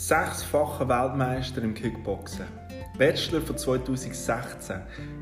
sechsfacher 0.00 0.88
Weltmeister 0.88 1.62
im 1.62 1.74
Kickboxen, 1.74 2.46
Bachelor 2.96 3.42
von 3.42 3.58
2016, 3.58 4.76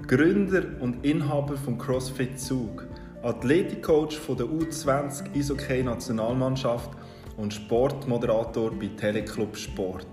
Gründer 0.06 0.62
und 0.78 1.04
Inhaber 1.04 1.56
von 1.56 1.76
CrossFit 1.76 2.38
Zug, 2.38 2.86
Athletikcoach 3.22 4.16
von 4.16 4.36
der 4.36 4.46
U20 4.46 5.36
Eishockey 5.36 5.82
Nationalmannschaft 5.82 6.90
und 7.36 7.52
Sportmoderator 7.52 8.70
bei 8.70 8.88
Teleclub 8.96 9.56
Sport. 9.56 10.06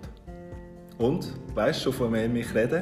Und, 0.98 1.28
weißt 1.54 1.82
du 1.82 1.92
schon, 1.92 1.94
von 1.94 2.14
wem 2.14 2.36
ich 2.36 2.54
rede? 2.56 2.82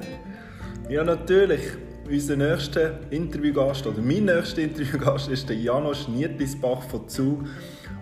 Ja, 0.88 1.04
natürlich. 1.04 1.64
Unser 2.10 2.38
nächster 2.38 3.00
Interviewgast 3.12 3.86
oder 3.88 4.02
mein 4.02 4.26
nächster 4.26 4.62
Interviewgast 4.62 5.30
ist 5.30 5.50
der 5.50 5.58
Janosch 5.58 6.08
Nietlisbach 6.08 6.84
von 6.84 7.10
Zug. 7.10 7.44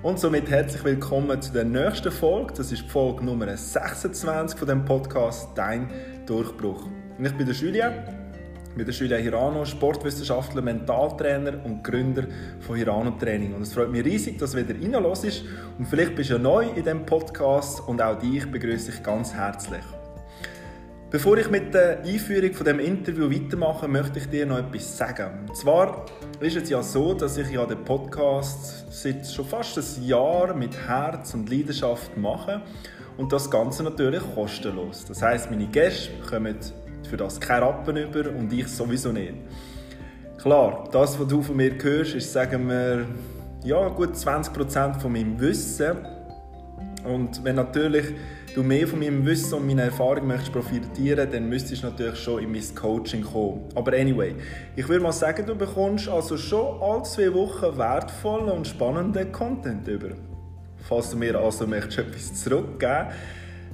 Und 0.04 0.20
somit 0.20 0.50
herzlich 0.50 0.84
willkommen 0.84 1.40
zu 1.44 1.54
der 1.54 1.64
nächsten 1.64 2.12
Folge. 2.12 2.54
Das 2.58 2.72
ist 2.72 2.82
die 2.82 2.90
Folge 2.90 3.24
Nummer 3.24 3.56
26 3.56 4.58
von 4.58 4.68
dem 4.68 4.84
Podcast 4.84 5.50
Dein 5.54 5.92
Durchbruch. 6.26 6.88
Und 7.20 7.26
ich 7.26 7.38
bin 7.38 7.46
der 7.46 7.54
Julien. 7.54 7.94
Ich 8.70 8.76
bin 8.76 8.84
der 8.88 8.96
Julien 8.96 9.22
Hirano, 9.22 9.64
Sportwissenschaftler, 9.64 10.64
Mentaltrainer 10.64 11.64
und 11.64 11.84
Gründer 11.84 12.24
von 12.62 12.78
Hirano 12.78 13.12
Training. 13.12 13.54
Und 13.54 13.62
es 13.62 13.74
freut 13.76 13.92
mich 13.92 14.04
riesig, 14.04 14.40
dass 14.40 14.54
du 14.54 14.68
wieder 14.68 14.74
reinlässt. 14.74 15.44
Und 15.78 15.86
vielleicht 15.86 16.16
bist 16.16 16.32
du 16.32 16.34
ja 16.34 16.40
neu 16.40 16.64
in 16.70 16.84
diesem 16.84 17.06
Podcast 17.06 17.88
und 17.88 18.02
auch 18.02 18.18
dich 18.18 18.50
begrüße 18.50 18.90
ich 18.90 19.04
ganz 19.04 19.32
herzlich. 19.36 19.84
Bevor 21.12 21.38
ich 21.38 21.52
mit 21.52 21.74
der 21.74 22.04
Einführung 22.06 22.54
von 22.54 22.66
dem 22.66 22.80
Interview 22.80 23.30
weitermache, 23.30 23.86
möchte 23.86 24.18
ich 24.18 24.30
dir 24.30 24.46
noch 24.46 24.60
etwas 24.60 24.98
sagen. 24.98 25.46
Und 25.46 25.58
zwar 25.58 26.06
ist 26.40 26.56
es 26.56 26.70
ja 26.70 26.82
so, 26.82 27.14
dass 27.14 27.36
ich 27.36 27.52
ja 27.52 27.66
den 27.66 27.84
Podcast 27.84 28.86
seit 28.90 29.28
schon 29.28 29.44
fast 29.44 29.78
ein 29.78 30.06
Jahr 30.06 30.54
mit 30.54 30.74
Herz 30.88 31.34
und 31.34 31.50
Leidenschaft 31.50 32.16
mache 32.16 32.62
und 33.18 33.34
das 33.34 33.52
Ganze 33.52 33.84
natürlich 33.84 34.24
kostenlos. 34.34 35.04
Das 35.04 35.22
heißt, 35.22 35.52
meine 35.52 35.66
Gäste 35.66 36.14
kommen 36.30 36.56
für 37.10 37.18
das 37.18 37.42
keine 37.42 37.66
Rappen 37.66 37.98
über 37.98 38.30
und 38.30 38.54
ich 38.54 38.70
sowieso 38.70 39.12
nicht. 39.12 39.34
Klar, 40.38 40.88
das, 40.94 41.20
was 41.20 41.28
du 41.28 41.42
von 41.42 41.58
mir 41.58 41.74
hörst, 41.84 42.16
ist, 42.16 42.32
sagen 42.32 42.70
wir, 42.70 43.06
ja, 43.66 43.90
gut 43.90 44.16
20% 44.16 45.02
von 45.02 45.12
meinem 45.12 45.38
Wissen. 45.42 46.08
Und 47.04 47.44
wenn 47.44 47.58
natürlich 47.58 48.06
du 48.56 48.64
mehr 48.64 48.88
von 48.88 49.00
meinem 49.00 49.26
Wissen 49.26 49.54
und 49.56 49.68
meiner 49.68 49.84
Erfahrung 49.84 50.28
möchtest 50.28 50.52
profitieren, 50.52 51.30
dann 51.32 51.48
müsstest 51.50 51.84
du 51.84 51.88
natürlich 51.88 52.20
schon 52.20 52.44
in 52.44 52.52
mein 52.52 52.64
Coaching 52.76 53.24
kommen. 53.24 53.70
Aber 53.76 53.94
anyway, 53.94 54.36
ich 54.76 54.88
würde 54.88 55.04
mal 55.04 55.12
sagen, 55.12 55.46
du 55.46 55.56
bekommst 55.56 56.10
also 56.10 56.38
schon 56.38 56.82
alle 56.82 57.04
zwei 57.04 57.34
Wochen 57.34 57.78
wertvollen 57.78 58.50
und 58.50 58.68
spannenden 58.68 59.32
Content 59.32 59.88
über. 59.88 60.10
Falls 60.88 61.12
du 61.12 61.18
mir 61.18 61.38
also 61.40 61.68
möchtest 61.68 62.00
etwas 62.00 62.34
zurückgeben 62.34 63.08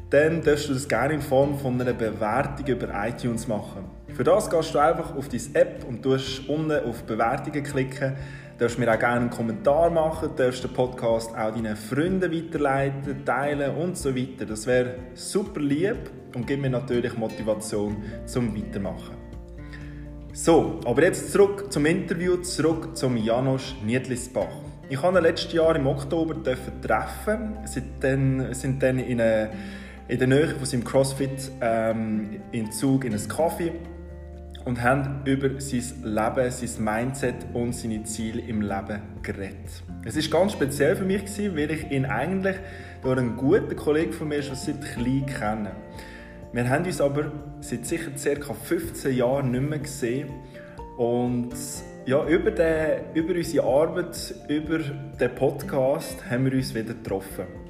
dann 0.09 0.41
darfst 0.41 0.69
du 0.69 0.73
das 0.73 0.87
gerne 0.87 1.15
in 1.15 1.21
Form 1.21 1.57
von 1.57 1.79
einer 1.81 1.93
Bewertung 1.93 2.65
über 2.65 2.87
iTunes 3.07 3.47
machen. 3.47 3.83
Für 4.15 4.23
das 4.23 4.49
gehst 4.49 4.73
du 4.73 4.79
einfach 4.79 5.15
auf 5.15 5.27
deine 5.27 5.43
App 5.53 5.85
und 5.87 6.01
tust 6.01 6.47
unten 6.47 6.71
auf 6.71 7.03
Bewertungen 7.03 7.63
klicken 7.63 8.15
darfst 8.57 8.79
mir 8.79 8.91
auch 8.91 8.99
gerne 8.99 9.21
einen 9.21 9.29
Kommentar 9.29 9.89
machen, 9.89 10.29
darfst 10.35 10.63
den 10.63 10.73
Podcast 10.73 11.31
auch 11.31 11.53
deinen 11.53 11.75
Freunden 11.75 12.31
weiterleiten, 12.31 13.23
teilen 13.23 13.75
und 13.75 13.97
so 13.97 14.15
weiter. 14.15 14.45
Das 14.45 14.65
wäre 14.65 14.95
super 15.13 15.61
lieb 15.61 16.09
und 16.35 16.47
gibt 16.47 16.61
mir 16.61 16.69
natürlich 16.69 17.15
Motivation 17.17 17.97
zum 18.25 18.55
Weitermachen. 18.55 19.15
So, 20.33 20.79
aber 20.85 21.03
jetzt 21.03 21.31
zurück 21.31 21.71
zum 21.71 21.85
Interview, 21.85 22.37
zurück 22.37 22.95
zum 22.95 23.17
Janosch 23.17 23.75
Niedlisbach. 23.83 24.47
Ich 24.89 25.01
habe 25.01 25.17
ihn 25.17 25.23
letztes 25.23 25.53
Jahr 25.53 25.75
im 25.75 25.87
Oktober 25.87 26.35
treffen. 26.43 27.57
Wir 27.59 28.53
sind 28.53 28.81
dann, 28.83 28.99
in, 28.99 29.19
eine, 29.19 29.49
in 30.07 30.19
der 30.19 30.27
Nähe 30.27 30.49
von 30.49 30.65
seinem 30.65 30.83
CrossFit 30.83 31.51
ähm, 31.59 32.39
in 32.51 32.71
Zug 32.71 33.03
in 33.03 33.13
einen 33.13 33.27
Kaffee 33.27 33.71
und 34.67 34.83
haben 34.83 35.21
über 35.23 35.61
sein 35.61 35.81
Leben, 36.03 36.51
sein 36.51 36.83
Mindset 36.83 37.35
und 37.53 37.73
seine 37.73 38.03
Ziele 38.03 38.41
im 38.41 38.61
Leben 38.61 38.99
geredet. 39.23 39.81
Es 40.03 40.17
ist 40.17 40.29
ganz 40.29 40.51
speziell 40.51 40.97
für 40.97 41.05
mich 41.05 41.23
weil 41.55 41.71
ich 41.71 41.89
ihn 41.89 42.05
eigentlich 42.05 42.57
durch 43.01 43.17
einen 43.17 43.37
guten 43.37 43.77
Kollegen 43.77 44.11
von 44.11 44.27
mir 44.27 44.43
schon 44.43 44.57
seit 44.57 44.81
klein 44.81 45.25
kenne. 45.25 45.71
Wir 46.51 46.69
haben 46.69 46.83
uns 46.83 46.99
aber 46.99 47.31
seit 47.61 47.85
sicher 47.85 48.11
ca. 48.11 48.53
15 48.53 49.15
Jahren 49.15 49.51
nicht 49.51 49.69
mehr 49.69 49.79
gesehen 49.79 50.27
und 50.97 51.53
ja, 52.05 52.27
über, 52.27 52.51
den, 52.51 52.99
über 53.13 53.35
unsere 53.35 53.65
Arbeit, 53.65 54.35
über 54.49 54.79
den 54.79 55.35
Podcast 55.35 56.29
haben 56.29 56.43
wir 56.43 56.51
uns 56.51 56.75
wieder 56.75 56.93
getroffen. 56.93 57.66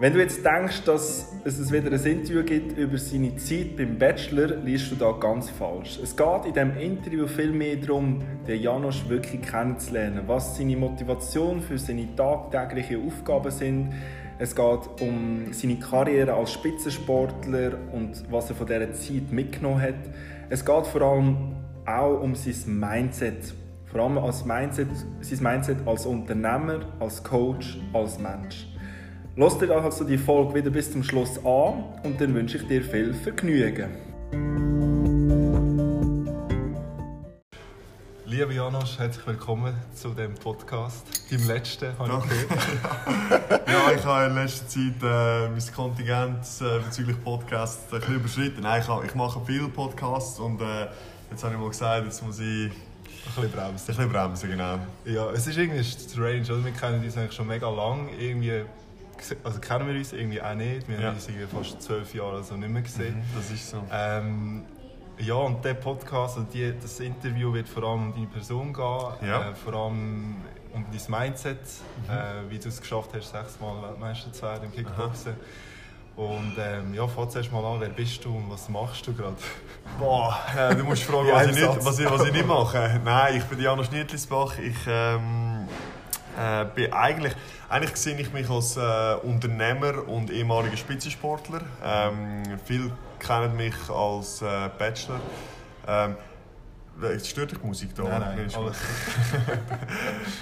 Wenn 0.00 0.12
du 0.12 0.20
jetzt 0.20 0.44
denkst, 0.44 0.84
dass 0.84 1.34
es 1.44 1.72
wieder 1.72 1.90
ein 1.90 2.04
Interview 2.04 2.44
gibt 2.44 2.78
über 2.78 2.96
seine 2.98 3.34
Zeit 3.34 3.76
beim 3.76 3.98
Bachelor, 3.98 4.54
liest 4.58 4.92
du 4.92 4.94
da 4.94 5.10
ganz 5.10 5.50
falsch. 5.50 5.98
Es 6.00 6.16
geht 6.16 6.44
in 6.44 6.52
diesem 6.52 6.76
Interview 6.76 7.26
viel 7.26 7.50
mehr 7.50 7.74
darum, 7.74 8.22
den 8.46 8.62
Janosch 8.62 9.08
wirklich 9.08 9.42
kennenzulernen, 9.42 10.22
was 10.28 10.56
seine 10.56 10.76
Motivation 10.76 11.60
für 11.60 11.78
seine 11.78 12.14
tagtäglichen 12.14 13.08
Aufgaben 13.08 13.50
sind. 13.50 13.92
Es 14.38 14.54
geht 14.54 15.00
um 15.00 15.46
seine 15.50 15.80
Karriere 15.80 16.32
als 16.32 16.52
Spitzensportler 16.52 17.72
und 17.92 18.22
was 18.30 18.50
er 18.50 18.54
von 18.54 18.68
dieser 18.68 18.92
Zeit 18.92 19.32
mitgenommen 19.32 19.82
hat. 19.82 19.98
Es 20.48 20.64
geht 20.64 20.86
vor 20.86 21.02
allem 21.02 21.56
auch 21.86 22.20
um 22.20 22.36
sein 22.36 22.78
Mindset. 22.78 23.52
Vor 23.86 24.02
allem 24.02 24.18
als 24.18 24.44
Mindset, 24.44 24.90
sein 25.22 25.42
Mindset 25.42 25.78
als 25.86 26.06
Unternehmer, 26.06 26.82
als 27.00 27.24
Coach, 27.24 27.80
als 27.92 28.16
Mensch. 28.20 28.67
Lass 29.40 29.56
dir 29.56 29.70
also 29.70 30.02
die 30.02 30.18
Folge 30.18 30.52
wieder 30.52 30.70
bis 30.70 30.90
zum 30.90 31.04
Schluss 31.04 31.38
an 31.44 31.84
und 32.02 32.20
dann 32.20 32.34
wünsche 32.34 32.56
ich 32.56 32.66
dir 32.66 32.82
viel 32.82 33.14
Vergnügen. 33.14 33.88
Lieber 38.26 38.50
Janosch, 38.50 38.98
herzlich 38.98 39.24
willkommen 39.28 39.74
zu 39.94 40.08
dem 40.08 40.34
Podcast. 40.34 41.06
Deinem 41.30 41.46
letzten, 41.46 41.96
habe 41.96 42.20
ich 42.20 42.48
gehört. 42.48 43.68
ja, 43.68 43.92
ich 43.92 44.04
habe 44.04 44.26
in 44.26 44.34
letzter 44.34 44.66
Zeit 44.66 45.02
äh, 45.04 45.48
mein 45.48 45.72
Kontingent 45.72 46.44
äh, 46.60 46.80
bezüglich 46.84 47.22
Podcasts 47.22 47.92
ein 47.92 48.00
bisschen 48.00 48.16
überschritten. 48.16 48.62
Nein, 48.62 48.82
ich, 48.82 49.04
ich 49.08 49.14
mache 49.14 49.40
viele 49.46 49.68
Podcasts 49.68 50.40
und 50.40 50.60
äh, 50.60 50.88
jetzt 51.30 51.44
habe 51.44 51.54
ich 51.54 51.60
mal 51.60 51.68
gesagt, 51.68 52.06
jetzt 52.06 52.26
muss 52.26 52.40
ich 52.40 52.72
ein 52.72 52.72
bisschen 53.36 53.52
bremsen. 53.52 53.70
Ein 53.70 53.86
bisschen 53.86 54.08
bremsen, 54.10 54.50
genau. 54.50 54.78
Ja, 55.04 55.30
es 55.30 55.46
ist 55.46 55.56
irgendwie 55.56 55.84
strange, 55.84 56.42
oder? 56.42 56.64
Wir 56.64 56.72
kennen 56.72 57.04
uns 57.04 57.16
eigentlich 57.16 57.34
schon 57.34 57.46
mega 57.46 57.70
lang. 57.70 58.08
Irgendwie 58.18 58.64
also 59.44 59.60
kennen 59.60 59.86
wir 59.86 59.94
uns 59.94 60.12
irgendwie 60.12 60.40
auch 60.40 60.54
nicht. 60.54 60.88
Wir 60.88 61.00
ja. 61.00 61.08
haben 61.08 61.16
uns 61.16 61.28
fast 61.52 61.82
zwölf 61.82 62.14
Jahre 62.14 62.36
also 62.36 62.56
nicht 62.56 62.70
mehr 62.70 62.82
gesehen. 62.82 63.16
Mhm, 63.16 63.36
das 63.36 63.50
ist 63.50 63.70
so. 63.70 63.82
Ähm, 63.90 64.64
ja, 65.18 65.34
und 65.34 65.64
der 65.64 65.74
Podcast, 65.74 66.36
also 66.36 66.48
die, 66.52 66.72
das 66.80 67.00
Interview 67.00 67.52
wird 67.52 67.68
vor 67.68 67.82
allem 67.82 68.08
um 68.08 68.12
deine 68.14 68.26
Person 68.26 68.72
gehen, 68.72 69.28
ja. 69.28 69.50
äh, 69.50 69.54
vor 69.54 69.74
allem 69.74 70.36
um 70.72 70.84
dein 70.92 71.20
Mindset, 71.20 71.58
mhm. 71.58 72.10
äh, 72.10 72.50
wie 72.50 72.58
du 72.58 72.68
es 72.68 72.80
geschafft 72.80 73.10
hast, 73.14 73.30
sechsmal 73.30 73.82
Weltmeister 73.82 74.32
zu 74.32 74.42
werden 74.42 74.64
im 74.64 74.72
Kickboxen. 74.72 75.32
Aha. 75.32 76.22
Und 76.22 76.56
ähm, 76.58 76.94
ja, 76.94 77.06
fang 77.06 77.30
zuerst 77.30 77.52
mal 77.52 77.64
an, 77.64 77.80
wer 77.80 77.90
bist 77.90 78.24
du 78.24 78.36
und 78.36 78.50
was 78.50 78.68
machst 78.68 79.06
du 79.06 79.14
gerade? 79.14 79.36
Boah, 80.00 80.36
äh, 80.56 80.74
du 80.74 80.82
musst 80.82 81.02
fragen, 81.04 81.28
was, 81.30 81.46
ich 81.46 81.54
nicht, 81.54 81.84
was, 81.84 81.98
ich, 82.00 82.10
was 82.10 82.24
ich 82.24 82.32
nicht 82.32 82.46
mache. 82.46 83.00
Nein, 83.04 83.36
ich 83.36 83.44
bin 83.44 83.60
Janosch 83.60 83.92
Nietlisbach. 83.92 84.58
Ich 84.58 84.76
ähm, 84.88 85.68
äh, 86.38 86.66
bin 86.74 86.92
eigentlich 86.92 87.34
eigentlich 87.68 87.96
sehe 87.96 88.18
ich 88.18 88.32
mich 88.32 88.48
als 88.48 88.76
äh, 88.76 89.14
Unternehmer 89.22 90.08
und 90.08 90.30
ehemaliger 90.30 90.76
Spitzensportler. 90.76 91.60
Ähm, 91.84 92.58
viele 92.64 92.92
kennen 93.18 93.56
mich 93.56 93.74
als 93.90 94.42
äh, 94.42 94.70
Bachelor. 94.78 95.20
Ähm, 95.86 96.16
Jetzt 97.00 97.28
stört 97.28 97.52
dich 97.52 97.58
die 97.58 97.66
Musik 97.66 97.94
da? 97.94 98.02
Nein, 98.02 98.20
nein, 98.20 98.50
alles 98.56 98.76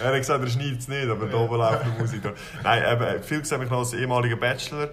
Er 0.01 0.07
hat 0.09 0.15
gesagt, 0.17 0.43
er 0.43 0.49
schneidet 0.49 0.81
es 0.81 0.89
nicht, 0.89 1.07
aber 1.07 1.27
ja. 1.27 1.33
da 1.33 1.37
oben 1.37 1.57
läuft 1.57 1.85
die 1.85 2.01
Musik. 2.01 2.23
Da. 2.23 2.33
Nein, 2.63 2.83
eben, 2.93 3.23
viele 3.23 3.45
sehen 3.45 3.61
mich 3.61 3.69
noch 3.69 3.81
als 3.81 3.93
ehemaliger 3.93 4.37
Bachelor. 4.37 4.89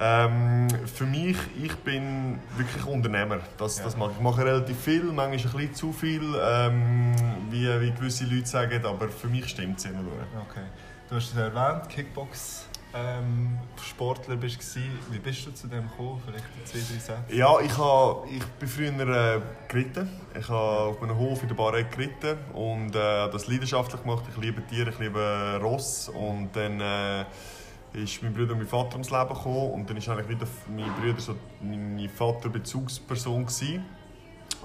Ähm, 0.00 0.68
für 0.86 1.06
mich, 1.06 1.36
ich 1.60 1.74
bin 1.78 2.38
wirklich 2.56 2.86
Unternehmer. 2.86 3.40
Das, 3.56 3.78
ja. 3.78 3.84
das 3.84 3.96
mache 3.96 4.12
ich. 4.12 4.16
ich 4.16 4.22
mache 4.22 4.44
relativ 4.44 4.78
viel, 4.78 5.02
manchmal 5.04 5.32
ein 5.32 5.40
bisschen 5.40 5.74
zu 5.74 5.92
viel, 5.92 6.22
ähm, 6.40 7.14
wie, 7.50 7.66
wie 7.80 7.90
gewisse 7.90 8.24
Leute 8.24 8.46
sagen, 8.46 8.84
aber 8.86 9.08
für 9.08 9.26
mich 9.26 9.48
stimmt 9.48 9.78
es 9.78 9.86
immer. 9.86 10.00
Okay. 10.48 10.66
Du 11.08 11.16
hast 11.16 11.32
es 11.32 11.36
erwähnt, 11.36 11.88
Kickbox. 11.88 12.68
Ähm, 12.94 13.58
Sportler 13.82 14.36
bist 14.36 14.76
du. 14.76 14.80
Wie 15.10 15.18
bist 15.18 15.46
du 15.46 15.50
zu 15.50 15.66
dem 15.66 15.88
gekommen? 15.90 16.22
Vielleicht 16.24 16.44
zwei, 16.64 16.78
drei 16.78 16.98
Sätze? 16.98 17.36
Ja, 17.36 17.60
ich, 17.60 17.76
habe, 17.76 18.28
ich 18.28 18.44
bin 18.44 18.68
früher 18.68 19.36
äh, 19.36 19.40
geritten. 19.68 20.08
Ich 20.38 20.48
habe 20.48 20.90
auf 20.90 21.02
einem 21.02 21.18
Hof 21.18 21.42
in 21.42 21.48
der 21.48 21.54
Barret 21.54 21.90
geritten 21.90 22.38
und 22.54 22.94
äh, 22.94 23.30
das 23.30 23.46
leidenschaftlich 23.46 24.00
gemacht. 24.00 24.24
Ich 24.30 24.40
liebe 24.40 24.66
Tiere, 24.66 24.90
ich 24.90 24.98
liebe 24.98 25.58
Ross. 25.60 26.08
Und 26.08 26.50
dann 26.54 26.80
äh, 26.80 27.24
ist 27.94 28.22
mein 28.22 28.34
Bruder 28.34 28.52
und 28.52 28.58
mein 28.58 28.68
Vater 28.68 28.92
ums 28.92 29.10
Leben 29.10 29.28
gekommen 29.28 29.72
und 29.72 29.90
dann 29.90 30.06
war 30.06 30.16
eigentlich 30.16 30.28
wieder 30.28 30.46
mein 30.74 30.92
Bruder 30.94 31.20
so 31.20 31.34
meine 31.60 32.08
Vaterbezugsperson 32.08 33.46
gewesen. 33.46 33.84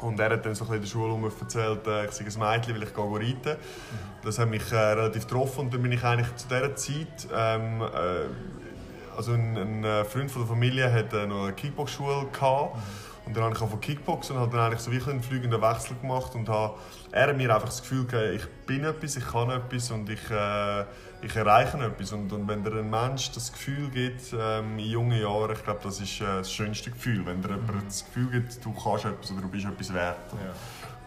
Und 0.02 0.20
er 0.20 0.32
hat 0.32 0.46
dann 0.46 0.56
so 0.56 0.66
ein 0.66 0.74
in 0.74 0.82
der 0.82 0.88
Schule 0.88 1.32
erzählt, 1.40 1.88
äh, 1.88 2.06
ich 2.06 2.12
sei 2.12 2.26
ein 2.26 2.56
Mädchen, 2.56 2.76
weil 2.76 2.84
ich 2.84 2.94
gehe 2.94 3.04
reiten. 3.04 3.60
Mhm. 3.60 4.26
Das 4.26 4.40
hat 4.40 4.50
mich 4.50 4.72
äh, 4.72 4.76
relativ 4.76 5.28
getroffen 5.28 5.62
und 5.62 5.74
dann 5.74 5.82
bin 5.82 5.92
ich 5.92 6.04
eigentlich 6.04 6.36
zu 6.36 6.48
dieser 6.48 6.76
Zeit 6.76 7.28
ähm, 7.34 7.82
äh, 7.82 9.16
also 9.16 9.34
ein, 9.34 9.58
ein 9.58 9.84
äh, 9.84 10.04
Freund 10.06 10.32
von 10.32 10.42
der 10.42 10.50
Familie 10.50 10.92
hat 10.92 11.14
äh, 11.14 11.28
noch 11.28 11.44
eine 11.44 11.54
Kickbox-Schule 11.54 12.28
gehabt. 12.32 12.76
Mhm. 12.76 12.82
Und 13.26 13.38
dann 13.38 13.46
habe 13.46 13.56
ich 13.56 13.62
auch 13.62 13.70
von 13.70 13.80
Kickboxen 13.80 14.36
und 14.36 14.42
habe 14.42 14.58
dann 14.58 14.66
eigentlich 14.66 14.82
so 14.82 14.92
wirklich 14.92 15.14
einen 15.14 15.24
fliegenden 15.24 15.62
Wechsel 15.62 15.96
gemacht 16.02 16.36
und 16.36 16.50
habe 16.50 16.74
er 17.12 17.28
hat 17.28 17.38
mir 17.38 17.54
einfach 17.54 17.70
das 17.70 17.82
Gefühl 17.82 18.06
gegeben, 18.06 18.36
ich 18.36 18.66
bin 18.66 18.84
etwas, 18.84 19.16
ich 19.16 19.26
kann 19.26 19.50
etwas 19.50 19.92
und 19.92 20.10
ich, 20.10 20.30
äh, 20.30 20.84
ich 21.24 21.36
erreiche 21.36 21.78
etwas. 21.78 22.12
Und, 22.12 22.32
und 22.32 22.48
wenn 22.48 22.64
dir 22.64 22.74
ein 22.76 22.90
Mensch 22.90 23.32
das 23.32 23.52
Gefühl 23.52 23.90
gibt, 23.90 24.34
ähm, 24.38 24.78
in 24.78 24.86
jungen 24.86 25.20
Jahren, 25.20 25.52
ich 25.54 25.64
glaube, 25.64 25.80
das 25.84 26.00
ist 26.00 26.22
äh, 26.22 26.26
das 26.26 26.52
schönste 26.52 26.92
Gefühl, 26.92 27.26
wenn 27.26 27.42
dir 27.42 27.50
mhm. 27.50 27.66
jemand 27.66 27.88
das 27.88 28.06
Gefühl 28.06 28.30
gibt, 28.30 28.64
du 28.64 28.74
kannst 28.74 29.06
etwas 29.06 29.32
oder 29.32 29.42
du 29.42 29.48
bist 29.50 29.66
etwas 29.66 29.94
wert. 29.94 30.18
Ja. 30.34 30.54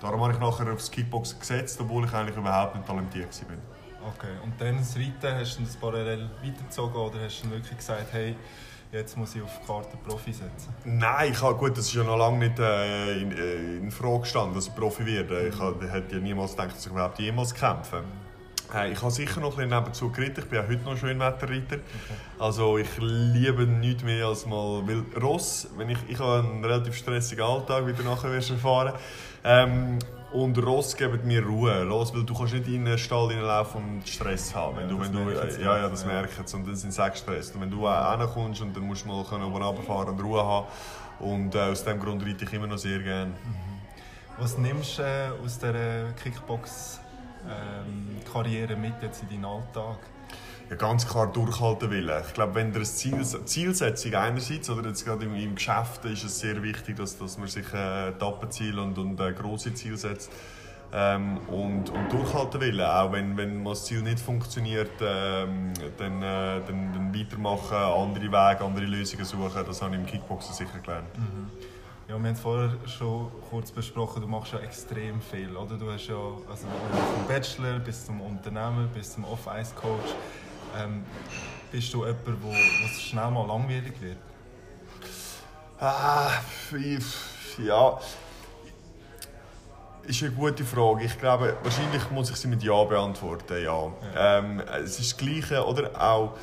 Darum 0.00 0.20
habe 0.22 0.32
ich 0.32 0.38
nachher 0.38 0.72
aufs 0.72 0.90
Kickboxen 0.90 1.38
gesetzt, 1.38 1.80
obwohl 1.80 2.04
ich 2.04 2.12
eigentlich 2.12 2.36
überhaupt 2.36 2.74
nicht 2.74 2.86
talentiert 2.86 3.28
war. 3.48 3.56
Okay, 4.14 4.32
und 4.44 4.60
dann 4.60 4.78
das 4.78 4.96
Reiten, 4.96 5.40
hast 5.40 5.58
du 5.58 5.64
das 5.64 5.76
parallel 5.76 6.30
weitergezogen 6.42 6.96
oder 6.96 7.24
hast 7.24 7.42
du 7.42 7.50
wirklich 7.50 7.76
gesagt, 7.76 8.06
hey, 8.12 8.36
jetzt 8.92 9.16
muss 9.16 9.34
ich 9.34 9.42
auf 9.42 9.58
die 9.60 9.66
Karte 9.66 9.96
Profi 9.96 10.32
setzen? 10.32 10.72
Nein, 10.84 11.32
ich 11.32 11.42
habe, 11.42 11.56
gut, 11.56 11.76
das 11.76 11.86
ist 11.86 11.94
ja 11.94 12.04
noch 12.04 12.16
lange 12.16 12.38
nicht 12.38 12.58
äh, 12.58 13.20
in, 13.20 13.32
äh, 13.32 13.78
in 13.78 13.90
Frage 13.90 14.20
gestanden, 14.20 14.54
dass 14.54 14.68
ich 14.68 14.74
Profi 14.74 15.04
werde. 15.04 15.48
Ich 15.48 15.58
habe, 15.58 15.90
hätte 15.90 16.14
ja 16.14 16.20
niemals 16.20 16.52
gedacht, 16.52 16.76
dass 16.76 16.86
ich 16.86 16.92
überhaupt 16.92 17.18
jemals 17.18 17.52
kämpfe. 17.52 18.04
Äh, 18.74 18.92
ich 18.92 19.00
habe 19.00 19.10
sicher 19.10 19.40
noch 19.40 19.56
ein 19.58 19.68
bisschen 19.68 19.78
nebenzu 19.78 20.10
geritten. 20.10 20.40
Ich 20.40 20.50
bin 20.50 20.58
auch 20.58 20.68
heute 20.68 20.82
noch 20.84 20.96
Schönwetterreiter. 20.96 21.76
Okay. 21.76 22.14
Also 22.38 22.78
ich 22.78 22.88
liebe 22.98 23.66
nichts 23.66 24.02
mehr 24.02 24.26
als 24.26 24.46
mal... 24.46 24.82
Weil 24.86 25.04
Ross, 25.20 25.68
wenn 25.76 25.90
ich, 25.90 25.98
ich 26.08 26.18
habe 26.18 26.46
einen 26.46 26.64
relativ 26.64 26.96
stressigen 26.96 27.44
Alltag, 27.44 27.86
wie 27.86 27.92
du 27.92 28.02
nachher 28.02 28.30
wirst 28.32 28.50
erfahren 28.50 28.92
ähm, 29.44 29.98
und 30.32 30.58
Ross 30.58 30.96
geben 30.96 31.20
mir 31.24 31.44
Ruhe. 31.44 31.84
Los, 31.84 32.12
weil 32.12 32.24
du 32.24 32.34
kannst 32.34 32.54
nicht 32.54 32.66
in 32.66 32.84
den 32.84 32.98
Stall 32.98 33.28
reinlaufen 33.28 33.82
und 33.82 34.08
Stress 34.08 34.54
haben. 34.54 34.76
Wenn 34.76 34.88
ja, 34.88 34.94
du, 34.94 35.00
wenn 35.00 35.12
du, 35.12 35.62
ja, 35.62 35.78
ja, 35.78 35.88
das 35.88 36.02
ja. 36.02 36.08
merke 36.08 36.30
ich. 36.44 36.54
Und 36.54 36.66
dann 36.66 36.76
sind 36.76 36.92
sie 36.92 37.10
gestresst. 37.10 37.54
Und 37.54 37.60
wenn 37.60 37.70
du 37.70 37.86
reinkommst 37.86 38.60
und 38.60 38.76
dann 38.76 38.82
musst 38.84 39.04
du 39.04 39.08
mal 39.08 39.20
oben 39.20 39.62
runterfahren 39.62 40.10
und 40.10 40.20
Ruhe 40.20 40.44
haben. 40.44 40.66
Und 41.20 41.54
äh, 41.54 41.60
aus 41.60 41.84
diesem 41.84 42.00
Grund 42.00 42.26
reite 42.26 42.44
ich 42.44 42.52
immer 42.52 42.66
noch 42.66 42.78
sehr 42.78 42.98
gerne. 42.98 43.30
Mhm. 43.30 43.76
Was 44.38 44.58
nimmst 44.58 44.98
du 44.98 45.02
äh, 45.02 45.30
aus 45.42 45.58
dieser 45.58 46.12
Kickbox-Karriere 46.22 47.06
ähm, 47.48 48.81
mit 48.81 49.02
jetzt 49.02 49.22
in 49.22 49.28
deinen 49.28 49.44
Alltag? 49.44 49.98
ja, 50.70 50.76
ganz 50.76 51.06
klar 51.06 51.32
durchhalten 51.32 51.90
will. 51.90 52.10
Ich 52.26 52.34
glaube, 52.34 52.54
wenn 52.56 52.72
der 52.72 52.82
Ziel, 52.82 53.22
Zielsetzung 53.22 54.14
einerseits 54.14 54.69
oder 54.69 54.88
jetzt 54.88 55.04
gerade 55.04 55.25
im, 55.25 55.34
im, 55.34 55.54
Geschäft 55.54 56.04
ist 56.04 56.25
es 56.25 56.40
sehr 56.40 56.62
wichtig, 56.62 56.96
dass, 56.96 57.19
dass 57.19 57.38
man 57.38 57.48
sich 57.48 57.72
äh, 57.72 58.08
Etappenziel 58.08 58.78
und, 58.78 58.98
und 58.98 59.20
äh, 59.20 59.32
große 59.32 59.75
Ziele 59.75 59.96
setzt 59.96 60.31
ähm, 60.93 61.38
und, 61.48 61.90
und 61.90 62.12
durchhalten 62.12 62.60
will. 62.60 62.81
Auch 62.82 63.12
wenn, 63.12 63.37
wenn 63.37 63.64
das 63.64 63.84
Ziel 63.84 64.02
nicht 64.02 64.19
funktioniert, 64.19 64.90
ähm, 65.00 65.72
dann, 65.99 66.22
äh, 66.22 66.60
dann, 66.66 66.92
dann, 66.92 67.14
weitermachen, 67.14 67.76
andere 67.76 68.25
Wege, 68.25 68.64
andere 68.64 68.87
Lösungen 68.87 69.25
suchen. 69.25 69.64
Das 69.66 69.82
habe 69.82 69.94
ich 69.94 70.00
im 70.00 70.06
Kickboxen 70.06 70.54
sicher 70.54 70.78
gelernt. 70.82 71.16
Mhm. 71.16 71.50
Ja, 72.08 72.14
wir 72.14 72.29
haben 72.29 72.35
es 72.35 72.41
vorher 72.41 72.70
schon 72.87 73.32
kurz 73.50 73.73
besprochen, 73.73 74.23
du 74.23 74.29
machst 74.29 74.53
ja 74.53 74.61
extrem 74.61 75.20
viel, 75.20 75.56
oder? 75.56 75.76
Du 75.76 75.91
hast 75.91 76.06
ja 76.06 76.14
also 76.49 76.67
vom 76.69 77.26
Bachelor 77.26 77.81
bis 77.81 78.06
zum 78.06 78.20
Unternehmer, 78.20 78.87
bis 78.94 79.14
zum 79.14 79.25
Off-Ice-Coach 79.25 80.14
ähm, 80.79 81.05
bist 81.73 81.93
du 81.93 82.05
jemand, 82.05 82.43
wo, 82.43 82.49
wo 82.49 82.87
es 82.87 83.03
schnell 83.03 83.29
mal 83.31 83.47
langweilig 83.47 84.00
wird? 84.00 84.19
Ah, 85.81 86.31
ja. 87.58 87.99
Ist 90.05 90.23
eine 90.23 90.32
gute 90.32 90.64
Frage. 90.64 91.05
Ich 91.05 91.19
glaube, 91.19 91.56
wahrscheinlich 91.64 92.09
muss 92.12 92.31
ich 92.31 92.37
sie 92.37 92.47
mit 92.47 92.62
Ja 92.62 92.85
beantworten. 92.85 93.62
Ja. 93.64 93.93
ja. 94.14 94.38
Ähm, 94.38 94.61
es 94.61 95.00
ist 95.00 95.12
das 95.12 95.17
Gleiche, 95.17 95.67
oder? 95.67 95.91
Auch. 96.00 96.35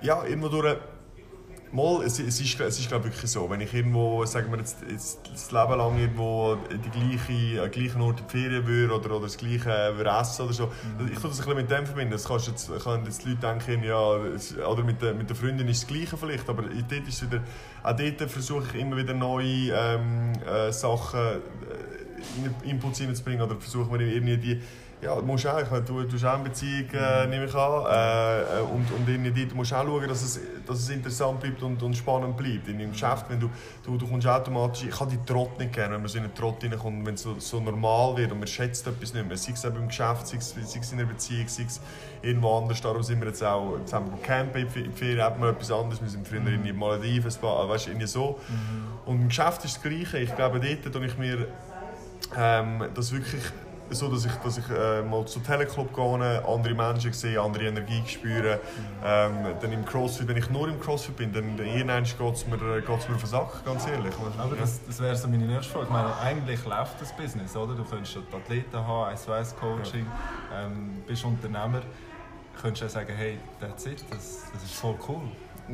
Ja, 0.00 0.22
immer 0.22 0.48
durch 0.48 0.78
Mal, 1.72 2.02
es, 2.04 2.18
es, 2.18 2.40
ist, 2.40 2.58
es 2.58 2.78
ist 2.80 2.88
glaube 2.88 3.04
wirklich 3.04 3.30
so, 3.30 3.48
wenn 3.48 3.60
ich 3.60 3.72
irgendwo, 3.72 4.24
sagen 4.24 4.50
wir 4.50 4.58
jetzt, 4.58 4.78
jetzt 4.90 5.20
das 5.32 5.52
Leben 5.52 5.78
lang 5.78 5.96
irgendwo 5.98 6.56
die 6.68 6.90
gleiche, 6.90 7.62
an 7.62 7.70
gleichen 7.70 8.00
Ort 8.00 8.18
in 8.18 8.26
die 8.26 8.32
Ferien 8.32 8.66
würde 8.66 8.94
oder, 8.94 9.14
oder 9.14 9.26
das 9.26 9.36
gleiche 9.36 9.68
würde 9.96 10.10
essen 10.10 10.46
oder 10.46 10.52
so, 10.52 10.66
mhm. 10.66 11.06
ich 11.12 11.20
kann 11.20 11.30
das 11.30 11.38
ein 11.40 11.44
bisschen 11.44 11.56
mit 11.56 11.70
dem 11.70 11.86
verbinden. 11.86 12.10
Das 12.10 12.24
kannst 12.26 12.48
jetzt, 12.48 12.70
können 12.82 13.04
jetzt 13.04 13.24
die 13.24 13.30
Leute 13.30 13.40
denken, 13.40 13.84
ja, 13.84 14.00
oder 14.66 14.82
mit 14.82 15.00
der, 15.00 15.14
mit 15.14 15.28
der 15.28 15.36
Freundin 15.36 15.68
ist 15.68 15.82
das 15.82 15.88
Gleiche 15.88 16.16
vielleicht, 16.16 16.48
aber 16.48 16.62
dort 16.62 17.08
ist 17.08 17.22
wieder, 17.22 17.40
auch 17.84 17.96
dort 17.96 18.30
versuche 18.30 18.64
ich 18.74 18.80
immer 18.80 18.96
wieder 18.96 19.14
neue 19.14 19.70
ähm, 19.72 20.32
äh, 20.44 20.72
Sachen, 20.72 21.20
äh, 21.20 22.68
Inputs 22.68 23.00
reinzubringen 23.00 23.42
oder 23.42 23.56
versuche 23.56 23.90
mir 23.90 24.02
irgendwie 24.02 24.36
die 24.36 24.60
ja, 25.02 25.14
du 25.14 25.22
musst 25.22 25.46
auch, 25.46 25.62
du, 25.86 26.02
du 26.02 26.12
hast 26.12 26.24
auch 26.24 26.34
eine 26.34 26.44
Beziehung, 26.44 26.90
äh, 26.92 27.26
nehme 27.26 27.46
ich 27.46 27.54
an. 27.54 27.86
Äh, 27.90 28.58
äh 28.58 28.60
und, 28.60 28.90
und 28.92 29.08
irgendwie 29.08 29.46
du 29.46 29.54
musst 29.54 29.72
auch 29.72 29.84
schauen, 29.84 30.06
dass 30.06 30.22
es, 30.22 30.40
dass 30.66 30.78
es 30.78 30.90
interessant 30.90 31.40
bleibt 31.40 31.62
und, 31.62 31.82
und 31.82 31.96
spannend 31.96 32.36
bleibt. 32.36 32.68
In 32.68 32.76
einem 32.76 32.92
Geschäft, 32.92 33.24
wenn 33.30 33.40
du, 33.40 33.48
du, 33.82 33.96
du 33.96 34.06
kommst 34.06 34.26
automatisch, 34.26 34.84
ich 34.84 35.00
habe 35.00 35.10
die 35.10 35.24
Trott 35.24 35.58
nicht 35.58 35.72
gerne, 35.72 35.94
wenn 35.94 36.02
man 36.02 36.08
so 36.08 36.18
in 36.18 36.24
einen 36.24 36.34
Trott 36.34 36.62
reinkommt, 36.62 37.06
wenn 37.06 37.14
es 37.14 37.22
so, 37.22 37.34
so 37.38 37.60
normal 37.60 38.16
wird 38.18 38.30
und 38.30 38.40
man 38.40 38.48
schätzt 38.48 38.86
etwas 38.86 39.14
nicht 39.14 39.26
mehr. 39.26 39.36
Sei 39.38 39.52
es 39.52 39.64
im 39.64 39.88
Geschäft, 39.88 40.26
sei 40.26 40.36
es, 40.36 40.50
sei 40.50 40.80
es 40.80 40.92
in 40.92 40.98
einer 40.98 41.08
Beziehung, 41.08 41.48
sei 41.48 41.64
es 41.66 41.80
irgendwo 42.20 42.58
anders. 42.58 42.82
Darum 42.82 43.02
sind 43.02 43.20
wir 43.20 43.28
jetzt 43.28 43.42
auch 43.42 43.78
zusammen 43.84 44.20
campen 44.22 44.66
in 44.74 44.92
Ferien, 44.92 45.22
haben 45.22 45.40
wir 45.40 45.48
etwas 45.48 45.72
anderes. 45.72 46.02
Wir 46.02 46.10
sind 46.10 46.28
früher 46.28 46.46
in 46.46 46.62
die 46.62 46.74
Malediven, 46.74 47.30
weißt 47.30 47.86
du, 47.86 47.90
irgendwie 47.90 48.06
so. 48.06 48.38
Mhm. 48.48 49.10
Und 49.10 49.20
im 49.22 49.28
Geschäft 49.28 49.64
ist 49.64 49.76
das 49.76 49.82
Gleiche. 49.82 50.18
Ich 50.18 50.36
glaube, 50.36 50.60
dort 50.60 50.92
tue 50.92 51.06
ich 51.06 51.16
mir 51.16 51.46
ähm, 52.36 52.84
das 52.94 53.12
wirklich 53.12 53.42
so, 53.90 54.08
dass 54.08 54.24
ich, 54.24 54.32
dass 54.32 54.58
ich 54.58 54.64
äh, 54.70 55.02
mal 55.02 55.24
zu 55.26 55.40
Teleclub 55.40 55.94
gehe, 55.94 56.44
andere 56.46 56.74
Menschen 56.74 57.12
sehe, 57.12 57.40
andere 57.40 57.66
Energie 57.66 58.02
spüre. 58.06 58.60
Ähm, 59.04 59.32
dann 59.60 59.72
im 59.72 59.84
Crossfit, 59.84 60.28
wenn 60.28 60.36
ich 60.36 60.50
nur 60.50 60.68
im 60.68 60.80
Crossfit 60.80 61.16
bin, 61.16 61.32
dann, 61.32 61.58
irgendwann 61.58 62.04
geht 62.04 62.34
es 62.34 62.46
mir, 62.46 62.58
geht's 62.80 63.08
mir 63.08 63.14
auf 63.14 63.20
den 63.20 63.26
Sack, 63.26 63.64
ganz 63.64 63.86
ehrlich. 63.86 64.14
Aber 64.38 64.54
ja. 64.54 64.60
das, 64.60 64.80
das 64.86 65.00
wäre 65.00 65.16
so 65.16 65.28
meine 65.28 65.46
nächste 65.46 65.72
Frage. 65.72 65.86
Ich 65.86 65.92
meine, 65.92 66.16
eigentlich 66.18 66.64
läuft 66.64 67.00
das 67.00 67.14
Business, 67.16 67.56
oder? 67.56 67.74
Du 67.74 67.84
könntest 67.84 68.18
Athleten 68.32 68.76
haben, 68.76 69.10
1 69.10 69.28
1 69.28 69.56
Coaching, 69.56 70.06
ja. 70.50 70.66
ähm, 70.66 71.02
bist 71.06 71.24
Unternehmer. 71.24 71.80
Du 71.80 72.62
könntest 72.62 72.82
ja 72.82 72.88
sagen, 72.88 73.14
hey, 73.16 73.38
that's 73.60 73.86
it, 73.86 74.04
das, 74.10 74.44
das 74.52 74.62
ist 74.62 74.74
voll 74.74 74.96
cool. 75.08 75.22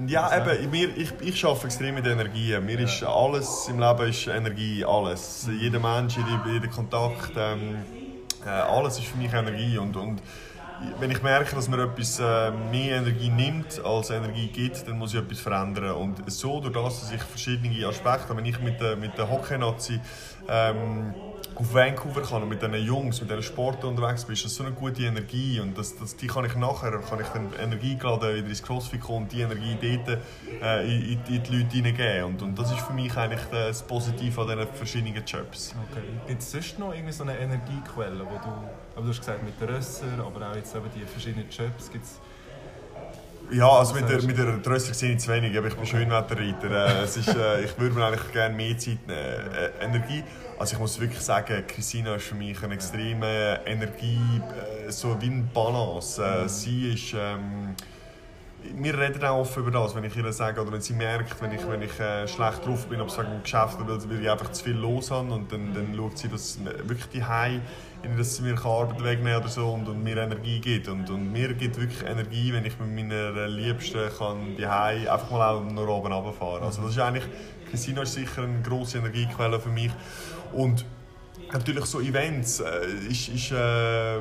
Ja, 0.06 0.30
eben, 0.36 0.70
mir, 0.70 0.94
ich, 0.96 1.12
ich 1.20 1.44
arbeite 1.44 1.66
extrem 1.66 1.94
mit 1.94 2.06
Energie. 2.06 2.58
Mir 2.60 2.80
ja. 2.80 2.84
ist 2.84 3.02
alles 3.02 3.68
im 3.68 3.80
Leben 3.80 4.08
ist 4.08 4.26
Energie, 4.26 4.84
alles. 4.84 5.46
Mhm. 5.46 5.58
Jeder 5.58 5.78
Mensch, 5.78 6.16
jeder, 6.16 6.52
jeder 6.52 6.68
Kontakt. 6.68 7.32
Ähm, 7.36 7.76
äh, 8.46 8.48
alles 8.48 8.98
ist 8.98 9.08
für 9.08 9.18
mich 9.18 9.32
Energie 9.32 9.76
und, 9.78 9.96
und 9.96 10.22
wenn 11.00 11.10
ich 11.10 11.22
merke, 11.22 11.54
dass 11.54 11.68
mir 11.68 11.82
etwas 11.82 12.20
äh, 12.20 12.50
mehr 12.50 12.98
Energie 12.98 13.30
nimmt, 13.30 13.82
als 13.84 14.10
Energie 14.10 14.48
gibt, 14.48 14.86
dann 14.86 14.98
muss 14.98 15.14
ich 15.14 15.20
etwas 15.20 15.40
verändern. 15.40 15.92
Und 15.92 16.30
so, 16.30 16.60
durch 16.60 16.74
das, 16.74 17.00
dass 17.00 17.12
ich 17.12 17.22
verschiedene 17.22 17.86
Aspekte, 17.86 18.36
wenn 18.36 18.44
ich 18.44 18.60
mit 18.60 18.80
der, 18.80 18.96
mit 18.96 19.16
der 19.16 19.30
Hockey-Nazi 19.30 20.00
ähm, 20.48 21.14
auf 21.56 21.72
Vancouver 21.72 22.22
kann 22.22 22.42
und 22.42 22.48
mit 22.48 22.60
diesen 22.60 22.74
Jungs, 22.74 23.20
mit 23.20 23.30
diesen 23.30 23.42
Sportlern 23.42 23.96
unterwegs 23.96 24.24
bist, 24.24 24.44
das 24.44 24.52
ist 24.52 24.58
so 24.58 24.64
eine 24.64 24.72
gute 24.72 25.02
Energie 25.02 25.58
und 25.60 25.76
das, 25.76 25.96
das, 25.96 26.16
die 26.16 26.26
kann 26.26 26.44
ich 26.44 26.54
nachher, 26.54 26.92
kann 27.00 27.20
ich 27.20 27.26
dann 27.28 27.52
Energie 27.58 27.96
geladen 27.96 28.36
wieder 28.36 28.48
ins 28.48 28.62
Crossfit 28.62 29.00
kommen 29.00 29.24
und 29.24 29.32
die 29.32 29.40
Energie 29.40 29.76
dort 29.80 30.20
äh, 30.62 30.84
in, 30.84 31.18
in, 31.26 31.42
die 31.42 31.56
Leute 31.56 31.76
hineingeben 31.76 32.24
und, 32.24 32.42
und 32.42 32.58
das 32.58 32.70
ist 32.72 32.80
für 32.80 32.92
mich 32.92 33.16
eigentlich 33.16 33.42
das 33.50 33.82
Positive 33.82 34.40
an 34.40 34.48
diesen 34.48 34.74
verschiedenen 34.74 35.24
Jobs. 35.24 35.74
Okay. 35.90 36.02
Gibt 36.26 36.42
es 36.42 36.50
sonst 36.50 36.78
noch 36.78 36.92
irgendwie 36.92 37.12
so 37.12 37.24
eine 37.24 37.38
Energiequelle, 37.38 38.20
wo 38.20 38.38
du, 38.38 38.50
aber 38.94 39.02
du 39.02 39.08
hast 39.08 39.20
gesagt 39.20 39.42
mit 39.42 39.60
den 39.60 39.68
Rösser, 39.68 40.06
aber 40.18 40.50
auch 40.50 40.56
jetzt 40.56 40.74
eben 40.74 40.86
die 40.94 41.04
verschiedenen 41.04 41.48
Jobs, 41.48 41.90
gibt's 41.90 42.20
ja, 43.50 43.68
also 43.68 43.94
mit 43.94 44.08
der, 44.08 44.22
mit 44.22 44.38
der 44.38 44.62
Tröstung 44.62 44.94
sehe 44.94 45.12
ich 45.12 45.18
zu 45.18 45.32
wenig, 45.32 45.56
aber 45.56 45.68
ich 45.68 45.76
bin 45.76 45.86
Schönwetterreiter. 45.86 46.70
Äh, 46.70 47.04
es 47.04 47.16
ist, 47.16 47.28
äh, 47.28 47.64
ich 47.64 47.78
würde 47.78 47.94
mir 47.94 48.06
eigentlich 48.06 48.32
gerne 48.32 48.54
mehr 48.54 48.76
Zeit 48.78 48.98
nehmen. 49.06 49.18
Äh, 49.18 49.84
Energie, 49.84 50.22
also 50.58 50.74
ich 50.74 50.78
muss 50.78 51.00
wirklich 51.00 51.20
sagen, 51.20 51.64
Christina 51.66 52.16
ist 52.16 52.26
für 52.26 52.34
mich 52.34 52.62
eine 52.62 52.74
extreme 52.74 53.60
Energie, 53.66 54.40
äh, 54.86 54.90
so 54.90 55.20
wie 55.20 55.26
eine 55.26 55.42
Balance. 55.54 56.22
Äh. 56.22 56.48
Sie 56.48 56.92
ist... 56.92 57.14
Ähm, 57.14 57.74
wir 58.74 58.98
reden 58.98 59.24
auch 59.24 59.40
oft 59.40 59.56
über 59.56 59.70
das, 59.70 59.94
wenn 59.94 60.04
ich 60.04 60.16
ihr 60.16 60.32
sage, 60.32 60.60
oder 60.60 60.72
wenn 60.72 60.80
sie 60.80 60.94
merkt, 60.94 61.40
wenn 61.40 61.52
ich, 61.52 61.68
wenn 61.68 61.82
ich 61.82 61.98
äh, 62.00 62.26
schlecht 62.26 62.64
drauf 62.66 62.86
bin, 62.86 63.00
ob 63.00 63.08
es 63.08 63.18
im 63.18 63.42
Geschäft 63.42 63.78
weil, 63.80 64.10
weil 64.10 64.22
ich 64.22 64.30
einfach 64.30 64.50
zu 64.52 64.64
viel 64.64 64.76
los 64.76 65.10
habe 65.10 65.32
und 65.32 65.50
dann, 65.52 65.74
dann 65.74 65.94
schaut 65.96 66.18
sie, 66.18 66.28
dass 66.28 66.58
wirklich 66.64 67.06
die 67.06 67.24
Hause, 67.24 67.60
dass 68.16 68.36
sie 68.36 68.42
mir 68.42 68.64
Arbeit 68.64 69.02
wegnehmen 69.02 69.40
oder 69.40 69.48
so 69.48 69.68
und, 69.72 69.88
und 69.88 70.02
mir 70.02 70.16
Energie 70.16 70.60
gibt. 70.60 70.88
Und, 70.88 71.08
und 71.10 71.32
mir 71.32 71.54
gibt 71.54 71.80
wirklich 71.80 72.02
Energie, 72.08 72.52
wenn 72.52 72.64
ich 72.64 72.78
mit 72.78 72.94
meiner 72.94 73.48
Liebsten 73.48 74.08
kann 74.16 74.56
die 74.56 74.66
Hause 74.66 75.12
einfach 75.12 75.30
mal 75.30 75.54
auch 75.54 75.64
noch 75.64 75.88
oben 75.88 76.12
runterfahren. 76.12 76.62
Also 76.62 76.82
das 76.82 76.92
ist 76.92 76.98
eigentlich, 76.98 77.24
Casino 77.70 78.02
ist 78.02 78.14
sicher 78.14 78.42
eine 78.42 78.62
grosse 78.62 78.98
Energiequelle 78.98 79.58
für 79.60 79.70
mich. 79.70 79.90
Und 80.52 80.84
natürlich 81.52 81.84
so 81.86 82.00
Events 82.00 82.60
äh, 82.60 82.86
ist, 83.08 83.28
ist 83.28 83.52
äh, 83.52 84.18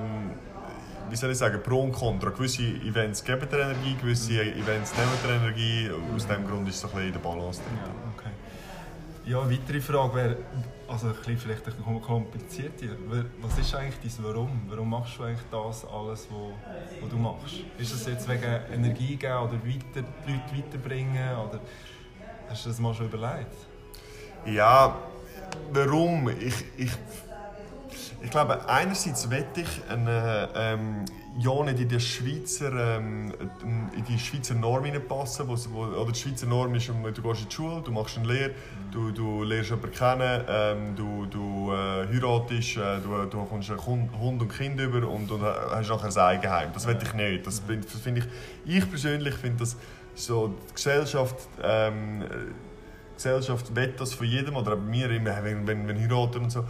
wie 1.10 1.16
soll 1.16 1.32
ich 1.32 1.38
sagen, 1.38 1.62
Pro 1.62 1.82
und 1.82 1.92
Contra. 1.92 2.30
Gewisse 2.30 2.64
Events 2.64 3.24
geben 3.24 3.48
dir 3.50 3.60
Energie, 3.60 3.96
gewisse 4.00 4.42
Events 4.42 4.94
nehmen 4.96 5.12
dir 5.24 5.36
Energie. 5.36 5.92
Aus 6.16 6.28
diesem 6.28 6.48
Grund 6.48 6.68
ist 6.68 6.76
es 6.76 6.84
ein 6.84 6.90
bisschen 6.92 7.08
in 7.08 7.14
der 7.14 7.20
Balance 7.20 7.62
drin. 7.62 7.78
Ja, 7.78 8.12
okay. 8.18 8.30
Ja, 9.26 9.42
eine 9.42 9.52
weitere 9.52 9.82
Frage 9.82 10.16
wäre, 10.16 10.38
also 10.88 11.08
ein 11.08 11.16
bisschen 11.16 11.38
vielleicht 11.38 11.68
ein 11.68 12.02
komplizierter. 12.02 12.88
Was 13.42 13.58
ist 13.58 13.74
eigentlich 13.76 14.16
dein 14.16 14.26
Warum? 14.26 14.62
Warum 14.68 14.90
machst 14.90 15.18
du 15.18 15.24
eigentlich 15.24 15.46
das 15.50 15.86
alles, 15.86 16.28
was, 16.30 17.02
was 17.02 17.10
du 17.10 17.18
machst? 17.18 17.56
Ist 17.78 17.94
das 17.94 18.06
jetzt 18.06 18.30
wegen 18.30 18.60
Energie 18.72 19.16
geben 19.16 19.34
oder 19.34 19.54
weiter, 19.54 20.08
die 20.28 20.32
Leute 20.32 20.58
weiterbringen? 20.58 21.38
Oder 21.38 21.60
hast 22.50 22.66
du 22.66 22.70
das 22.70 22.80
mal 22.80 22.94
schon 22.94 23.08
überlegt? 23.08 23.56
Ja, 24.46 24.96
warum? 25.72 26.30
Ich, 26.40 26.64
ich, 26.78 26.92
ich 28.26 28.32
glaube, 28.32 28.68
einerseits 28.68 29.30
wette 29.30 29.62
ich 29.62 29.82
eine, 29.88 30.50
ähm, 30.56 31.06
ja 31.38 31.64
nicht 31.64 31.80
in 31.80 31.88
die 31.88 32.00
Schweizer, 32.00 32.98
ähm, 32.98 33.32
in 33.96 34.04
die 34.06 34.18
Schweizer 34.18 34.56
Norm 34.56 34.84
hineinpassen. 34.84 35.48
Oder 35.48 36.12
die 36.12 36.20
Schweizer 36.20 36.48
Norm 36.48 36.74
ist, 36.74 36.88
du 36.88 36.94
gehst 37.22 37.42
in 37.44 37.50
die 37.50 37.56
Schule, 37.56 37.84
du 37.84 37.92
machst 37.92 38.18
eine 38.18 38.28
Lehre, 38.28 38.52
du, 38.92 39.12
du 39.12 39.44
lernst 39.44 39.70
jemanden 39.70 39.92
kennen, 39.92 40.44
ähm, 40.50 40.96
du, 40.96 41.28
du 41.28 41.72
äh, 41.72 42.08
heiratest, 42.08 42.78
äh, 42.78 43.00
du, 43.00 43.26
du 43.30 43.46
kommst 43.46 43.70
Hund 43.86 44.42
und 44.42 44.50
Kind 44.50 44.80
über 44.80 45.08
und, 45.08 45.30
und 45.30 45.42
hast 45.44 45.90
nachher 45.90 46.08
ein 46.08 46.18
Eigenheim. 46.18 46.70
Das 46.74 46.88
will 46.88 46.98
ich 47.02 47.14
nicht. 47.14 47.46
Das, 47.46 47.62
das 47.68 48.02
finde 48.02 48.22
ich, 48.22 48.78
ich 48.78 48.90
persönlich 48.90 49.36
finde 49.36 49.60
das 49.60 49.78
so, 50.16 50.48
die 50.48 50.74
Gesellschaft 50.74 51.48
ähm, 51.62 52.24
Gesellschaft 53.16 53.76
will 53.76 53.94
das 53.98 54.14
von 54.14 54.28
jedem 54.28 54.56
oder 54.56 54.76
mir 54.76 55.10
immer, 55.12 55.44
wenn, 55.44 55.66
wenn, 55.66 55.88
wenn 55.88 56.00
heiraten 56.00 56.44
und 56.44 56.52
so. 56.52 56.62
Mhm. 56.62 56.68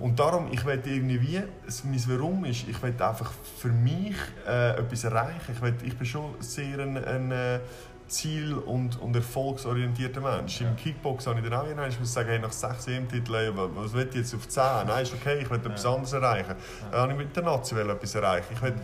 Und 0.00 0.18
darum, 0.18 0.48
ich 0.50 0.64
will 0.64 0.80
irgendwie, 0.84 1.42
mein 1.84 2.04
Warum 2.08 2.44
ist, 2.44 2.68
ich 2.68 2.82
will 2.82 2.94
einfach 3.00 3.32
für 3.58 3.68
mich 3.68 4.16
äh, 4.46 4.78
etwas 4.78 5.04
erreichen. 5.04 5.52
Ich, 5.54 5.62
will, 5.62 5.74
ich 5.84 5.96
bin 5.96 6.06
schon 6.06 6.34
sehr 6.40 6.78
ein, 6.78 7.02
ein 7.04 7.30
äh, 7.30 7.60
ziel- 8.08 8.54
und, 8.54 9.00
und 9.00 9.16
erfolgsorientierter 9.16 10.20
Mensch. 10.20 10.60
Ja. 10.60 10.68
Im 10.68 10.76
Kickbox 10.76 11.26
habe 11.26 11.40
ich 11.40 11.48
dann 11.48 11.60
auch 11.60 11.66
hinein, 11.66 11.90
ich 11.90 11.98
muss 11.98 12.12
sagen, 12.12 12.28
hey, 12.28 12.38
nach 12.38 12.52
sechs 12.52 12.86
EM-Titeln, 12.86 13.56
was 13.56 13.92
will 13.92 14.08
ich 14.08 14.16
jetzt 14.16 14.34
auf 14.34 14.48
10? 14.48 14.62
Nein, 14.86 15.02
ist 15.02 15.14
okay, 15.14 15.38
ich 15.40 15.50
will 15.50 15.60
ja. 15.62 15.70
etwas 15.70 15.86
anderes 15.86 16.12
erreichen. 16.12 16.50
Ja. 16.50 16.90
Dann 16.90 17.00
habe 17.00 17.12
ich 17.12 17.18
mit 17.18 17.36
der 17.36 17.42
Nazi 17.42 17.74
etwas 17.74 18.14
erreichen. 18.14 18.46
Ich 18.54 18.62
will 18.62 18.74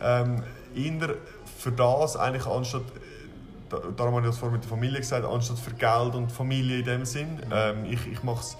ähm, 0.00 0.42
für 1.58 1.72
das 1.72 2.16
eigentlich 2.16 2.46
anstatt 2.46 2.84
darum 3.96 4.14
habe 4.14 4.26
ich 4.26 4.32
das 4.32 4.38
vorhin 4.38 4.54
mit 4.54 4.64
der 4.64 4.70
Familie 4.70 4.98
gesagt, 4.98 5.24
anstatt 5.24 5.58
für 5.58 5.72
Geld 5.72 6.14
und 6.14 6.30
Familie 6.30 6.78
in 6.80 6.84
dem 6.84 7.04
Sinn. 7.04 7.36
Mhm. 7.36 7.52
Ähm, 7.52 7.84
ich 7.84 8.06
ich 8.06 8.22
mache 8.22 8.40
es 8.40 8.56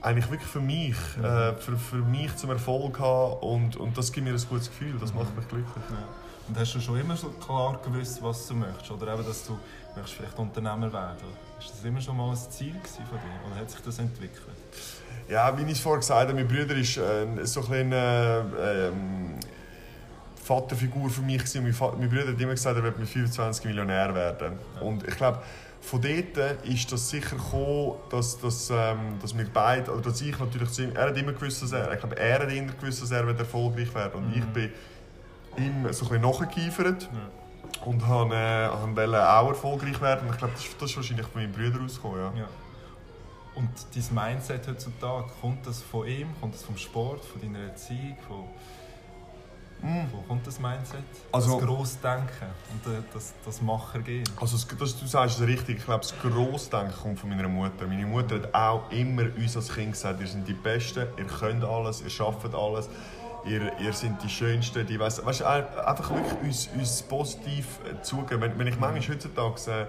eigentlich 0.00 0.30
wirklich 0.30 0.50
für 0.50 0.60
mich, 0.60 0.96
mhm. 1.16 1.24
äh, 1.24 1.52
für, 1.54 1.76
für 1.76 1.96
mich 1.96 2.34
zum 2.36 2.50
Erfolg 2.50 2.98
haben 2.98 3.34
und, 3.40 3.76
und 3.76 3.96
das 3.96 4.12
gibt 4.12 4.26
mir 4.26 4.32
ein 4.32 4.44
gutes 4.48 4.68
Gefühl, 4.68 4.94
das 5.00 5.14
macht 5.14 5.34
mich 5.36 5.46
glücklich. 5.48 5.84
Ja. 5.90 6.08
Und 6.48 6.58
hast 6.58 6.74
du 6.74 6.80
schon 6.80 6.98
immer 6.98 7.16
so 7.16 7.28
klar 7.28 7.80
gewusst, 7.84 8.20
was 8.20 8.48
du 8.48 8.54
möchtest? 8.54 8.90
Oder 8.90 9.14
eben, 9.14 9.24
dass 9.24 9.46
du 9.46 9.58
möchtest 9.94 10.16
vielleicht 10.16 10.38
Unternehmer 10.38 10.92
werden 10.92 11.16
Ist 11.60 11.70
das 11.70 11.84
immer 11.84 12.00
schon 12.00 12.16
mal 12.16 12.30
ein 12.30 12.36
Ziel 12.36 12.74
von 12.82 13.18
dir? 13.18 13.50
Oder 13.50 13.60
hat 13.60 13.70
sich 13.70 13.80
das 13.80 13.98
entwickelt? 14.00 14.56
Ja, 15.28 15.56
wie 15.56 15.62
ich 15.62 15.72
es 15.72 15.80
vorhin 15.80 16.00
gesagt 16.00 16.28
habe, 16.28 16.34
mein 16.34 16.48
Bruder 16.48 16.74
ist 16.74 16.96
äh, 16.96 17.26
so 17.44 17.60
ein 17.60 17.68
bisschen, 17.68 17.92
äh, 17.92 18.88
ähm, 18.88 19.38
Vaterfigur 20.42 21.08
für 21.08 21.22
mich. 21.22 21.38
Gewesen. 21.38 21.62
Mein, 21.62 21.72
Vater, 21.72 21.96
mein 21.96 22.08
Bruder 22.08 22.28
hat 22.28 22.40
immer 22.40 22.52
gesagt, 22.52 22.76
er 22.76 22.82
wird 22.82 22.98
mit 22.98 23.08
25 23.08 23.64
Millionär 23.64 24.14
werden. 24.14 24.58
Und 24.80 25.06
ich 25.06 25.16
glaube, 25.16 25.40
von 25.80 26.00
dort 26.00 26.64
ist 26.64 26.92
das 26.92 27.10
sicher 27.10 27.36
gekommen, 27.36 27.94
dass, 28.10 28.38
dass, 28.38 28.70
ähm, 28.70 29.18
dass 29.20 29.36
wir 29.36 29.46
beide, 29.52 29.90
oder 29.90 30.02
dass 30.02 30.20
ich 30.20 30.38
natürlich, 30.38 30.78
er 30.94 31.08
hat 31.08 31.16
immer 31.16 31.32
gewusst, 31.32 31.62
dass 31.62 31.72
er, 31.72 31.92
ich 31.92 31.98
glaube, 31.98 32.16
er 32.16 32.40
hat 32.40 32.52
immer 32.52 32.72
gewusst, 32.72 33.02
dass 33.02 33.10
er 33.10 33.26
wird 33.26 33.38
erfolgreich 33.38 33.92
werden 33.94 34.14
Und 34.14 34.28
mhm. 34.28 34.42
ich 34.42 34.44
bin 34.46 34.70
ihm 35.56 35.92
so 35.92 36.06
ein 36.06 36.20
bisschen 36.20 36.20
nachgeeifert. 36.20 37.02
Ja. 37.02 37.84
Und 37.84 38.06
habe, 38.06 38.34
äh, 38.34 38.96
wollte 38.96 39.28
auch 39.28 39.48
erfolgreich 39.48 40.00
werden. 40.00 40.26
Und 40.26 40.34
ich 40.34 40.38
glaube, 40.38 40.54
das, 40.54 40.64
das 40.78 40.90
ist 40.90 40.96
wahrscheinlich 40.96 41.26
von 41.26 41.42
meinem 41.42 41.52
Bruder 41.52 41.80
rausgekommen. 41.80 42.20
Ja. 42.36 42.42
ja. 42.42 42.48
Und 43.54 43.68
dein 43.94 44.30
Mindset 44.30 44.66
heutzutage, 44.68 45.26
kommt 45.40 45.66
das 45.66 45.82
von 45.82 46.06
ihm? 46.06 46.28
Kommt 46.40 46.54
das 46.54 46.62
vom 46.62 46.76
Sport, 46.76 47.24
von 47.24 47.40
deiner 47.40 47.66
Erziehung? 47.68 48.16
Von 48.26 48.44
Mm. 49.82 50.06
Wo 50.12 50.22
kommt 50.22 50.46
das 50.46 50.60
Mindset? 50.60 51.00
Also, 51.32 51.58
das 51.58 51.66
Grossdenken 51.66 52.48
und 52.72 52.94
das, 53.12 53.34
das 53.44 53.60
Machergehen? 53.60 54.24
Also 54.40 54.56
das, 54.78 54.98
du 54.98 55.06
sagst 55.06 55.40
es 55.40 55.46
richtig. 55.46 55.78
Ich 55.78 55.84
glaube, 55.84 56.02
das 56.02 56.14
Grossdenken 56.20 56.94
kommt 56.94 57.18
von 57.18 57.28
meiner 57.28 57.48
Mutter. 57.48 57.86
Meine 57.88 58.06
Mutter 58.06 58.36
hat 58.36 58.54
auch 58.54 58.90
immer 58.92 59.24
uns 59.36 59.56
als 59.56 59.72
Kind 59.72 59.92
gesagt, 59.92 60.20
ihr 60.20 60.26
seid 60.26 60.46
die 60.46 60.54
Besten, 60.54 61.06
ihr 61.16 61.24
könnt 61.24 61.64
alles, 61.64 62.00
ihr 62.00 62.10
schafft 62.10 62.54
alles. 62.54 62.88
Ihr, 63.44 63.72
ihr 63.80 63.92
seid 63.92 64.22
die 64.22 64.28
Schönsten, 64.28 64.86
die 64.86 65.00
weiss, 65.00 65.24
weißt, 65.24 65.42
einfach 65.42 66.10
wirklich 66.10 66.40
uns, 66.44 66.68
uns 66.78 67.02
positiv 67.02 67.80
äh, 67.84 68.00
zugeben. 68.00 68.40
Wenn, 68.40 68.56
wenn 68.56 68.66
ich 68.68 68.78
manchmal 68.78 69.16
heutzutage 69.16 69.60
äh, 69.68 69.86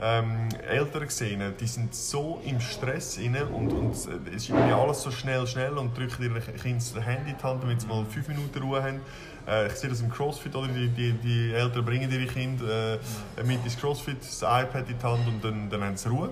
ähm, 0.00 0.48
Eltern 0.68 1.04
gesehen, 1.04 1.54
die 1.60 1.66
sind 1.66 1.94
so 1.94 2.40
im 2.44 2.60
Stress 2.60 3.18
rein 3.18 3.36
und, 3.52 3.72
und 3.72 3.92
es 3.92 4.06
ist 4.06 4.50
alles 4.50 5.02
so 5.02 5.10
schnell, 5.10 5.46
schnell 5.46 5.78
und 5.78 5.96
drücken 5.96 6.22
ihren 6.22 6.42
Kind 6.56 6.78
das 6.78 6.94
Handy 7.04 7.30
in 7.30 7.36
die 7.36 7.42
Hand, 7.42 7.62
damit 7.62 7.80
sie 7.80 7.86
mal 7.86 8.04
fünf 8.04 8.28
Minuten 8.28 8.58
Ruhe 8.62 8.82
haben. 8.82 9.00
Äh, 9.46 9.68
ich 9.68 9.74
sehe 9.74 9.90
das 9.90 10.00
im 10.00 10.10
Crossfit, 10.10 10.54
oder? 10.54 10.68
Die, 10.68 10.88
die, 10.88 11.12
die 11.12 11.52
Eltern 11.52 11.84
bringen 11.84 12.10
ihre 12.10 12.26
Kinder 12.26 12.94
äh, 12.94 13.42
mit 13.44 13.64
ins 13.64 13.78
Crossfit, 13.78 14.18
das 14.20 14.42
iPad 14.42 14.88
in 14.88 14.98
die 14.98 15.04
Hand 15.04 15.26
und 15.26 15.44
dann, 15.44 15.70
dann 15.70 15.82
haben 15.82 15.96
sie 15.96 16.08
Ruhe. 16.08 16.30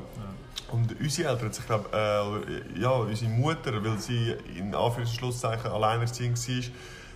Und 0.70 0.98
unsere 0.98 1.28
Eltern, 1.28 1.50
ich 1.52 1.66
glaube, 1.66 1.88
äh, 1.92 2.80
ja, 2.80 2.90
unsere 2.90 3.30
Mutter, 3.30 3.84
weil 3.84 3.98
sie 3.98 4.34
in 4.56 4.74
Anführungszeichen 4.74 5.70
alleinerziehend 5.70 6.38
war, 6.38 6.64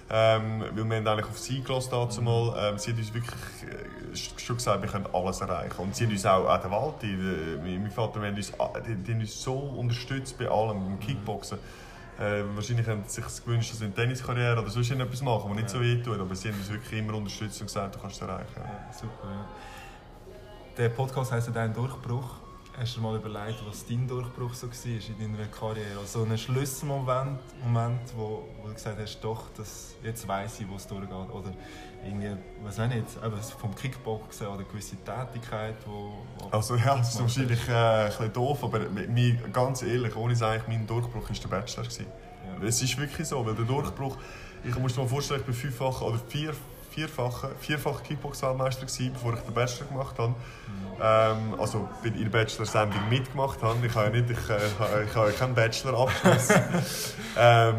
ähm, 0.08 0.60
weil 0.60 0.88
wir 0.88 0.96
haben 0.96 1.06
eigentlich 1.08 1.26
auf 1.26 1.38
sie 1.38 1.62
gelassen 1.62 1.88
dazu 1.90 2.22
mal. 2.22 2.54
Ähm, 2.58 2.78
sie 2.78 2.92
hat 2.92 2.98
uns 2.98 3.14
wirklich 3.14 3.34
äh, 3.62 4.40
schon 4.40 4.56
gesagt, 4.56 4.82
wir 4.82 4.88
können 4.88 5.06
alles 5.12 5.40
erreichen. 5.40 5.74
Und 5.78 5.96
sie 5.96 6.04
haben 6.04 6.12
uns 6.12 6.26
auch, 6.26 6.46
auch 6.46 6.60
der 6.60 6.70
Walti, 6.70 7.06
äh, 7.06 7.56
mein 7.56 7.90
Vater, 7.90 8.20
wir 8.20 8.28
haben 8.28 8.36
uns, 8.36 8.52
die, 8.86 8.94
die 8.94 9.12
haben 9.12 9.20
uns 9.20 9.42
so 9.42 9.54
unterstützt 9.54 10.38
bei 10.38 10.48
allem, 10.48 10.86
im 10.86 11.00
Kickboxen. 11.00 11.58
Äh, 12.18 12.42
wahrscheinlich 12.54 12.86
haben 12.86 13.02
sie 13.06 13.20
sich 13.20 13.44
gewünscht, 13.44 13.72
dass 13.72 13.78
sie 13.78 13.84
eine 13.84 13.94
Tenniskarriere 13.94 14.60
oder 14.60 14.70
sonst 14.70 14.90
etwas 14.90 15.22
machen, 15.22 15.50
was 15.50 15.56
nicht 15.56 15.68
so 15.68 15.80
weh 15.80 16.02
tut. 16.02 16.18
Aber 16.18 16.34
sie 16.34 16.48
haben 16.48 16.58
uns 16.58 16.70
wirklich 16.70 16.98
immer 16.98 17.14
unterstützt 17.14 17.60
und 17.60 17.66
gesagt, 17.66 17.94
du 17.94 17.98
kannst 17.98 18.16
es 18.16 18.22
erreichen. 18.22 18.56
Ja, 18.56 18.92
super, 18.92 19.30
ja. 19.30 19.46
Der 20.78 20.88
Podcast 20.90 21.32
heisst 21.32 21.50
«Dein 21.54 21.74
Durchbruch». 21.74 22.45
Hast 22.78 22.94
du 22.94 23.00
dir 23.00 23.06
mal 23.06 23.16
überlegt, 23.16 23.64
was 23.66 23.86
dein 23.86 24.06
Durchbruch 24.06 24.52
so 24.52 24.66
war 24.66 24.74
in 24.84 25.32
deiner 25.32 25.48
Karriere? 25.48 25.98
Also 25.98 26.24
ein 26.24 26.36
Schlüsselmoment, 26.36 27.40
Moment, 27.64 28.00
wo, 28.14 28.46
wo 28.60 28.68
du 28.68 28.74
gesagt 28.74 29.00
hast, 29.00 29.18
doch, 29.20 29.44
das, 29.56 29.94
jetzt 30.02 30.28
weiss 30.28 30.60
ich, 30.60 30.68
wo 30.68 30.74
es 30.76 30.86
durchgeht. 30.86 31.10
Oder 31.10 31.54
irgendwie, 32.04 32.36
was 32.62 32.76
weiß 32.76 32.90
ich 32.90 32.96
jetzt, 32.96 33.16
eben 33.16 33.36
vom 33.58 33.74
Kickboxen 33.74 34.48
oder 34.48 34.62
gewisse 34.64 34.96
Tätigkeit, 34.96 35.76
wo... 35.86 36.18
wo 36.38 36.48
also 36.50 36.76
ja, 36.76 36.98
das 36.98 37.14
ist 37.14 37.20
wahrscheinlich 37.20 37.66
äh, 37.66 37.72
ein 37.72 38.06
bisschen 38.08 38.32
doof, 38.34 38.62
aber 38.62 38.80
mir, 38.90 39.36
ganz 39.54 39.82
ehrlich, 39.82 40.14
ohne 40.14 40.34
es 40.34 40.42
eigentlich, 40.42 40.68
mein 40.68 40.86
Durchbruch 40.86 41.30
war 41.30 41.36
der 41.36 41.48
Bachelor. 41.48 41.84
Ja. 41.84 42.66
Es 42.66 42.82
ist 42.82 42.98
wirklich 42.98 43.26
so, 43.26 43.44
weil 43.46 43.54
der 43.54 43.64
Durchbruch, 43.64 44.18
ich 44.62 44.78
muss 44.78 44.94
mir 44.94 45.04
mal 45.04 45.08
vorstellen, 45.08 45.40
ich 45.40 45.46
bin 45.46 45.54
fünffach 45.54 46.02
oder 46.02 46.18
vier, 46.28 46.52
vierfacher 46.96 47.50
vierfach 47.60 48.02
Kickbox-Weltmeister 48.02 48.86
bevor 49.12 49.34
ich 49.34 49.40
den 49.40 49.52
Bachelor 49.52 49.86
gemacht 49.86 50.18
habe. 50.18 50.30
Mhm. 50.30 50.34
Ähm, 51.02 51.60
also 51.60 51.88
in 52.02 52.18
der 52.18 52.30
Bachelor-Sendung 52.30 53.08
mitgemacht 53.10 53.62
habe. 53.62 53.86
Ich 53.86 53.94
habe 53.94 54.06
ja 54.06 54.22
nicht, 54.22 54.30
ich, 54.30 54.50
äh, 54.50 55.04
ich 55.04 55.14
habe 55.14 55.32
keinen 55.32 55.54
Bachelor-Abschluss. 55.54 56.48
ähm, 57.38 57.74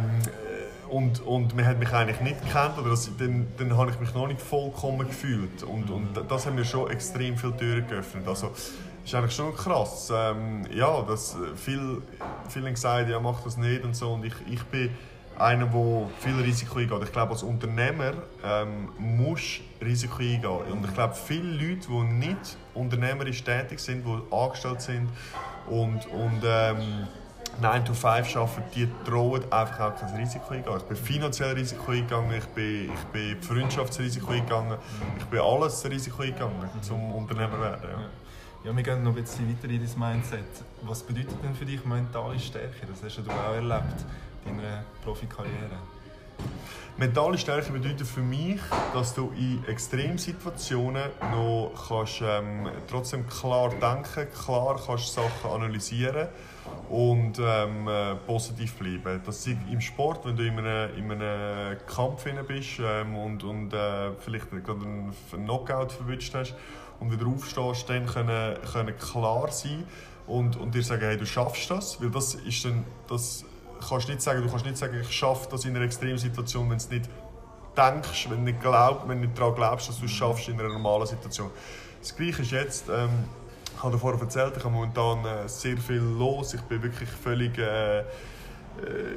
und, 0.89 1.19
und 1.21 1.55
man 1.55 1.65
hat 1.65 1.79
mich 1.79 1.91
eigentlich 1.91 2.21
nicht 2.21 2.45
gekannt 2.45 2.77
oder 2.77 2.91
das, 2.91 3.09
dann, 3.17 3.47
dann 3.57 3.75
habe 3.75 3.91
ich 3.91 3.99
mich 3.99 4.13
noch 4.13 4.27
nicht 4.27 4.39
vollkommen 4.39 5.05
gefühlt 5.05 5.63
und, 5.63 5.89
und 5.89 6.07
das 6.29 6.45
hat 6.45 6.53
mir 6.53 6.63
schon 6.63 6.89
extrem 6.89 7.35
viele 7.35 7.57
Türen 7.57 7.87
geöffnet. 7.87 8.25
Also, 8.25 8.51
ist 9.03 9.13
eigentlich 9.13 9.35
schon 9.35 9.53
krass. 9.53 10.11
Ähm, 10.13 10.65
ja, 10.71 11.01
dass 11.01 11.35
viel, 11.55 12.01
viele 12.47 12.71
gesagt 12.71 13.09
ja 13.09 13.19
mach 13.19 13.41
das 13.41 13.57
nicht 13.57 13.83
und 13.83 13.95
so 13.95 14.13
und 14.13 14.23
ich, 14.23 14.33
ich 14.49 14.63
bin 14.65 14.91
einer, 15.39 15.65
der 15.65 16.09
viel 16.19 16.41
Risiko 16.41 16.79
eingeht. 16.79 17.03
Ich 17.03 17.11
glaube, 17.11 17.31
als 17.33 17.43
Unternehmer 17.43 18.13
ähm, 18.43 18.89
musst 18.97 19.61
Risiko 19.81 20.17
eingehen. 20.17 20.71
Und 20.71 20.85
ich 20.85 20.93
glaube, 20.93 21.13
viele 21.13 21.51
Leute, 21.51 21.87
die 21.87 22.27
nicht 22.27 22.57
unternehmerisch 22.73 23.43
tätig 23.43 23.79
sind, 23.79 24.05
die 24.05 24.35
angestellt 24.35 24.81
sind 24.81 25.09
und, 25.67 26.05
und 26.07 26.41
ähm, 26.43 27.07
9 27.61 27.85
to 27.85 27.93
5 27.93 28.35
arbeiten, 28.35 28.63
die 28.75 28.87
trauen 29.05 29.41
einfach 29.51 29.79
auch 29.79 29.95
kein 29.95 30.15
Risiko 30.15 30.53
eingehen. 30.53 30.77
Ich 30.77 30.83
bin 30.83 30.97
finanziell 30.97 31.53
Risiko 31.53 31.91
eingegangen, 31.91 32.37
ich 32.37 32.45
bin, 32.47 32.91
ich 32.93 33.05
bin 33.11 33.41
Freundschaftsrisiko 33.41 34.31
eingegangen, 34.31 34.77
ich 35.17 35.25
bin 35.25 35.39
alles 35.39 35.83
Risiko 35.89 36.21
eingegangen, 36.21 36.69
zum 36.81 37.13
Unternehmer 37.13 37.55
zu 37.55 37.61
werden. 37.61 37.89
Ja. 37.89 38.09
Ja, 38.65 38.75
wir 38.75 38.83
gehen 38.83 39.03
noch 39.03 39.15
ein 39.15 39.21
bisschen 39.21 39.47
weiter 39.47 39.71
in 39.71 39.79
dein 39.79 39.99
Mindset. 39.99 40.65
Was 40.81 41.03
bedeutet 41.03 41.41
denn 41.41 41.55
für 41.55 41.63
dich 41.63 41.85
mentale 41.85 42.37
Stärke? 42.37 42.87
Das 42.87 43.01
hast 43.01 43.25
du 43.25 43.31
auch 43.31 43.53
erlebt 43.53 44.03
in 44.47 44.57
deiner 44.57 44.83
Profikarriere. 45.03 45.77
Mentale 46.99 47.37
Stärke 47.37 47.71
bedeutet 47.71 48.07
für 48.07 48.21
mich, 48.21 48.59
dass 48.91 49.13
du 49.13 49.31
in 49.37 49.63
Extremsituationen 49.67 51.11
noch 51.31 51.71
kannst, 51.87 52.21
ähm, 52.23 52.67
trotzdem 52.89 53.27
klar 53.27 53.69
denken, 53.69 54.27
klar 54.33 54.81
kannst 54.83 55.13
Sachen 55.13 55.51
analysieren 55.51 56.27
und 56.89 57.37
ähm, 57.39 57.87
äh, 57.87 58.15
positiv 58.15 58.73
bleiben. 58.75 59.21
Das 59.23 59.45
ist 59.45 59.57
im 59.71 59.79
Sport, 59.79 60.25
wenn 60.25 60.37
du 60.37 60.43
in 60.43 60.57
einem, 60.57 60.97
in 60.97 61.11
einem 61.11 61.77
Kampf 61.85 62.25
bist 62.47 62.79
ähm, 62.79 63.15
und, 63.15 63.43
und 63.43 63.73
äh, 63.73 64.13
vielleicht 64.13 64.49
gerade 64.49 64.81
einen 64.81 65.13
Knockout 65.31 65.91
verwünscht 65.91 66.33
hast 66.33 66.55
und 66.99 67.11
wieder 67.11 67.27
aufstehst, 67.27 67.87
dann 67.89 68.07
können, 68.07 68.57
können 68.73 68.97
klar 68.97 69.51
sein 69.51 69.83
und, 70.25 70.55
und 70.57 70.73
dir 70.73 70.81
sagen, 70.81 71.03
hey, 71.03 71.17
du 71.17 71.27
schaffst 71.27 71.69
das, 71.69 72.01
weil 72.01 72.09
das 72.09 72.33
ist 72.33 72.65
dann, 72.65 72.85
das 73.07 73.45
kannst 73.87 74.07
nicht 74.07 74.21
sagen, 74.21 74.41
du 74.41 74.49
kannst 74.49 74.65
nicht 74.65 74.77
sagen, 74.77 74.99
ich 74.99 75.11
schaffe 75.11 75.47
das 75.49 75.65
in 75.65 75.75
einer 75.75 75.85
Extremsituation, 75.85 76.69
wenn 76.69 76.77
du 76.77 76.95
nicht 76.95 77.09
denkst, 77.77 78.29
wenn 78.29 78.45
du 78.45 78.51
nicht, 78.51 78.61
glaub, 78.61 79.07
wenn 79.07 79.19
nicht 79.19 79.37
daran 79.37 79.55
glaubst, 79.55 79.89
dass 79.89 79.99
du 79.99 80.05
es 80.05 80.11
schaffst 80.11 80.47
in 80.49 80.59
einer 80.59 80.69
normalen 80.69 81.05
Situation. 81.05 81.49
Das 81.99 82.15
Gleiche 82.15 82.41
ist 82.41 82.51
jetzt, 82.51 82.89
ähm, 82.89 83.09
ich 83.75 83.83
habe 83.83 83.97
vorher 83.97 84.19
erzählt, 84.21 84.53
ich 84.57 84.63
habe 84.63 84.73
momentan 84.73 85.23
äh, 85.25 85.47
sehr 85.47 85.77
viel 85.77 85.97
los, 85.97 86.53
ich 86.53 86.61
bin 86.61 86.81
wirklich 86.81 87.09
völlig 87.09 87.57
äh, 87.57 88.03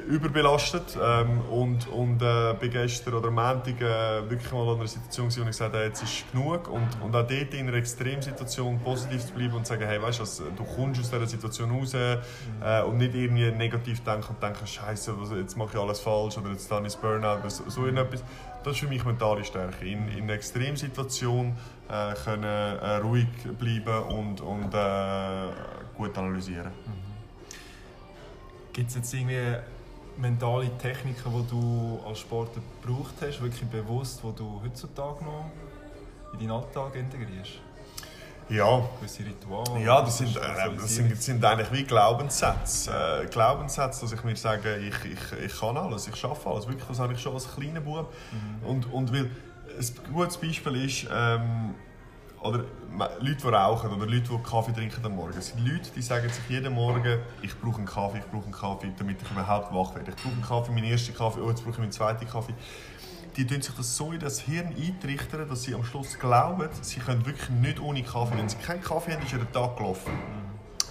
überbelastet 0.09 0.99
ähm, 1.01 1.41
und, 1.51 1.87
und 1.89 2.23
äh, 2.23 2.55
bin 2.59 2.71
gestern 2.71 3.15
oder 3.15 3.31
Montag 3.31 3.81
äh, 3.81 4.29
wirklich 4.29 4.51
mal 4.53 4.67
in 4.73 4.81
einer 4.81 4.87
Situation, 4.87 5.27
wo 5.27 5.41
ich 5.41 5.47
gesagt 5.47 5.75
habe, 5.75 5.85
jetzt 5.85 6.03
ist 6.03 6.25
genug 6.33 6.69
und, 6.69 6.89
und 7.03 7.15
auch 7.15 7.27
dort 7.27 7.55
in 7.55 7.69
einer 7.69 7.77
Extremsituation 7.77 8.81
positiv 8.81 9.25
zu 9.25 9.33
bleiben 9.33 9.55
und 9.55 9.67
zu 9.67 9.75
sagen, 9.75 9.87
hey, 9.87 10.01
weißt 10.01 10.21
du, 10.21 10.45
du 10.57 10.65
kommst 10.65 11.01
aus 11.01 11.11
dieser 11.11 11.27
Situation 11.27 11.71
raus 11.71 11.95
äh, 11.95 12.83
und 12.83 12.99
nicht 12.99 13.15
irgendwie 13.15 13.51
negativ 13.53 14.03
denken 14.03 14.29
und 14.31 14.43
denken, 14.43 14.67
Scheiße, 14.67 15.15
jetzt 15.39 15.57
mache 15.57 15.71
ich 15.77 15.81
alles 15.81 16.01
falsch 16.01 16.39
oder 16.39 16.51
jetzt 16.51 16.71
dann 16.71 16.85
ist 16.85 17.01
Burnout, 17.01 17.49
so, 17.49 17.65
so 17.69 17.87
etwas. 17.87 18.25
Das 18.63 18.75
ist 18.75 18.81
für 18.81 18.89
mich 18.89 19.05
mentale 19.05 19.45
Stärke. 19.45 19.87
In, 19.87 20.09
in 20.09 20.25
einer 20.25 20.35
Extremsituation 20.35 21.57
äh, 21.89 22.15
können 22.25 22.45
äh, 22.45 22.97
ruhig 22.97 23.29
bleiben 23.59 24.03
und, 24.05 24.41
und 24.41 24.71
gut 25.97 26.17
analysieren. 26.19 26.67
Mhm. 26.67 27.10
Gibt 28.73 28.91
es 28.91 28.97
jetzt 28.97 29.13
irgendwie 29.13 29.57
mentale 30.17 30.71
Techniken, 30.79 31.33
die 31.33 31.51
du 31.51 32.01
als 32.07 32.21
Sportler 32.21 32.63
gebraucht 32.83 33.15
hast, 33.21 33.41
wirklich 33.41 33.69
bewusst, 33.69 34.21
die 34.23 34.37
du 34.37 34.61
heutzutage 34.63 35.25
noch 35.25 35.51
in 36.33 36.41
deinen 36.41 36.51
Alltag 36.53 36.95
integrierst? 36.95 37.61
Ja. 38.49 38.83
Gewisse 38.99 39.25
Rituale? 39.25 39.85
Ja, 39.85 40.03
das 40.03 40.19
sind, 40.19 40.37
äh, 40.37 40.41
das 40.77 40.95
sind, 40.95 41.13
das 41.13 41.25
sind 41.25 41.45
eigentlich 41.45 41.73
wie 41.73 41.85
Glaubenssätze. 41.85 43.23
Äh, 43.23 43.27
Glaubenssätze, 43.27 44.01
dass 44.03 44.13
ich 44.13 44.25
mir 44.25 44.37
sage, 44.37 44.77
ich, 44.77 44.95
ich, 45.05 45.45
ich 45.45 45.61
kann 45.61 45.77
alles, 45.77 46.09
ich 46.09 46.17
schaffe 46.17 46.51
alles. 46.51 46.67
Wirklich, 46.67 46.87
das 46.87 46.99
habe 46.99 47.13
ich 47.13 47.21
schon 47.21 47.35
als 47.35 47.53
kleiner 47.55 47.81
Bub. 47.81 48.13
Mhm. 48.33 48.67
Und, 48.69 48.93
und 48.93 49.13
weil, 49.13 49.31
ein 49.79 50.13
gutes 50.13 50.37
Beispiel 50.37 50.85
ist, 50.85 51.07
ähm, 51.13 51.75
oder 52.43 52.65
Leute, 53.21 53.37
die 53.43 53.49
rauchen 53.49 53.91
oder 53.91 54.07
Leute, 54.07 54.31
die 54.31 54.43
Kaffee 54.43 54.73
trinken 54.73 55.05
am 55.05 55.15
Morgen. 55.15 55.37
Es 55.37 55.49
sind 55.49 55.67
Leute, 55.67 55.91
die 55.95 56.03
sagen 56.03 56.29
sich 56.29 56.49
jeden 56.49 56.75
Morgen, 56.75 57.19
ich 57.43 57.59
brauche 57.59 57.79
einen 57.79 57.87
Kaffee, 57.87 58.19
ich 58.19 58.27
brauche 58.27 58.45
einen 58.45 58.53
Kaffee, 58.53 58.93
damit 58.97 59.23
ich 59.23 59.31
überhaupt 59.31 59.75
wach 59.75 59.95
werde. 59.95 60.11
Ich 60.11 60.17
brauche 60.17 60.33
einen 60.33 60.43
Kaffee, 60.43 60.73
meinen 60.73 60.91
ersten 60.91 61.15
Kaffee, 61.15 61.41
oh, 61.41 61.49
jetzt 61.51 61.63
brauche 61.63 61.73
ich 61.73 61.79
meinen 61.79 61.93
zweiten 61.93 62.27
Kaffee. 62.27 62.55
Die 63.37 63.47
tun 63.47 63.63
sich 63.63 63.75
das 63.75 63.97
so 63.97 64.13
in 64.13 64.19
das 64.21 64.41
Hirn 64.41 64.75
eintrichtern, 64.77 65.49
dass 65.49 65.63
sie 65.63 65.75
am 65.75 65.85
Schluss 65.85 66.19
glauben, 66.19 66.69
sie 66.81 67.01
können 67.01 67.25
wirklich 67.25 67.49
nicht 67.51 67.81
ohne 67.81 68.03
Kaffee. 68.03 68.37
Wenn 68.37 68.49
sie 68.49 68.57
keinen 68.57 68.83
Kaffee 68.83 69.13
haben, 69.13 69.23
ist 69.23 69.33
ihr 69.33 69.53
Tag 69.53 69.77
gelaufen. 69.77 70.11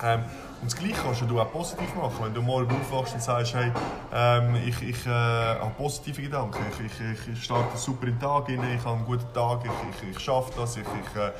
Ähm, 0.03 0.23
und 0.61 0.71
das 0.71 0.77
Gleiche 0.77 0.95
kannst 1.01 1.21
du 1.21 1.39
auch 1.39 1.51
positiv 1.51 1.95
machen. 1.95 2.15
Wenn 2.19 2.33
du 2.33 2.41
morgen 2.41 2.69
aufwachst 2.71 3.13
und 3.13 3.23
sagst, 3.23 3.55
hey, 3.55 3.71
ähm, 4.13 4.55
ich, 4.55 4.81
ich 4.81 5.05
äh, 5.05 5.09
habe 5.09 5.71
positive 5.77 6.21
Gedanken, 6.21 6.59
ich, 6.69 6.99
ich, 6.99 7.33
ich 7.33 7.43
starte 7.43 7.77
super 7.77 8.07
in 8.07 8.13
den 8.13 8.19
Tag 8.19 8.49
rein, 8.49 8.63
ich 8.75 8.83
habe 8.83 8.97
einen 8.97 9.05
guten 9.05 9.33
Tag, 9.33 9.61
ich, 9.63 9.71
ich, 10.09 10.15
ich 10.15 10.19
schaffe 10.19 10.51
das, 10.57 10.75
ich, 10.75 10.83
ich, 10.83 11.21
äh, 11.21 11.31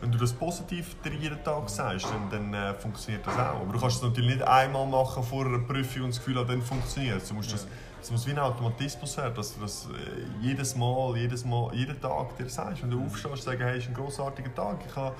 wenn 0.00 0.12
du 0.12 0.18
das 0.18 0.32
positiv 0.32 0.94
dir 1.02 1.12
jeden 1.12 1.42
Tag 1.42 1.68
sagst, 1.68 2.06
dann, 2.06 2.30
dann 2.30 2.54
äh, 2.54 2.74
funktioniert 2.74 3.26
das 3.26 3.34
auch. 3.34 3.60
Aber 3.60 3.72
du 3.72 3.80
kannst 3.80 3.96
es 3.96 4.02
natürlich 4.02 4.36
nicht 4.36 4.46
einmal 4.46 4.86
machen 4.86 5.24
vor 5.24 5.44
einer 5.44 5.58
Prüfung 5.58 6.04
und 6.04 6.10
das 6.10 6.18
Gefühl 6.18 6.38
haben, 6.38 6.48
dann 6.48 6.62
funktioniert 6.62 7.22
es. 7.22 7.28
Das, 7.28 7.66
es 8.00 8.10
muss 8.12 8.26
wie 8.28 8.30
ein 8.30 8.38
Automatismus 8.38 9.16
werden, 9.16 9.34
dass 9.34 9.54
du 9.54 9.60
das 9.60 9.86
äh, 9.86 10.46
jedes 10.46 10.76
Mal, 10.76 11.16
jedes 11.16 11.44
Mal, 11.44 11.74
jeden 11.74 12.00
Tag 12.00 12.36
dir 12.36 12.48
sagst. 12.48 12.82
Wenn 12.82 12.90
du 12.90 13.04
aufstehst, 13.04 13.42
sagst, 13.42 13.60
hey, 13.60 13.78
es 13.78 13.84
ist 13.84 13.88
ein 13.88 13.94
großartiger 13.94 14.54
Tag. 14.54 14.78
Ich 14.88 14.94
habe, 14.94 15.16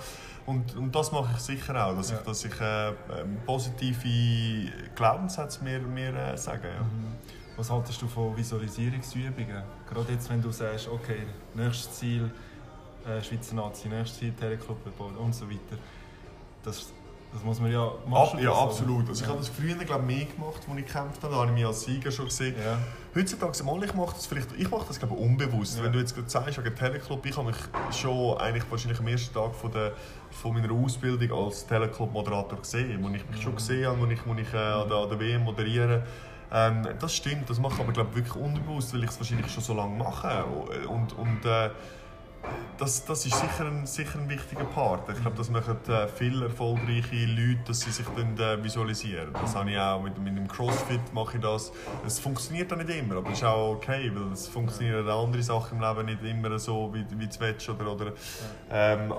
und, 0.48 0.76
und 0.76 0.94
das 0.94 1.12
mache 1.12 1.34
ich 1.36 1.40
sicher 1.40 1.86
auch, 1.86 1.94
dass 1.94 2.10
ja. 2.10 2.16
ich, 2.16 2.22
dass 2.22 2.44
ich 2.44 2.58
äh, 2.58 2.88
ähm, 2.88 3.36
positive 3.44 4.72
Glaubenssätze 4.94 5.62
mir, 5.62 5.78
mir 5.80 6.14
äh, 6.14 6.38
sage. 6.38 6.68
Ja. 6.68 6.80
Mhm. 6.80 7.12
Was 7.58 7.70
haltest 7.70 8.00
du 8.00 8.06
von 8.06 8.34
Visualisierungsübungen? 8.34 9.62
Gerade 9.90 10.12
jetzt, 10.12 10.30
wenn 10.30 10.40
du 10.40 10.50
sagst, 10.50 10.88
okay, 10.88 11.26
nächstes 11.54 11.98
Ziel 11.98 12.30
äh, 13.06 13.22
Schweizer 13.22 13.56
Nazi, 13.56 13.88
nächstes 13.88 14.20
Ziel 14.20 14.32
Teleclub 14.32 14.78
und 14.98 15.34
so 15.34 15.50
weiter. 15.50 15.76
Das, 16.62 16.92
das 17.30 17.42
muss 17.44 17.60
man 17.60 17.70
ja 17.70 17.92
machen. 18.06 18.38
ja, 18.42 18.52
absolut. 18.52 19.06
Also 19.06 19.24
ich 19.24 19.28
habe 19.28 19.40
das 19.40 19.48
früher 19.50 19.74
glaub, 19.74 20.02
mehr 20.02 20.24
gemacht, 20.24 20.62
als 20.66 20.78
ich 20.78 20.86
gekämpft 20.86 21.22
habe. 21.22 21.34
Da 21.34 21.40
habe 21.40 21.48
ich 21.48 21.54
mich 21.54 21.66
als 21.66 21.82
Sieger 21.82 22.10
schon 22.10 22.24
gesehen. 22.24 22.54
Ja. 22.64 22.78
Heutzutage 23.18 23.64
mal, 23.64 23.82
ich 23.82 23.94
mache 23.94 24.14
das 24.14 24.26
vielleicht, 24.26 24.52
ich 24.56 24.70
mache 24.70 24.86
das 24.86 24.96
glaube 24.96 25.14
unbewusst. 25.14 25.76
Ja. 25.76 25.84
Wenn 25.84 25.92
du 25.92 25.98
jetzt 25.98 26.14
gerade 26.14 26.30
sagst, 26.30 26.56
wegen 26.56 26.76
Teleclub, 26.76 27.26
ich 27.26 27.36
habe 27.36 27.48
mich 27.48 27.56
schon 27.90 28.38
eigentlich 28.38 28.62
wahrscheinlich 28.70 29.00
am 29.00 29.08
ersten 29.08 29.34
Tag 29.34 29.56
von, 29.56 29.72
der, 29.72 29.92
von 30.30 30.54
meiner 30.54 30.72
Ausbildung 30.72 31.32
als 31.32 31.66
Teleclub-Moderator 31.66 32.60
gesehen, 32.60 33.02
wo 33.02 33.08
ich 33.08 33.26
mich 33.28 33.38
mhm. 33.38 33.42
schon 33.42 33.56
gesehen 33.56 33.86
habe, 33.88 34.00
wo 34.00 34.06
ich, 34.06 34.24
wo 34.24 34.34
ich 34.34 34.54
äh, 34.54 34.56
an, 34.56 34.88
der, 34.88 34.98
an 34.98 35.08
der 35.08 35.18
WM 35.18 35.42
moderiere. 35.42 36.04
Ähm, 36.52 36.86
das 37.00 37.16
stimmt, 37.16 37.50
das 37.50 37.58
mache 37.58 37.74
ich 37.74 37.80
aber 37.80 37.92
glaube 37.92 38.14
wirklich 38.14 38.36
unbewusst, 38.36 38.94
weil 38.94 39.02
ich 39.02 39.10
es 39.10 39.18
wahrscheinlich 39.18 39.50
schon 39.50 39.64
so 39.64 39.74
lange 39.74 39.96
mache. 39.96 40.44
Und, 40.88 41.12
und 41.18 41.44
äh, 41.44 41.70
das, 42.78 43.04
das 43.04 43.26
ist 43.26 43.34
sicher 43.36 43.66
ein, 43.66 43.86
sicher 43.86 44.18
ein 44.18 44.28
wichtiger 44.28 44.64
Part. 44.64 45.08
Ich 45.08 45.20
glaube, 45.20 45.36
das 45.36 45.50
machen 45.50 45.76
äh, 45.88 46.06
viele 46.06 46.46
erfolgreiche 46.46 47.26
Leute, 47.26 47.60
dass 47.66 47.80
sie 47.80 47.90
sich 47.90 48.06
dann 48.16 48.38
äh, 48.38 48.62
visualisieren. 48.62 49.32
Das 49.32 49.54
habe 49.56 49.70
ich 49.70 49.78
auch 49.78 50.00
mit, 50.00 50.16
mit 50.18 50.36
dem 50.36 50.46
Crossfit 50.46 51.00
mache 51.12 51.36
ich 51.36 51.42
das. 51.42 51.72
Es 52.06 52.20
funktioniert 52.20 52.72
auch 52.72 52.76
nicht 52.76 52.90
immer, 52.90 53.16
aber 53.16 53.30
das 53.30 53.38
ist 53.38 53.44
auch 53.44 53.72
okay, 53.72 54.10
weil 54.14 54.32
es 54.32 54.46
funktionieren 54.46 55.08
andere 55.08 55.42
Sachen 55.42 55.78
im 55.78 55.84
Leben 55.84 56.06
nicht 56.06 56.22
immer 56.22 56.58
so, 56.58 56.94
wie, 56.94 57.04
wie 57.18 57.26
du. 57.26 57.72
Oder, 57.72 57.92
oder, 57.92 58.12
ähm, 58.70 59.12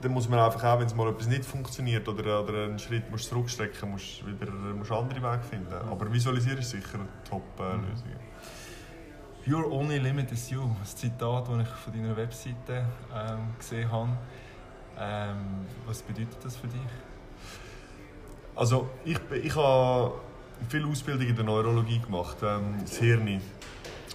dann 0.00 0.12
muss 0.12 0.28
man 0.28 0.38
einfach 0.38 0.64
auch, 0.64 0.78
wenn 0.78 0.86
es 0.86 0.94
mal 0.94 1.08
etwas 1.08 1.26
nicht 1.26 1.44
funktioniert 1.44 2.08
oder, 2.08 2.42
oder 2.42 2.64
einen 2.64 2.78
Schritt 2.78 3.10
musst 3.10 3.28
zurückstrecken 3.28 3.90
musst, 3.90 4.24
wieder 4.26 4.52
musst 4.52 4.90
andere 4.90 5.22
Wege 5.22 5.42
finden. 5.42 5.74
Aber 5.90 6.10
visualisieren 6.10 6.58
ist 6.58 6.70
sicher 6.70 6.94
eine 6.94 7.08
Top-Lösung. 7.28 8.08
Äh, 8.08 8.31
Your 9.44 9.72
only 9.72 9.98
limit 9.98 10.30
is 10.30 10.50
you. 10.50 10.62
Ein 10.62 10.76
Zitat, 10.84 11.48
das 11.48 11.62
ich 11.62 11.68
von 11.68 11.92
deiner 11.92 12.16
Webseite 12.16 12.86
ähm, 13.12 13.38
gesehen 13.58 13.90
habe. 13.90 14.10
Ähm, 14.96 15.66
was 15.84 16.00
bedeutet 16.00 16.36
das 16.44 16.56
für 16.56 16.68
dich? 16.68 16.80
Also 18.54 18.88
ich, 19.04 19.18
ich 19.42 19.56
habe 19.56 20.12
viel 20.68 20.86
Ausbildung 20.86 21.26
in 21.26 21.34
der 21.34 21.44
Neurologie 21.44 21.98
gemacht, 21.98 22.36
ähm, 22.40 22.76
das 22.82 22.98
Hirn. 22.98 23.40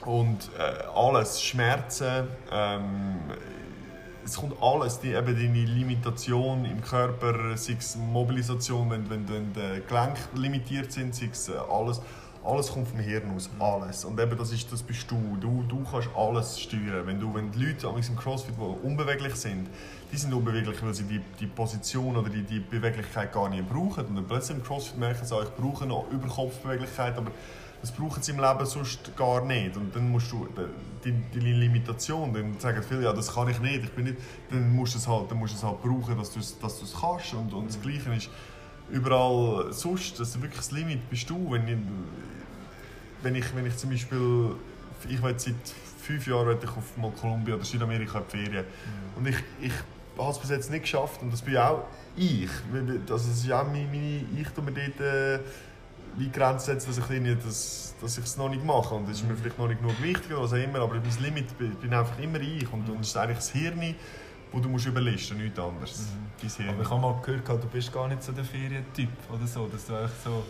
Und 0.06 0.50
äh, 0.58 0.86
alles, 0.96 1.44
Schmerzen, 1.44 2.30
ähm, 2.50 3.20
es 4.24 4.38
kommt 4.38 4.54
alles, 4.62 4.98
die, 5.02 5.10
eben 5.10 5.36
deine 5.36 5.66
Limitation 5.66 6.64
im 6.64 6.82
Körper, 6.82 7.58
sei 7.58 7.76
es 7.78 7.98
Mobilisation, 7.98 8.90
wenn, 8.90 9.10
wenn, 9.10 9.28
wenn 9.28 9.52
die 9.52 9.82
Gelenke 9.86 10.22
limitiert 10.36 10.94
sind, 10.94 11.14
sei 11.14 11.28
es 11.30 11.50
äh, 11.50 11.58
alles 11.70 12.02
alles 12.48 12.72
kommt 12.72 12.88
vom 12.88 13.00
Hirn 13.00 13.36
aus, 13.36 13.50
alles. 13.60 14.06
Und 14.06 14.20
eben 14.20 14.38
das, 14.38 14.52
ist, 14.52 14.72
das 14.72 14.82
bist 14.82 15.10
du. 15.12 15.38
du. 15.40 15.64
Du 15.68 15.84
kannst 15.90 16.10
alles 16.16 16.60
steuern. 16.60 17.06
Wenn, 17.06 17.20
du, 17.20 17.34
wenn 17.34 17.52
die 17.52 17.66
Leute 17.66 17.88
im 17.88 18.16
CrossFit, 18.16 18.56
die 18.58 18.88
unbeweglich 18.88 19.36
sind, 19.36 19.68
die 20.12 20.18
sind 20.18 20.34
unbeweglich, 20.34 20.82
weil 20.82 20.94
sie 20.94 21.04
die, 21.04 21.22
die 21.40 21.48
Position 21.48 22.16
oder 22.16 22.30
die, 22.30 22.44
die 22.44 22.60
Beweglichkeit 22.60 23.34
gar 23.34 23.50
nicht 23.50 23.68
brauchen. 23.68 24.06
Und 24.06 24.16
dann 24.16 24.26
plötzlich 24.26 24.58
im 24.58 24.64
CrossFit 24.64 24.98
merken 24.98 25.26
sie, 25.26 25.36
ich 25.36 25.56
brauche 25.56 25.86
noch 25.86 26.06
Überkopfbeweglichkeit, 26.12 27.18
aber 27.18 27.32
das 27.82 27.92
brauchen 27.92 28.24
sie 28.24 28.32
im 28.32 28.40
Leben 28.40 28.66
sonst 28.66 29.16
gar 29.16 29.46
nicht. 29.46 29.76
Und 29.78 29.96
dann 29.96 30.10
musst 30.10 30.32
du 30.32 30.48
die, 31.04 31.12
die 31.12 31.40
Limitation, 31.40 32.34
dann 32.34 32.60
sagen 32.60 32.82
viele, 32.88 33.04
ja, 33.04 33.14
das 33.14 33.34
kann 33.34 33.50
ich 33.50 33.60
nicht, 33.60 33.84
ich 33.84 33.92
bin 33.92 34.06
nicht, 34.06 34.18
dann 34.50 34.74
musst 34.76 34.96
du 34.96 34.98
es 34.98 35.08
halt, 35.08 35.30
dann 35.30 35.38
musst 35.38 35.54
du 35.54 35.58
es 35.58 35.64
halt 35.64 35.82
brauchen, 35.82 36.18
dass 36.18 36.32
du 36.32 36.40
es, 36.40 36.58
dass 36.60 36.80
du 36.80 36.86
es 36.86 36.96
kannst. 37.00 37.34
Und, 37.34 37.54
und 37.54 37.68
das 37.68 37.80
Gleiche 37.82 38.14
ist 38.14 38.30
überall 38.90 39.72
sonst, 39.72 40.20
das 40.20 40.42
wirklich 40.42 40.58
das 40.58 40.72
Limit 40.72 41.10
bist 41.10 41.30
du. 41.30 41.52
Wenn 41.52 41.68
ich, 41.68 41.78
wenn 43.22 43.36
ich, 43.36 43.56
wenn 43.56 43.66
ich 43.66 43.78
zum 43.78 43.90
Beispiel, 43.90 44.56
ich 45.10 45.22
will 45.22 45.34
seit 45.38 45.56
fünf 46.02 46.26
Jahren 46.28 46.58
ich 46.62 46.70
auf 46.70 46.98
mal 46.98 47.12
Kolumbien 47.12 47.56
oder 47.56 47.66
Südamerika 47.66 48.20
in 48.20 48.26
die 48.26 48.38
Ferien 48.38 48.66
mhm. 48.66 49.18
und 49.18 49.28
ich, 49.28 49.36
ich 49.62 49.74
habe 50.18 50.32
es 50.32 50.40
bis 50.40 50.50
jetzt 50.50 50.72
nicht 50.72 50.84
geschafft 50.84 51.22
und 51.22 51.32
das 51.32 51.42
bin 51.42 51.58
auch 51.58 51.86
ich. 52.16 52.50
Das 53.06 53.28
ist 53.28 53.46
ja 53.46 53.64
meine, 53.64 53.86
meine 53.86 54.24
ich 54.40 54.48
tue 54.50 54.64
mir 54.64 54.72
dort 54.72 55.00
äh, 55.02 55.40
wie 56.16 56.30
Grenze 56.30 56.68
setzen, 56.68 56.88
dass 56.88 57.10
ich 57.10 57.38
das, 57.44 57.96
dass 58.02 58.18
ich 58.18 58.24
es 58.24 58.38
noch 58.38 58.50
nicht 58.50 58.66
mache 58.66 58.96
und 58.96 59.08
das 59.08 59.18
ist 59.18 59.28
mir 59.28 59.34
mhm. 59.34 59.38
vielleicht 59.38 59.60
noch 59.60 59.68
nicht 59.68 59.82
genug 59.82 60.02
wichtig 60.02 60.32
oder 60.32 60.44
was 60.44 60.54
auch 60.54 60.58
immer, 60.58 60.80
aber 60.80 60.96
mein 60.96 61.24
Limit 61.24 61.58
bin, 61.58 61.76
bin 61.76 61.94
einfach 61.94 62.18
immer 62.20 62.40
ich 62.40 62.72
und, 62.72 62.90
und 62.90 63.02
es 63.02 63.10
ist 63.10 63.18
eigentlich 63.18 63.38
das 63.38 63.50
Hirn, 63.52 63.96
wo 64.52 64.60
du 64.60 64.70
musst 64.70 64.88
überlisten, 64.88 65.38
nichts 65.38 65.60
anderes. 65.60 66.08
Mhm. 66.42 66.70
Aber 66.70 66.82
ich 66.82 66.90
habe 66.90 67.02
mal 67.02 67.22
gehört, 67.22 67.64
du 67.64 67.68
bist 67.68 67.92
gar 67.92 68.08
nicht 68.08 68.24
so 68.24 68.32
der 68.32 68.46
Ferientyp 68.46 69.10
oder 69.30 69.46
so, 69.46 69.68
dass 69.68 69.86
du 69.86 69.96
einfach 69.96 70.16
so 70.24 70.44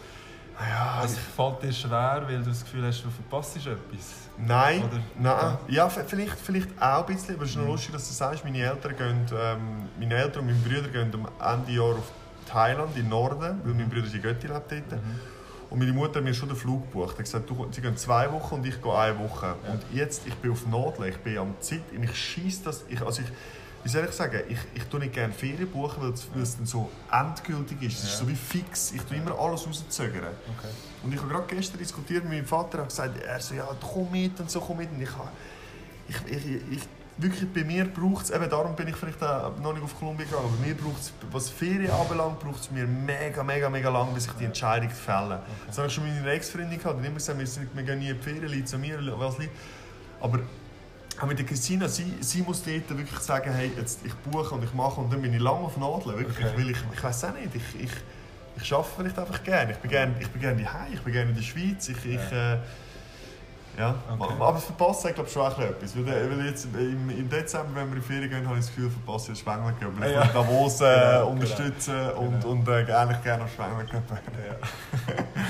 ja, 0.59 1.03
es 1.03 1.17
fällt 1.17 1.63
dir 1.63 1.71
schwer, 1.71 2.23
weil 2.27 2.39
du 2.39 2.49
das 2.49 2.63
Gefühl 2.63 2.85
hast, 2.85 3.03
du 3.03 3.09
verpasst 3.09 3.57
etwas? 3.57 4.27
Nein, 4.37 4.83
Oder? 4.83 4.99
nein. 5.17 5.57
Ja, 5.67 5.89
vielleicht, 5.89 6.37
vielleicht 6.39 6.69
auch 6.81 7.07
ein 7.07 7.13
bisschen, 7.13 7.35
aber 7.35 7.43
es 7.43 7.51
ist 7.51 7.57
noch 7.57 7.63
mhm. 7.63 7.71
lustig, 7.71 7.91
dass 7.91 8.07
du 8.07 8.13
sagst, 8.13 8.43
meine 8.43 8.59
Eltern 8.59 8.95
gehen, 8.95 9.25
ähm, 9.39 9.89
meine 9.99 10.15
Eltern 10.15 10.41
und 10.41 10.47
meine 10.47 10.59
Brüder 10.59 10.89
gehen 10.89 11.11
am 11.13 11.59
Ende 11.59 11.71
Jahr 11.71 11.95
auf 11.95 12.11
Thailand, 12.47 12.95
im 12.97 13.09
Norden, 13.09 13.61
weil 13.63 13.73
mein 13.73 13.89
Bruder 13.89 14.07
die 14.07 14.19
Götti 14.19 14.47
lebt 14.47 14.71
dort. 14.71 14.91
Mhm. 14.91 15.19
Und 15.69 15.79
meine 15.79 15.91
Mutter 15.91 16.15
hat 16.15 16.23
mir 16.23 16.33
schon 16.33 16.47
den 16.47 16.57
Flug 16.57 16.83
gebucht. 16.91 17.17
Sie 17.17 17.17
hat 17.17 17.25
gesagt, 17.25 17.49
du, 17.49 17.67
sie 17.71 17.81
gehen 17.81 17.97
zwei 17.97 18.31
Wochen 18.31 18.55
und 18.55 18.65
ich 18.65 18.81
gehe 18.81 18.93
eine 18.93 19.19
Woche. 19.19 19.47
Ja. 19.47 19.71
Und 19.71 19.81
jetzt, 19.91 20.25
ich 20.25 20.35
bin 20.35 20.51
auf 20.51 20.65
Nadeln, 20.65 21.09
ich 21.09 21.17
bin 21.17 21.37
am 21.37 21.55
Zeit, 21.59 21.81
ich 21.91 22.15
schieße 22.15 22.63
das, 22.63 22.85
ich, 22.87 23.01
also 23.01 23.21
ich, 23.21 23.27
wie 23.83 23.89
soll 23.89 24.05
ich 24.05 24.11
sagen, 24.11 24.41
ich, 24.49 24.57
ich 24.73 24.83
tue 24.83 24.99
nicht 24.99 25.13
gerne 25.13 25.33
Ferien 25.33 25.69
buchen, 25.69 26.01
weil 26.03 26.11
es, 26.11 26.27
weil 26.33 26.43
es 26.43 26.57
dann 26.57 26.65
so 26.65 26.89
endgültig 27.11 27.81
ist. 27.81 27.99
Es 27.99 28.03
ja. 28.03 28.09
ist 28.09 28.17
so 28.19 28.27
wie 28.27 28.35
fix. 28.35 28.91
Ich 28.91 29.01
tue 29.03 29.17
immer 29.17 29.37
alles 29.39 29.65
rauszögern. 29.65 30.33
Okay. 30.57 30.67
Und 31.03 31.13
ich 31.13 31.19
habe 31.19 31.29
gerade 31.29 31.55
gestern 31.55 31.77
diskutiert 31.77 32.23
mit 32.23 32.33
meinem 32.33 32.45
Vater 32.45 32.81
und 32.81 32.89
gesagt, 32.89 33.21
er 33.21 33.39
so, 33.39 33.55
ja, 33.55 33.67
komm 33.81 34.11
mit 34.11 34.39
und 34.39 34.49
so, 34.49 34.59
komm 34.59 34.77
mit. 34.77 34.89
Und 34.91 35.01
ich, 35.01 36.15
ich, 36.27 36.45
ich, 36.45 36.71
ich 36.71 36.81
wirklich 37.17 37.51
bei 37.51 37.63
mir 37.63 37.85
braucht 37.85 38.25
es, 38.25 38.31
eben 38.31 38.49
darum 38.49 38.75
bin 38.75 38.87
ich 38.87 38.95
vielleicht 38.95 39.19
noch 39.21 39.73
nicht 39.73 39.83
auf 39.83 39.97
Kolumbien 39.97 40.29
gegangen, 40.29 40.47
aber 40.47 40.67
mir 40.67 40.75
braucht 40.75 41.01
es, 41.01 41.13
was 41.31 41.49
Ferien 41.49 41.91
anbelangt, 41.91 42.39
braucht 42.39 42.61
es 42.61 42.71
mir 42.71 42.85
mega, 42.85 43.43
mega, 43.43 43.69
mega 43.69 43.89
lang, 43.89 44.13
bis 44.13 44.27
ich 44.27 44.33
die 44.33 44.45
Entscheidung 44.45 44.89
fälle. 44.89 45.35
Okay. 45.35 45.43
Das 45.67 45.77
habe 45.77 45.87
ich 45.87 45.93
schon 45.93 46.03
mit 46.03 46.13
meiner 46.15 46.33
Ex-Freundin 46.33 46.77
gehabt, 46.77 47.01
die 47.01 47.07
immer 47.07 47.15
gesagt, 47.15 47.39
wir, 47.39 47.47
wir 47.73 47.83
gehen 47.83 47.99
nie 47.99 48.09
in 48.09 48.17
die 48.17 48.23
Ferien, 48.23 48.65
zu 48.65 48.77
mir, 48.77 48.99
was 49.17 49.37
liegt. 49.39 49.51
Aber 50.19 50.39
auch 51.19 51.25
mit 51.25 51.39
der 51.39 51.45
Christina, 51.45 51.87
sie, 51.87 52.13
sie 52.19 52.41
muss 52.41 52.63
dort 52.63 52.89
wirklich 52.97 53.19
sagen, 53.19 53.51
hey, 53.53 53.71
jetzt, 53.77 53.99
ich 54.05 54.13
buche 54.15 54.53
und 54.55 54.63
ich 54.63 54.73
mache 54.73 55.01
und 55.01 55.11
dann 55.11 55.21
bin 55.21 55.33
ich 55.33 55.41
lange 55.41 55.59
auf 55.59 55.77
Nadeln, 55.77 56.17
wirklich, 56.17 56.45
okay. 56.45 56.57
weil 56.57 56.69
ich, 56.69 56.77
ich 56.93 57.03
weiß 57.03 57.25
auch 57.25 57.33
nicht, 57.33 57.55
ich, 57.55 57.83
ich, 57.83 57.91
ich 58.61 58.73
arbeite 58.73 58.89
vielleicht 58.97 59.19
einfach 59.19 59.43
gerne, 59.43 59.71
ich 59.71 59.77
bin 59.77 59.91
gerne, 59.91 60.15
ich 60.19 60.29
bin 60.29 60.41
gerne 60.41 60.63
daheim, 60.63 60.93
ich 60.93 61.01
bin 61.01 61.13
gerne 61.13 61.29
in 61.29 61.35
der 61.35 61.43
Schweiz, 61.43 61.89
ich, 61.89 62.05
ich 62.05 62.31
äh, 62.31 62.57
ja, 63.77 63.93
okay. 64.09 64.33
aber 64.39 64.57
verpasst 64.57 65.05
ich 65.05 65.13
glaube 65.13 65.29
schon 65.29 65.45
etwas. 65.45 65.95
Weil, 65.95 66.05
weil 66.05 66.47
jetzt 66.47 66.65
im, 66.65 67.09
im 67.11 67.29
Dezember, 67.29 67.75
wenn 67.75 67.89
wir 67.89 67.97
in 67.97 68.01
die 68.01 68.07
Ferien 68.07 68.29
gehen, 68.29 68.47
habe 68.47 68.57
ich 68.57 68.65
das 68.65 68.75
Gefühl, 68.75 68.89
verpasse 68.89 69.31
ich 69.31 69.37
den 69.37 69.41
Spengler 69.41 69.73
Cup. 69.73 69.91
Ich 70.03 70.11
ja. 70.11 70.25
Davos 70.25 70.81
äh, 70.81 70.85
genau, 70.85 71.11
genau. 71.11 71.27
unterstützen 71.29 71.93
genau. 71.93 72.19
und, 72.21 72.45
und 72.45 72.67
äh, 72.67 72.91
eigentlich 72.91 73.23
gerne 73.23 73.43
am 73.43 73.49
Spengler 73.49 73.83
Cup 73.85 74.03
ja. 74.09 75.13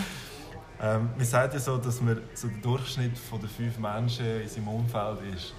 ähm, 0.81 1.09
Man 1.15 1.25
sagt 1.25 1.53
ja 1.53 1.59
so, 1.59 1.77
dass 1.77 2.01
man 2.01 2.21
so 2.33 2.47
der 2.47 2.57
Durchschnitt 2.57 3.17
von 3.17 3.39
den 3.39 3.49
fünf 3.49 3.77
Menschen 3.79 4.41
in 4.41 4.47
seinem 4.47 4.67
Umfeld 4.67 5.19
ist. 5.33 5.53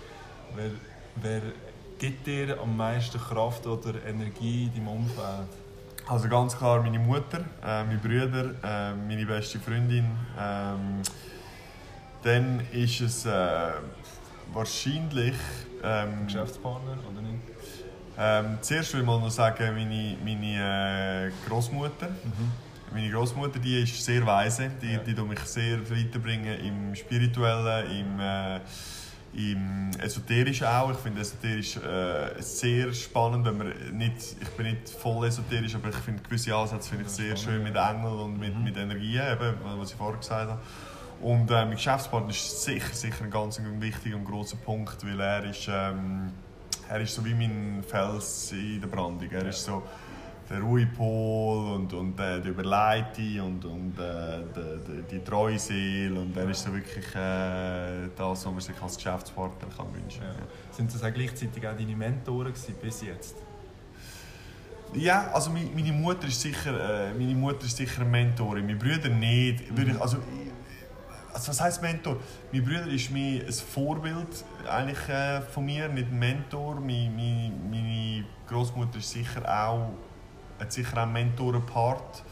Wer, 0.55 0.71
wer 1.17 1.43
gibt 1.99 2.27
dir 2.27 2.59
am 2.61 2.77
meisten 2.77 3.19
Kraft 3.19 3.67
oder 3.67 4.05
Energie 4.07 4.65
in 4.65 4.75
deinem 4.75 4.89
Umfeld? 4.89 5.49
Also 6.07 6.29
ganz 6.29 6.57
klar 6.57 6.83
meine 6.83 6.99
Mutter, 6.99 7.41
äh, 7.63 7.85
meine 7.85 7.99
Brüder, 7.99 8.55
äh, 8.63 8.95
meine 8.95 9.27
beste 9.27 9.59
Freundin. 9.59 10.07
Ähm, 10.39 11.03
dann 12.23 12.61
ist 12.73 13.01
es 13.01 13.27
äh, 13.27 13.31
wahrscheinlich. 14.53 15.35
Ähm, 15.83 16.27
Geschäftspartner 16.27 16.97
oder 17.11 17.21
nicht? 17.21 17.43
Ähm, 18.19 18.59
zuerst 18.63 18.95
will 18.95 19.01
ich 19.01 19.07
mal 19.07 19.21
noch 19.21 19.31
sagen, 19.31 19.75
meine, 19.75 20.17
meine 20.25 21.27
äh, 21.27 21.49
Großmutter. 21.49 22.09
Mhm. 22.09 22.68
Meine 22.93 23.11
Großmutter, 23.11 23.59
die 23.59 23.83
ist 23.83 24.03
sehr 24.03 24.25
weise, 24.25 24.71
die, 24.81 24.93
ja. 24.93 24.99
die 24.99 25.15
mich 25.23 25.41
sehr 25.41 25.79
weiterbringen 25.91 26.59
im 26.61 26.95
spirituellen, 26.95 27.91
im, 27.91 28.21
äh, 28.21 28.61
im 29.35 29.91
esoterischen 30.01 30.67
auch. 30.67 30.91
Ich 30.91 30.97
finde 30.97 31.21
esoterisch 31.21 31.77
äh, 31.77 32.41
sehr 32.41 32.93
spannend, 32.95 33.45
wenn 33.45 33.59
man 33.59 33.73
nicht, 33.93 34.37
ich 34.41 34.49
bin 34.51 34.67
nicht 34.67 34.89
voll 34.89 35.27
esoterisch, 35.27 35.75
aber 35.75 35.91
ich 35.91 35.97
finde 35.97 36.23
gewisse 36.23 36.55
Ansätze 36.55 36.89
finde 36.89 37.05
ich 37.05 37.11
sehr 37.11 37.37
schön 37.37 37.63
mit 37.63 37.77
Engeln 37.77 38.19
und 38.19 38.39
mit, 38.39 38.57
mhm. 38.57 38.65
mit 38.65 38.77
Energien, 38.77 39.23
eben, 39.33 39.55
was 39.77 39.91
ich 39.91 39.97
vorher 39.97 40.19
gesagt 40.19 40.51
habe. 40.51 40.61
Und 41.21 41.51
äh, 41.51 41.65
mein 41.65 41.73
Geschäftspartner 41.73 42.31
ist 42.31 42.63
sicher, 42.63 42.95
sicher 42.95 43.25
ein 43.25 43.31
ganz 43.31 43.61
wichtiger 43.81 44.17
und 44.17 44.25
großer 44.25 44.57
Punkt, 44.57 45.05
weil 45.05 45.21
er 45.21 45.45
ist, 45.45 45.69
ähm, 45.69 46.33
er 46.89 47.01
ist 47.01 47.15
so 47.15 47.25
wie 47.25 47.35
mein 47.35 47.83
Fels 47.87 48.53
in 48.53 48.81
der 48.81 48.89
Brandung. 48.89 49.29
Er 49.31 49.47
ist 49.47 49.65
so 49.65 49.83
der 50.49 50.61
Ruhepol 50.61 51.75
und, 51.75 51.93
und 51.93 52.19
äh, 52.19 52.41
die 52.41 52.49
Überleitung 52.49 53.41
und, 53.41 53.65
und 53.65 53.99
äh, 53.99 54.41
die, 54.55 54.93
die, 54.93 55.19
die 55.19 55.25
treue 55.25 55.59
Seele. 55.59 56.21
Und 56.21 56.37
er 56.37 56.49
ist 56.49 56.63
so 56.63 56.73
wirklich 56.73 57.07
äh, 57.15 58.09
das, 58.17 58.47
was 58.47 58.47
man 58.47 58.61
sich 58.61 58.81
als 58.81 58.97
Geschäftspartner 58.97 59.69
kann 59.77 59.93
wünschen 59.95 60.21
kann. 60.21 60.35
Ja. 60.35 60.75
Sind 60.75 60.95
das 60.95 61.03
auch 61.03 61.13
gleichzeitig 61.13 61.67
auch 61.67 61.77
deine 61.77 61.97
Mentoren 61.97 62.53
gewesen, 62.53 62.75
bis 62.81 63.03
jetzt? 63.03 63.37
Ja, 64.95 65.31
also 65.33 65.51
meine 65.51 65.93
Mutter 65.93 66.27
ist 66.27 66.41
sicher, 66.41 67.09
äh, 67.09 67.13
meine 67.13 67.35
Mutter 67.35 67.67
ist 67.67 67.77
sicher 67.77 68.01
eine 68.01 68.11
Mentorin, 68.11 68.65
meine 68.65 68.79
Brüder 68.79 69.11
nicht. 69.11 69.71
Mhm. 69.71 70.01
Also, 70.01 70.17
also 71.33 71.49
was 71.49 71.61
heißt 71.61 71.83
Mentor? 71.83 72.17
Mein 72.51 72.65
Bruder 72.65 72.87
ist 72.87 73.11
mir 73.11 73.45
ein 73.45 73.53
Vorbild 73.53 74.45
eigentlich 74.67 75.09
äh, 75.11 75.43
von 75.43 75.67
mir, 75.67 75.89
nicht 75.89 76.09
ein 76.11 76.19
Mentor. 76.19 76.77
Meine, 76.77 77.11
meine, 77.11 77.53
meine 77.71 78.25
Großmutter 78.49 78.99
ist 78.99 79.11
sicher 79.11 79.43
auch 79.47 79.91
hat 80.59 80.73
sicher 80.73 80.97
auch 80.99 81.03
einen 81.03 81.13
Mentorenpart. 81.13 82.23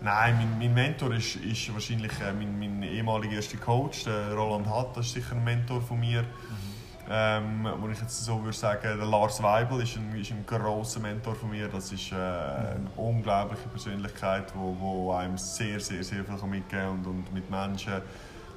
Nein, 0.00 0.36
mein, 0.36 0.58
mein 0.58 0.74
Mentor 0.74 1.14
ist, 1.14 1.36
ist 1.36 1.72
wahrscheinlich 1.72 2.12
äh, 2.20 2.32
mein, 2.32 2.58
mein 2.58 2.82
ehemaliger 2.82 3.36
erster 3.36 3.56
Coach, 3.56 4.04
der 4.04 4.34
Roland 4.34 4.66
Hatt, 4.68 4.96
das 4.96 5.06
ist 5.06 5.14
sicher 5.14 5.34
ein 5.34 5.44
Mentor 5.44 5.80
von 5.80 5.98
mir. 5.98 6.22
Mhm. 6.22 6.74
Ähm, 7.06 7.68
wo 7.80 7.88
ich 7.88 8.00
jetzt 8.00 8.24
so 8.24 8.42
würde 8.42 8.56
sagen, 8.56 8.80
der 8.82 9.06
Lars 9.06 9.42
Weibel 9.42 9.82
ist 9.82 9.96
ein, 9.96 10.18
ist 10.18 10.30
ein 10.30 10.44
grosser 10.46 11.00
Mentor 11.00 11.34
von 11.34 11.50
mir. 11.50 11.68
Das 11.68 11.92
ist 11.92 12.12
äh, 12.12 12.14
eine 12.14 12.80
mhm. 12.80 12.98
unglaubliche 12.98 13.68
Persönlichkeit, 13.68 14.50
die 14.50 14.58
wo, 14.58 14.76
wo 14.78 15.12
einem 15.12 15.36
sehr, 15.36 15.78
sehr, 15.80 16.02
sehr 16.02 16.24
viel 16.24 16.48
mitgeben 16.48 16.68
kann 16.70 16.90
und, 16.90 17.06
und 17.06 17.34
mit 17.34 17.50
Menschen 17.50 18.00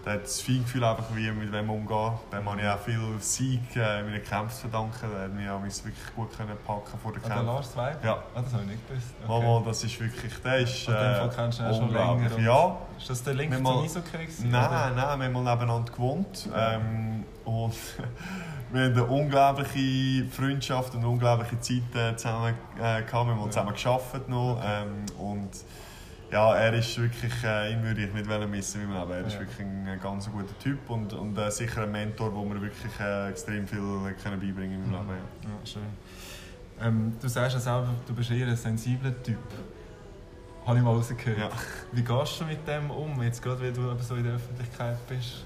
der 0.08 0.15
hat 0.15 0.24
das 0.24 0.39
Feingefühl 0.39 0.84
einfach, 0.86 1.04
wie 1.13 1.30
mit 1.32 1.52
wem 1.52 1.70
umgehen. 1.70 2.13
Dem 2.32 2.50
habe 2.50 2.62
ich 2.62 2.67
auch 2.67 2.80
viel 2.80 3.00
Sieg 3.20 3.76
äh, 3.76 4.00
in 4.00 4.06
meinen 4.06 4.24
Kämpfen 4.24 4.56
zu 4.56 4.62
verdanken. 4.62 5.10
Der 5.12 5.24
hat 5.24 5.34
mich 5.34 5.50
auch 5.50 5.62
wirklich 5.62 6.15
gut 6.15 6.38
können 6.38 6.58
packen 6.65 6.98
vor 7.04 7.12
den 7.12 7.22
Kämpfen. 7.22 7.39
Ah, 7.39 7.41
Lars 7.41 7.76
Weib? 7.76 8.06
Ja. 8.06 8.24
Ah, 8.34 8.41
das 8.41 8.54
habe 8.54 8.63
ich 8.63 8.70
nicht 8.70 8.88
gewusst. 8.88 9.08
Okay. 9.28 9.46
Mama, 9.46 9.65
das 9.65 9.84
ist 9.84 10.00
wirklich, 10.00 10.34
der 10.41 10.58
ist 10.60 10.88
äh, 10.88 11.20
den 11.22 11.30
kennst 11.30 11.60
du 11.60 11.63
ja 11.63 11.74
schon 11.74 11.91
länger. 11.91 12.39
Ja. 12.39 12.78
Ist 12.98 13.10
das 13.10 13.24
der 13.24 13.34
Link 13.34 13.54
zum 13.54 13.67
Eishockey 13.67 14.28
Nein, 14.43 14.52
nein, 14.52 14.96
wir 14.96 15.26
haben 15.26 15.34
mal 15.34 15.56
nebeneinander 15.56 15.91
gewohnt. 15.91 16.50
Ähm, 16.56 17.26
und 17.43 17.74
wir 18.72 18.84
haben 18.86 18.93
eine 18.93 19.04
unglaubliche 19.04 20.26
Freundschaft 20.28 20.96
und 20.96 21.04
unglaubliche 21.04 21.60
Zeit 21.60 21.96
äh, 21.96 22.15
zusammen 22.15 22.54
äh, 22.78 23.04
gehabt. 23.04 23.12
Wir 23.12 23.36
haben 23.36 23.52
zusammen 23.52 23.76
gearbeitet 23.76 24.30
noch. 24.30 24.62
Ähm, 24.63 25.06
und 25.17 25.50
ja, 26.32 26.56
er 26.56 26.74
ist 26.74 26.98
wirklich, 27.00 27.34
äh, 27.44 27.72
ihn 27.72 27.84
würde 27.84 28.04
ich 28.06 28.13
nicht 28.13 28.50
missen 28.50 28.82
in 28.82 28.90
meinem 28.90 29.08
Leben. 29.08 29.22
Er 29.22 29.28
ist 29.28 29.40
wirklich 29.40 29.60
ein, 29.60 30.00
ganz 30.02 30.30
guter 30.30 30.58
Typ 30.60 30.90
und, 30.90 31.13
und 31.13 31.38
äh, 31.38 31.50
sicher 31.50 31.84
ein 31.84 31.92
Mentor, 31.92 32.34
wo 32.34 32.44
mir 32.44 32.62
wirklich 32.62 32.92
äh, 33.00 33.30
extrem 33.30 33.68
viel 33.68 33.80
können 34.22 34.40
beibringen 34.40 34.84
in 34.84 34.92
meinem 34.92 35.06
mhm. 35.06 35.12
Leben. 35.12 35.28
Ja. 35.44 35.50
ja 35.50 35.66
schön. 35.66 35.82
Ähm, 36.80 37.13
du 37.20 37.28
sagst 37.28 37.56
ja 37.56 37.60
selber, 37.60 37.90
du 38.06 38.13
bist 38.13 38.30
eher 38.30 38.48
ein 38.48 38.58
sensibler 38.58 39.24
Typ. 39.24 39.38
Habe 40.66 40.78
ich 40.78 40.84
mal 40.84 40.94
rausgehört. 40.94 41.38
Ja. 41.38 41.50
Wie 41.94 42.04
gehst 42.04 42.42
du 42.42 42.46
mit 42.46 42.68
dem 42.68 42.92
um, 42.92 43.22
jetzt 43.24 43.42
gerade, 43.42 43.62
wenn 43.62 43.74
du 43.74 43.98
so 44.04 44.16
in 44.16 44.26
der 44.26 44.34
Öffentlichkeit 44.34 44.98
bist? 45.08 45.46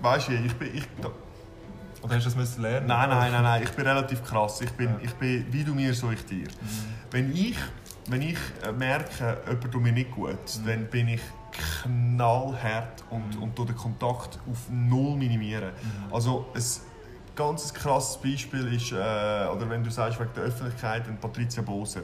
Weißt 0.00 0.28
du, 0.28 0.32
ich 0.32 0.54
bin... 0.54 0.76
Ich, 0.76 0.84
oder 2.00 2.14
hast 2.14 2.26
du 2.26 2.38
das 2.38 2.58
lernen? 2.58 2.86
Nein, 2.86 3.08
nein, 3.08 3.32
nein, 3.32 3.42
nein, 3.42 3.62
ich 3.64 3.70
bin 3.70 3.84
relativ 3.84 4.22
krass. 4.22 4.60
Ich 4.60 4.70
bin, 4.70 4.90
ja. 4.90 4.98
ich 5.02 5.12
bin 5.14 5.44
wie 5.50 5.64
du 5.64 5.74
mir, 5.74 5.92
so 5.92 6.12
ich 6.12 6.24
dir. 6.24 6.46
Mhm. 6.46 6.48
Wenn 7.10 7.32
ich 7.32 7.56
wenn 8.08 8.22
ich 8.22 8.38
äh, 8.64 8.72
merke, 8.72 9.38
jemand 9.46 9.72
tut 9.72 9.82
mir 9.82 9.92
nicht 9.92 10.10
gut, 10.10 10.32
mhm. 10.32 10.66
dann 10.66 10.86
bin 10.86 11.08
ich 11.08 11.20
knallhart 11.82 13.04
und, 13.10 13.36
mhm. 13.36 13.42
und 13.42 13.58
den 13.58 13.76
Kontakt 13.76 14.38
auf 14.50 14.68
null 14.70 15.16
minimieren. 15.16 15.70
Mhm. 15.70 16.14
Also 16.14 16.46
ein 16.54 16.62
ganz 17.34 17.72
krasses 17.72 18.16
Beispiel 18.20 18.74
ist, 18.74 18.92
äh, 18.92 18.94
oder 18.94 19.68
wenn 19.68 19.82
du 19.82 19.90
sagst 19.90 20.18
wegen 20.18 20.30
der 20.34 20.44
Öffentlichkeit, 20.44 21.04
Patricia 21.20 21.62
Boser. 21.62 22.02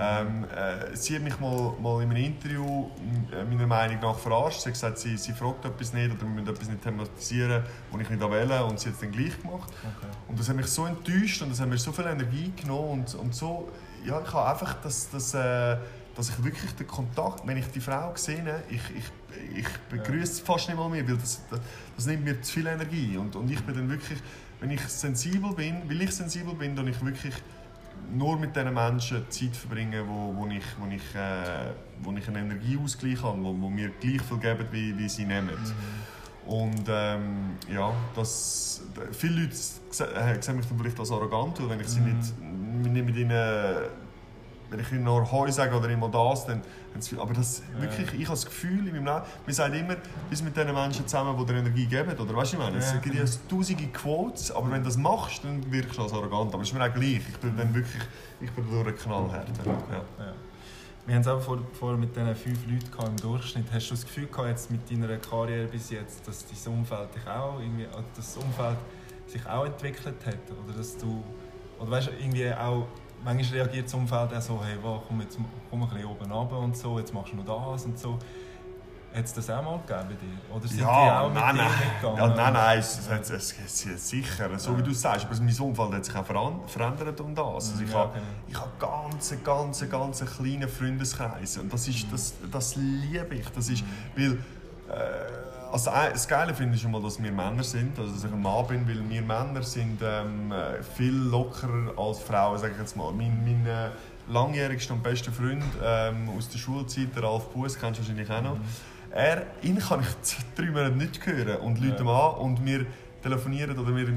Ähm, 0.00 0.44
äh, 0.44 0.94
sie 0.94 1.16
hat 1.16 1.22
mich 1.22 1.40
mal, 1.40 1.74
mal 1.82 2.00
in 2.04 2.10
einem 2.10 2.24
Interview 2.24 2.88
äh, 3.32 3.42
meiner 3.42 3.66
Meinung 3.66 3.98
nach 4.00 4.16
verarscht. 4.16 4.60
Sie 4.60 4.68
hat 4.68 4.74
gesagt, 4.74 4.98
sie, 4.98 5.16
sie 5.16 5.32
fragt 5.32 5.64
etwas 5.64 5.92
nicht 5.92 6.12
oder 6.12 6.22
wir 6.22 6.28
müssen 6.28 6.48
etwas 6.48 6.68
nicht 6.68 6.82
thematisieren, 6.82 7.64
was 7.90 8.00
ich 8.02 8.10
nicht 8.10 8.30
wähle 8.30 8.64
und 8.64 8.78
sie 8.78 8.90
hat 8.90 8.94
es 8.94 9.00
dann 9.00 9.10
gleich 9.10 9.42
gemacht. 9.42 9.72
Okay. 9.72 10.06
Und 10.28 10.38
das 10.38 10.48
hat 10.48 10.54
mich 10.54 10.66
so 10.66 10.86
enttäuscht 10.86 11.42
und 11.42 11.50
das 11.50 11.60
hat 11.60 11.68
mir 11.68 11.78
so 11.78 11.90
viel 11.90 12.06
Energie 12.06 12.52
genommen 12.54 13.00
und, 13.00 13.14
und 13.16 13.34
so 13.34 13.68
ja, 14.08 14.20
ich 14.22 14.32
habe 14.32 14.50
einfach, 14.50 14.74
dass, 14.80 15.10
dass, 15.10 15.34
äh, 15.34 15.76
dass 16.16 16.30
ich 16.30 16.42
wirklich 16.42 16.72
den 16.72 16.86
Kontakt, 16.86 17.46
wenn 17.46 17.58
ich 17.58 17.66
die 17.68 17.80
Frau 17.80 18.12
sehe, 18.16 18.62
ich, 18.70 18.80
ich, 18.96 19.58
ich 19.58 19.68
begrüße 19.90 20.40
ja. 20.40 20.46
fast 20.46 20.68
nicht 20.68 20.78
mal 20.78 20.88
mehr, 20.88 21.06
weil 21.06 21.16
das, 21.16 21.42
das, 21.50 21.60
das, 21.94 22.06
nimmt 22.06 22.24
mir 22.24 22.40
zu 22.40 22.54
viel 22.54 22.66
Energie. 22.66 23.16
Und, 23.16 23.36
und 23.36 23.50
ich 23.50 23.62
bin 23.62 23.74
dann 23.74 23.88
wirklich, 23.88 24.18
wenn 24.60 24.70
ich 24.70 24.80
sensibel 24.80 25.52
bin, 25.52 25.88
weil 25.88 26.02
ich 26.02 26.12
sensibel 26.12 26.54
bin, 26.54 26.74
dann 26.74 26.88
ich 26.88 27.04
wirklich 27.04 27.34
nur 28.10 28.38
mit 28.38 28.56
diesen 28.56 28.72
Menschen 28.72 29.30
Zeit 29.30 29.54
verbringen, 29.54 30.02
wo, 30.08 30.34
wo, 30.34 30.46
ich, 30.46 30.64
wo, 30.78 30.86
ich, 30.86 31.14
äh, 31.14 31.72
wo 32.00 32.12
ich 32.12 32.26
einen 32.28 32.50
Energieausgleich 32.50 33.22
habe, 33.22 33.42
wo, 33.42 33.60
wo 33.60 33.68
mir 33.68 33.90
gleich 34.00 34.22
viel 34.22 34.38
geben, 34.38 34.66
wie, 34.70 34.96
wie 34.96 35.08
sie 35.08 35.26
nehmen. 35.26 35.54
Mhm. 35.54 36.17
Und 36.48 36.84
ähm, 36.88 37.56
ja, 37.72 37.92
das, 38.16 38.80
viele 39.12 39.42
Leute 39.42 39.52
äh, 39.52 40.42
sehen 40.42 40.56
mich 40.56 40.66
dann 40.66 40.78
vielleicht 40.78 40.98
als 40.98 41.10
arrogant, 41.12 41.60
weil 41.60 41.68
wenn 41.68 41.80
ich 41.80 41.88
sie 41.88 42.00
mhm. 42.00 42.16
nicht 42.16 42.32
nicht 42.92 43.06
mit 43.06 43.16
ihnen, 43.16 43.30
wenn 44.70 44.80
ich 44.80 44.92
ihnen 44.92 45.04
nur 45.04 45.30
Heu 45.30 45.50
sage 45.50 45.76
oder 45.76 45.88
immer 45.88 46.08
das, 46.08 46.46
dann 46.46 46.62
aber 47.18 47.34
das, 47.34 47.62
wirklich, 47.78 48.12
ich 48.14 48.26
habe 48.26 48.34
das 48.34 48.44
Gefühl 48.44 48.88
in 48.88 48.92
meinem 48.92 49.04
Leben, 49.04 49.22
wir 49.46 49.54
sagen 49.54 49.74
immer, 49.74 49.96
wir 50.30 50.42
mit 50.42 50.56
den 50.56 50.74
Menschen 50.74 51.06
zusammen, 51.06 51.36
die 51.38 51.44
dir 51.44 51.58
Energie 51.58 51.86
geben, 51.86 52.18
oder 52.18 52.34
weißt 52.34 52.54
du, 52.54 52.56
ich 52.56 52.62
meine, 52.62 52.78
es 52.78 52.92
gibt 53.00 53.14
ja 53.14 53.24
tausende 53.48 53.86
Quotes, 53.88 54.50
aber 54.50 54.70
wenn 54.72 54.82
du 54.82 54.88
das 54.88 54.96
machst, 54.96 55.44
dann 55.44 55.70
wirkst 55.70 55.96
du 55.96 56.02
als 56.02 56.12
arrogant, 56.12 56.52
aber 56.52 56.62
es 56.62 56.70
ist 56.70 56.74
mir 56.74 56.84
auch 56.84 56.92
gleich, 56.92 57.22
ich 57.28 57.38
bin 57.38 57.56
dann 57.56 57.72
wirklich, 57.72 58.02
ich 58.40 58.50
bin 58.50 58.64
durch 58.68 58.96
knallhart. 58.96 59.48
Ja. 59.64 59.72
Ja. 60.24 60.32
Wir 61.08 61.14
haben 61.14 61.22
es 61.22 61.28
auch 61.28 61.40
vor, 61.40 61.58
vor 61.72 61.96
mit 61.96 62.14
diesen 62.14 62.36
fünf 62.36 62.58
Leuten 62.66 63.06
im 63.06 63.16
Durchschnitt. 63.16 63.64
Hast 63.72 63.88
du 63.88 63.94
das 63.94 64.04
Gefühl 64.04 64.26
gehabt, 64.26 64.48
jetzt 64.48 64.70
mit 64.70 64.90
deiner 64.90 65.16
Karriere 65.16 65.66
bis 65.66 65.88
jetzt, 65.88 66.28
dass 66.28 66.44
dein 66.44 66.74
Umfeld 66.74 67.14
dich 67.14 67.26
auch 67.26 67.58
irgendwie, 67.58 67.86
das 68.14 68.36
Umfeld 68.36 68.76
sich 69.26 69.46
auch 69.46 69.64
entwickelt 69.64 70.26
hat? 70.26 70.34
Oder 70.62 70.76
dass 70.76 70.98
du, 70.98 71.24
oder 71.80 71.90
weißt, 71.92 72.10
irgendwie 72.20 72.52
auch, 72.52 72.88
manchmal 73.24 73.60
reagiert 73.62 73.86
das 73.86 73.94
Umfeld 73.94 74.34
auch 74.34 74.42
so, 74.42 74.62
hey, 74.62 74.76
wow, 74.82 75.02
komm, 75.08 75.22
jetzt 75.22 75.38
komm 75.70 75.82
ein 75.82 75.88
bisschen 75.88 76.04
oben 76.04 76.30
runter 76.30 76.58
und 76.58 76.76
so, 76.76 76.98
jetzt 76.98 77.14
machst 77.14 77.32
du 77.32 77.36
noch 77.38 77.72
das 77.72 77.86
und 77.86 77.98
so. 77.98 78.18
Hat 79.14 79.24
es 79.24 79.32
das 79.32 79.48
auch 79.50 79.62
mal 79.62 79.78
gegeben 79.86 80.08
bei 80.08 80.14
dir? 80.14 80.54
Oder 80.56 80.68
sind 80.68 80.80
ja, 80.80 80.86
die 80.86 81.10
auch 81.10 81.28
mit 81.28 81.42
nein, 81.42 81.56
dir 81.56 81.62
nein. 81.62 81.72
mitgegangen? 81.80 82.18
Ja, 82.18 82.28
nein, 82.28 82.52
nein, 82.52 82.78
es, 82.78 82.98
es, 82.98 83.30
es, 83.30 83.54
es, 83.64 83.86
es, 83.86 84.08
sicher, 84.08 84.58
so 84.58 84.76
wie 84.78 84.82
du 84.82 84.92
sagst. 84.92 85.24
Aber 85.26 85.34
mein 85.36 85.58
Umfeld 85.58 85.92
hat 85.92 86.04
sich 86.04 86.14
auch 86.14 86.68
verändert 86.68 87.20
um 87.20 87.34
das. 87.34 87.70
Also 87.70 87.82
ich 87.82 87.90
Ja, 87.90 87.98
habe 87.98 88.12
okay. 88.46 88.54
habe 88.54 88.70
ganz, 88.78 89.34
ganz, 89.42 89.90
ganz 89.90 90.24
kleinen 90.36 90.68
Freundeskreis 90.68 91.56
und 91.56 91.72
das, 91.72 91.88
ist, 91.88 92.06
das, 92.12 92.34
das 92.50 92.76
liebe 92.76 93.34
ich. 93.34 93.48
Das 93.48 93.68
ist, 93.70 93.82
weil, 94.14 94.32
äh, 94.34 95.72
also 95.72 95.90
das 95.90 96.28
Geile 96.28 96.54
finde 96.54 96.76
ich 96.76 96.82
schon 96.82 96.90
mal, 96.90 97.02
dass 97.02 97.22
wir 97.22 97.32
Männer 97.32 97.62
sind, 97.62 97.98
also 97.98 98.12
dass 98.12 98.24
ich 98.24 98.32
ein 98.32 98.40
Mann 98.40 98.66
bin, 98.66 98.86
weil 98.88 99.08
wir 99.08 99.22
Männer 99.22 99.62
sind 99.62 100.00
ähm, 100.02 100.52
äh, 100.52 100.82
viel 100.82 101.14
lockerer 101.14 101.92
als 101.96 102.20
Frauen, 102.20 102.58
sage 102.58 102.72
ich 102.74 102.78
jetzt 102.78 102.96
mal. 102.96 103.12
Mein, 103.12 103.42
mein 103.44 103.66
äh, 103.66 103.88
langjährigster 104.28 104.94
und 104.94 105.02
bester 105.02 105.32
Freund 105.32 105.64
ähm, 105.82 106.28
aus 106.36 106.48
der 106.48 106.58
Schulzeit, 106.58 107.14
der 107.14 107.22
Ralf 107.22 107.48
Buß, 107.50 107.78
kennst 107.78 108.00
du 108.00 108.02
wahrscheinlich 108.02 108.30
auch 108.30 108.42
noch, 108.42 108.56
er, 109.18 109.46
ihn 109.62 109.78
kann 109.78 110.00
ich 110.00 110.22
z- 110.22 110.38
drei 110.56 110.66
Monate 110.66 110.96
nicht 110.96 111.24
hören 111.26 111.56
und 111.60 111.80
Leute 111.84 112.04
Ja. 112.04 112.28
an 112.30 112.34
und 112.40 112.64
wir 112.64 112.86
telefonieren 113.22 113.76
oder 113.78 113.94
wir, 113.96 114.06
wir, 114.06 114.16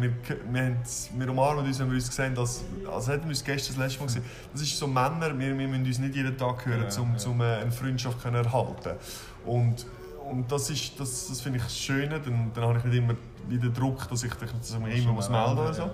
wir, 0.51 0.61
haben, 0.63 0.77
wir 1.17 1.29
umarmen 1.29 1.65
uns, 1.65 1.79
wenn 1.79 1.87
wir 1.89 1.95
uns 1.95 2.15
sehen, 2.15 2.35
dass, 2.35 2.63
als 2.93 3.07
hätten 3.07 3.23
wir 3.23 3.29
uns 3.29 3.43
gestern 3.43 3.75
das 3.75 3.83
letzte 3.85 3.99
Mal 3.99 4.05
gesehen. 4.05 4.23
Das 4.53 4.61
ist 4.61 4.77
so 4.77 4.85
Männer, 4.87 5.37
wir, 5.37 5.57
wir 5.57 5.67
müssen 5.67 5.85
uns 5.85 5.97
nicht 5.99 6.15
jeden 6.15 6.37
Tag 6.37 6.65
hören, 6.65 6.85
Ja, 6.89 6.99
um 7.01 7.15
ja. 7.17 7.27
um, 7.29 7.41
äh, 7.41 7.43
eine 7.61 7.71
Freundschaft 7.71 8.21
können 8.21 8.43
erhalten 8.45 8.91
und 9.45 9.85
und 10.29 10.49
das, 10.49 10.69
ist, 10.69 10.97
das, 10.97 11.27
das 11.27 11.41
finde 11.41 11.57
ich 11.57 11.63
das 11.65 11.77
Schöne, 11.77 12.17
dann, 12.21 12.51
dann 12.53 12.63
habe 12.63 12.77
ich 12.77 12.85
nicht 12.85 12.97
immer 12.99 13.15
wieder 13.49 13.67
Druck, 13.69 14.07
dass 14.07 14.23
ich, 14.23 14.31
dass 14.33 14.71
ich 14.71 14.79
mich 14.79 15.03
immer 15.03 15.11
muss 15.13 15.29
melden 15.29 15.55
muss. 15.55 15.75
So. 15.75 15.89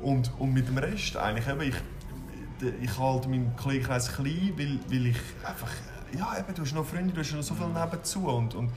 Und, 0.00 0.30
und 0.38 0.54
mit 0.54 0.68
dem 0.68 0.78
Rest 0.78 1.16
eigentlich 1.18 1.46
eben, 1.48 1.60
ich, 1.60 1.74
ich 2.80 2.98
halte 2.98 3.28
meinen 3.28 3.54
Kollegenkreis 3.56 4.10
klein, 4.14 4.52
weil, 4.56 4.78
weil 4.88 5.06
ich 5.08 5.16
einfach, 5.44 5.68
ja 6.16 6.36
eben, 6.38 6.54
du 6.54 6.62
hast 6.62 6.74
noch 6.74 6.84
Freunde, 6.84 7.12
du 7.12 7.20
hast 7.20 7.32
noch 7.32 7.42
so 7.42 7.54
viel 7.54 7.66
nebenzu 7.66 8.26
und, 8.28 8.54
und 8.54 8.70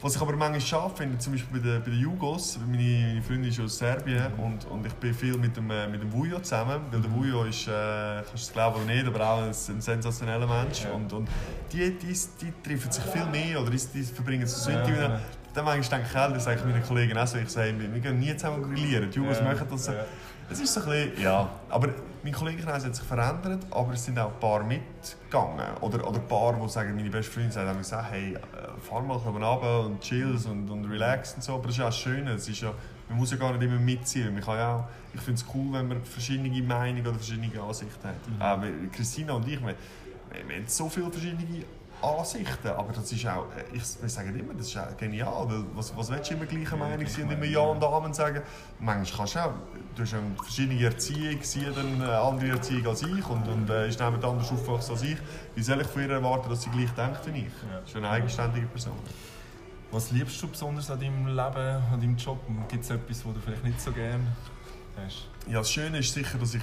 was 0.00 0.16
ich 0.16 0.20
aber 0.20 0.36
manchmal 0.36 0.60
schade 0.60 0.92
finde, 0.94 1.16
zum 1.16 1.32
Beispiel 1.32 1.60
bei 1.60 1.66
den, 1.66 1.82
bei 1.82 1.90
den 1.90 1.98
Jugos, 2.00 2.58
meine, 2.58 2.76
meine 3.08 3.22
Freundin 3.22 3.50
ist 3.50 3.58
aus 3.60 3.78
Serbien 3.78 4.26
und, 4.36 4.66
und 4.66 4.84
ich 4.86 4.92
bin 4.94 5.14
viel 5.14 5.38
mit 5.38 5.56
dem, 5.56 5.70
äh, 5.70 5.86
mit 5.88 6.02
dem 6.02 6.12
Vujo 6.12 6.40
zusammen, 6.40 6.80
weil 6.90 7.00
der 7.00 7.10
Vujo 7.10 7.44
ist, 7.44 7.66
äh, 7.68 8.16
kannst 8.16 8.32
du 8.32 8.36
es 8.36 8.52
glauben 8.52 8.76
oder 8.76 8.84
nicht, 8.92 9.06
aber 9.06 9.26
auch 9.26 9.38
ein, 9.42 9.48
ein 9.48 9.80
sensationeller 9.80 10.46
Mensch 10.46 10.82
Ja. 10.84 10.90
und, 10.92 11.10
und 11.12 11.28
die, 11.72 11.90
die, 11.96 12.12
die 12.40 12.52
treffen 12.62 12.92
sich 12.92 13.04
viel 13.04 13.24
mehr 13.26 13.60
oder 13.62 13.70
die, 13.70 13.78
die 13.94 14.02
verbringen 14.02 14.46
so 14.46 14.70
Ja, 14.70 14.80
Intim. 14.80 14.94
ja. 14.96 15.20
Dann 15.54 15.64
manchmal 15.64 16.00
denke 16.00 16.12
ich, 16.12 16.18
auch, 16.20 16.32
das 16.34 16.44
sage 16.44 16.58
ich 16.60 16.64
meinen 16.66 16.82
Kollegen 16.82 17.16
auch 17.16 17.26
so, 17.26 17.38
ich 17.38 17.48
sage, 17.48 17.72
wir 17.78 18.00
gehen 18.00 18.18
nie 18.18 18.36
zusammen 18.36 18.62
grillieren, 18.62 19.08
die 19.10 19.16
Jugos 19.16 19.38
Ja, 19.38 19.44
machen 19.44 19.66
das 19.70 19.86
ja. 19.86 19.94
Es 20.50 20.60
ist 20.60 20.74
so 20.74 20.80
ein 20.80 20.86
bisschen, 20.86 21.22
ja, 21.22 21.48
aber 21.68 21.88
mein 22.22 22.32
Kollegenkreis 22.32 22.84
hat 22.84 22.94
sich 22.94 23.04
verändert, 23.04 23.66
aber 23.70 23.92
es 23.92 24.04
sind 24.04 24.18
auch 24.18 24.32
ein 24.32 24.40
paar 24.40 24.64
mitgegangen. 24.64 25.76
Oder, 25.80 26.08
oder 26.08 26.18
ein 26.18 26.26
paar, 26.26 26.54
die 26.54 26.68
sagen, 26.68 26.94
meine 26.96 27.10
beste 27.10 27.32
Freundin 27.32 27.52
sagt, 27.52 27.68
haben 27.68 27.78
gesagt, 27.78 28.10
hey, 28.10 28.34
äh, 28.34 28.38
fahr 28.80 29.02
mal 29.02 29.16
runter 29.16 29.86
und 29.86 30.00
chills 30.00 30.46
und, 30.46 30.70
und 30.70 30.86
relax 30.86 31.34
und 31.34 31.44
so. 31.44 31.54
Aber 31.54 31.64
das 31.64 31.72
ist 31.72 31.78
ja 31.78 31.88
auch 31.88 31.92
schön, 31.92 32.26
es 32.28 32.48
ist 32.48 32.60
ja, 32.60 32.72
man 33.08 33.18
muss 33.18 33.30
ja 33.30 33.36
gar 33.36 33.52
nicht 33.52 33.62
immer 33.62 33.78
mitziehen. 33.78 34.32
Man 34.32 34.42
kann 34.42 34.56
ja 34.56 34.76
auch, 34.76 34.84
ich 35.12 35.20
finde 35.20 35.40
es 35.40 35.46
cool, 35.54 35.72
wenn 35.72 35.88
man 35.88 36.02
verschiedene 36.02 36.62
Meinungen 36.62 37.06
oder 37.06 37.16
verschiedene 37.16 37.60
Ansichten 37.60 38.08
hat. 38.08 38.14
Mhm. 38.28 38.62
Weil 38.62 38.88
Christina 38.90 39.34
und 39.34 39.46
ich, 39.46 39.60
wir, 39.60 39.68
wir, 39.68 40.48
wir 40.48 40.56
haben 40.56 40.64
so 40.66 40.88
viele 40.88 41.10
verschiedene 41.10 41.64
Ansichten, 42.04 42.68
aber 42.68 42.92
das 42.92 43.10
ist 43.10 43.26
auch, 43.26 43.46
äh, 43.56 43.76
ich, 43.76 43.82
wir 44.00 44.08
sagen 44.08 44.38
immer, 44.38 44.54
das 44.54 44.68
ist 44.68 44.76
auch 44.76 44.96
genial, 44.96 45.44
weil 45.48 45.64
was, 45.74 45.96
was 45.96 46.10
willst 46.10 46.30
du 46.30 46.34
immer 46.34 46.46
gleicher 46.46 46.76
Meinung 46.76 47.06
sein 47.06 47.24
und 47.24 47.32
immer 47.32 47.44
Ja 47.44 47.60
und 47.60 47.82
Amen 47.82 48.12
sagen? 48.12 48.42
Manchmal 48.78 49.18
kannst 49.18 49.34
du 49.34 49.38
auch, 49.40 49.52
du 49.94 50.02
hast 50.02 50.14
eine 50.14 50.36
verschiedene 50.36 50.84
Erziehung, 50.84 51.38
sie 51.42 51.66
hat 51.66 51.78
eine 51.78 52.18
andere 52.18 52.50
Erziehung 52.50 52.86
als 52.86 53.02
ich 53.02 53.28
und, 53.28 53.48
und 53.48 53.70
äh, 53.70 53.88
ist 53.88 54.00
jemand 54.00 54.24
anders 54.24 54.50
aufgewachsen 54.50 54.92
als 54.92 55.02
ich. 55.02 55.16
Wie 55.54 55.62
soll 55.62 55.80
ich 55.80 55.86
von 55.86 56.02
ihr 56.02 56.10
erwarten, 56.10 56.48
dass 56.48 56.62
sie 56.62 56.70
gleich 56.70 56.90
denkt 56.90 57.20
wie 57.26 57.38
ich? 57.38 57.44
Ja. 57.44 57.80
Das 57.80 57.90
ist 57.90 57.96
eine 57.96 58.10
eigenständige 58.10 58.66
Person. 58.66 58.98
Was 59.90 60.10
liebst 60.10 60.42
du 60.42 60.48
besonders 60.48 60.90
an 60.90 61.00
deinem 61.00 61.26
Leben, 61.26 61.36
an 61.36 62.00
deinem 62.00 62.16
Job? 62.16 62.38
Gibt 62.68 62.84
es 62.84 62.90
etwas, 62.90 63.24
was 63.24 63.34
du 63.34 63.40
vielleicht 63.40 63.64
nicht 63.64 63.80
so 63.80 63.92
gerne 63.92 64.24
hast? 64.96 65.28
Ja, 65.46 65.58
das 65.58 65.70
Schöne 65.70 65.98
ist 65.98 66.12
sicher, 66.12 66.38
dass 66.38 66.54
ich 66.54 66.62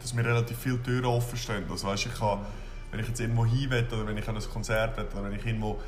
dass 0.00 0.14
mir 0.14 0.24
relativ 0.24 0.58
viele 0.58 0.82
Türen 0.82 1.04
offen 1.04 1.36
stehen. 1.36 1.64
Also, 1.70 1.86
weißt, 1.88 2.06
ich 2.06 2.14
kann, 2.18 2.38
wenn 2.90 3.00
ich 3.00 3.08
jetzt 3.08 3.20
irgendwo 3.20 3.46
hin 3.46 3.70
will, 3.70 3.86
oder 3.92 4.06
wenn 4.06 4.16
ich 4.16 4.28
an 4.28 4.36
ein 4.36 4.42
Konzert 4.42 4.96
will, 4.96 5.06
oder 5.12 5.24
wenn 5.24 5.38
ich 5.38 5.46
irgendwo, 5.46 5.80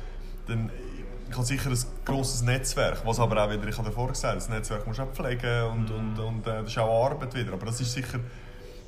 dann 0.47 0.69
ich 1.29 1.35
habe 1.35 1.47
sicher 1.47 1.69
ein 1.71 1.77
grosses 2.05 2.43
Netzwerk, 2.43 3.01
was 3.05 3.19
aber 3.19 3.43
auch 3.43 3.49
wieder, 3.49 3.67
ich 3.67 3.77
habe 3.77 3.89
davor 3.89 4.09
gesagt, 4.09 4.35
das 4.35 4.49
Netzwerk 4.49 4.85
musst 4.85 4.99
du 4.99 5.03
auch 5.03 5.11
pflegen 5.13 5.63
und, 5.63 5.89
und, 5.89 6.19
und 6.19 6.47
äh, 6.47 6.61
das 6.61 6.67
ist 6.67 6.77
auch 6.77 7.05
Arbeit 7.05 7.33
wieder. 7.33 7.53
Aber 7.53 7.65
das 7.65 7.81
ist 7.81 7.91
sicher, 7.91 8.19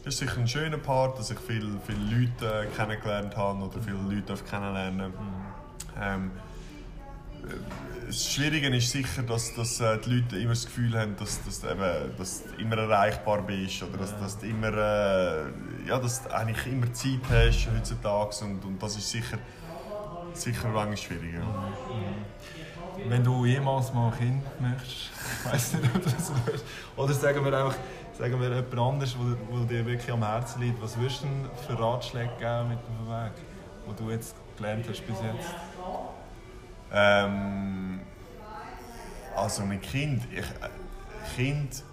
das 0.03 0.13
ist 0.13 0.19
sicher 0.19 0.37
ein 0.37 0.47
schöner 0.47 0.77
Part, 0.77 1.17
dass 1.17 1.31
ich 1.31 1.39
viele, 1.39 1.79
viele 1.87 1.97
Leute 1.97 2.67
äh, 2.67 2.75
kennengelernt 2.75 3.35
habe 3.35 3.63
oder 3.63 3.81
viele 3.81 3.97
Leute 3.97 4.35
kennenlernen. 4.43 5.13
Ähm, 5.99 6.31
äh, 6.35 6.54
das 8.07 8.33
Schwierige 8.33 8.67
ist 8.75 8.91
sicher, 8.91 9.23
dass, 9.23 9.53
dass 9.55 9.79
äh, 9.79 9.97
die 9.99 10.15
Leute 10.15 10.37
immer 10.37 10.51
das 10.51 10.65
Gefühl 10.65 10.97
haben, 10.97 11.15
dass, 11.17 11.43
dass, 11.43 11.61
du 11.61 11.69
eben, 11.69 12.15
dass 12.17 12.43
du 12.43 12.61
immer 12.61 12.77
erreichbar 12.77 13.41
bist 13.41 13.81
oder 13.83 13.97
dass, 13.97 14.17
dass 14.19 14.37
du 14.37 14.47
immer, 14.47 14.73
äh, 14.73 15.87
ja, 15.87 15.99
dass 15.99 16.23
du 16.23 16.33
eigentlich 16.33 16.65
immer 16.67 16.91
Zeit 16.93 17.21
hast 17.29 17.67
heutzutage 17.75 18.45
und, 18.45 18.63
und 18.63 18.81
das 18.81 18.97
ist 18.97 19.09
sicher, 19.09 19.37
sicher 20.33 20.67
manchmal 20.69 20.97
schwierig. 20.97 21.33
Ja. 21.33 21.41
Wenn 23.07 23.23
du 23.23 23.45
jemals 23.45 23.93
mal 23.93 24.11
ein 24.11 24.17
Kind 24.17 24.61
möchtest, 24.61 25.11
ich 25.43 25.51
weiß 25.51 25.73
nicht, 25.73 25.95
ob 25.95 26.03
du 26.03 26.09
das 26.09 26.31
willst. 26.45 26.65
Oder 26.95 27.13
sagen 27.13 27.43
wir 27.43 27.53
einfach, 27.53 27.77
sagen 28.17 28.39
wir 28.39 28.49
jemand 28.49 28.79
anderes, 28.79 29.17
wo, 29.17 29.55
wo 29.55 29.63
dir 29.65 29.85
wirklich 29.85 30.11
am 30.11 30.23
Herzen 30.23 30.61
liegt, 30.61 30.81
was 30.81 30.97
würdest 30.97 31.23
du 31.23 31.27
denn 31.27 31.49
für 31.67 31.79
Ratschläge 31.79 32.31
geben 32.39 32.69
mit 32.69 32.79
dem 32.79 33.07
Weg, 33.09 33.33
wo 33.85 33.93
du 33.93 34.11
jetzt 34.11 34.35
gelernt 34.57 34.85
hast 34.87 35.05
bis 35.05 35.17
jetzt? 35.21 35.74
Ähm, 36.93 37.99
also 39.35 39.63
mit 39.63 39.81
Kind, 39.81 40.23
ich, 40.31 40.39
äh, 40.39 41.35
kind, 41.35 41.83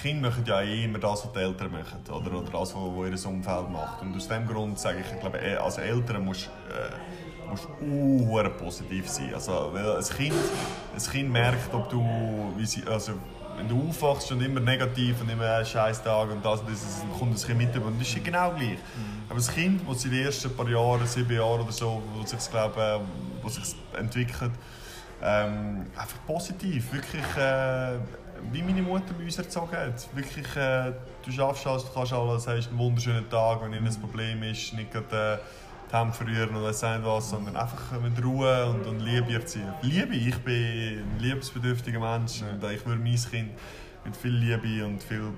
Kinder 0.00 0.28
machen 0.28 0.44
ja 0.44 0.60
eh 0.60 0.84
immer 0.84 0.98
das, 0.98 1.24
was 1.24 1.32
die 1.32 1.38
Eltern 1.38 1.70
machen, 1.70 2.00
oder, 2.08 2.38
oder 2.38 2.50
das, 2.50 2.74
was, 2.74 2.74
was 2.74 3.24
ihr 3.24 3.30
Umfeld 3.30 3.70
macht. 3.70 4.02
Und 4.02 4.16
aus 4.16 4.26
diesem 4.26 4.46
Grund 4.46 4.78
sage 4.78 5.00
ich, 5.00 5.12
ich 5.12 5.20
glaube, 5.20 5.38
eh, 5.38 5.56
als 5.56 5.78
Eltern 5.78 6.24
musst 6.24 6.50
äh, 6.70 6.90
musst 7.48 7.68
uh, 7.80 8.42
positiv 8.58 9.08
sein. 9.08 9.32
Also, 9.34 9.70
weil 9.72 9.96
ein 9.96 10.04
kind, 10.04 10.34
ein 10.94 11.12
kind 11.12 11.30
merkt, 11.30 11.72
ob 11.72 11.88
du, 11.88 12.04
wie 12.56 12.66
sie, 12.66 12.82
also, 12.86 13.12
wenn 13.56 13.68
du 13.68 13.88
aufwachst 13.88 14.32
und 14.32 14.42
immer 14.42 14.60
negativ 14.60 15.20
und 15.20 15.30
immer 15.30 15.58
ein 15.58 15.64
scheiß 15.64 16.02
Tag 16.02 16.30
und 16.30 16.44
das 16.44 16.60
und 16.60 16.70
das, 16.70 17.00
dann 17.00 17.18
kommt 17.18 17.34
das 17.34 17.46
Kind 17.46 17.58
mit 17.58 17.76
und 17.76 18.00
das 18.00 18.08
ist 18.08 18.24
genau 18.24 18.50
gleich. 18.50 18.78
Aber 19.28 19.38
das 19.38 19.52
Kind, 19.52 19.82
das 19.88 20.04
in 20.04 20.10
den 20.10 20.26
ersten 20.26 20.54
paar 20.56 20.68
Jahren, 20.68 21.06
sieben 21.06 21.34
Jahren 21.36 21.60
oder 21.60 21.72
so, 21.72 22.02
wo 22.14 22.26
sich 22.26 22.50
glaube, 22.50 23.00
wo 23.44 23.48
sich 23.48 23.76
entwickelt, 23.96 24.52
ähm, 25.22 25.86
einfach 25.96 26.18
positiv, 26.26 26.92
wirklich 26.92 27.24
äh, 27.36 27.98
wie 28.50 28.62
meine 28.62 28.82
Mutter 28.82 29.14
bei 29.16 29.24
uns 29.24 29.38
erzogen 29.38 29.76
hat. 29.76 30.08
Wirklich, 30.14 30.56
äh, 30.56 30.92
du 31.24 31.30
schaffst 31.30 31.66
alles, 31.66 31.84
du 31.84 31.92
kannst 31.92 32.12
alles, 32.12 32.46
hast 32.46 32.68
einen 32.68 32.78
wunderschönen 32.78 33.28
Tag, 33.30 33.62
wenn 33.62 33.72
irgendein 33.72 34.00
Problem 34.00 34.42
ist, 34.42 34.72
nicht 34.72 34.92
gerade 34.92 35.34
äh, 35.34 35.38
die 35.90 35.96
Hände 35.96 36.12
verrühren 36.12 36.56
oder 36.56 36.72
sagen 36.72 37.04
was, 37.04 37.30
sondern 37.30 37.56
einfach 37.56 38.00
mit 38.00 38.22
Ruhe 38.22 38.66
und, 38.66 38.86
und 38.86 39.00
Liebe 39.00 39.32
erziehen. 39.32 39.72
Liebe, 39.82 40.14
ich 40.14 40.38
bin 40.38 40.54
ein 40.54 41.18
liebesbedürftiger 41.20 42.00
Mensch 42.00 42.42
und 42.42 42.62
äh, 42.62 42.74
ich 42.74 42.84
würde 42.84 43.00
mein 43.00 43.14
Kind 43.14 43.50
mit 44.04 44.16
viel 44.16 44.32
Liebe 44.32 44.84
und 44.84 45.02
viel 45.02 45.32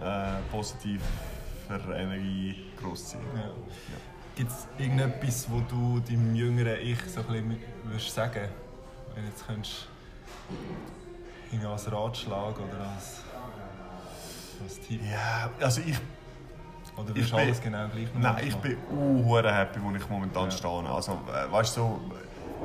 äh, 0.00 0.40
positiver 0.50 1.04
Energie 1.94 2.56
großziehen. 2.80 3.22
Ja. 3.36 3.50
Gibt 4.36 4.50
es 4.50 4.66
irgendetwas, 4.78 5.46
wo 5.50 5.60
du 5.60 6.00
deinem 6.00 6.34
jüngeren 6.34 6.80
Ich 6.80 6.98
so 7.12 7.20
ein 7.20 7.26
bisschen 7.26 7.58
würdest 7.84 8.14
sagen 8.14 8.48
Wenn 9.14 9.24
du 9.24 9.28
jetzt 9.30 9.46
könntest, 9.46 9.88
irgendwie 11.50 11.66
als 11.66 11.90
Ratschlag 11.92 12.54
oder 12.58 12.88
als, 12.94 13.22
als 14.62 14.80
Tipp? 14.80 15.00
Ja, 15.10 15.50
also 15.60 15.80
ich 15.80 15.96
Oder 16.96 17.10
Ich 17.10 17.14
würdest 17.16 17.32
du 17.32 17.36
bin- 17.36 17.44
alles 17.46 17.60
genau 17.60 17.88
gleich 17.88 18.08
Nein, 18.14 18.46
ich 18.46 18.56
bin 18.56 18.76
uh, 18.92 19.36
happy, 19.42 19.80
wo 19.82 19.94
ich 19.94 20.08
momentan 20.08 20.44
Ja. 20.44 20.50
stehe. 20.50 20.88
Also, 20.88 21.12
äh, 21.12 21.52
weißt 21.52 21.76
du, 21.76 21.80
so, 21.80 22.00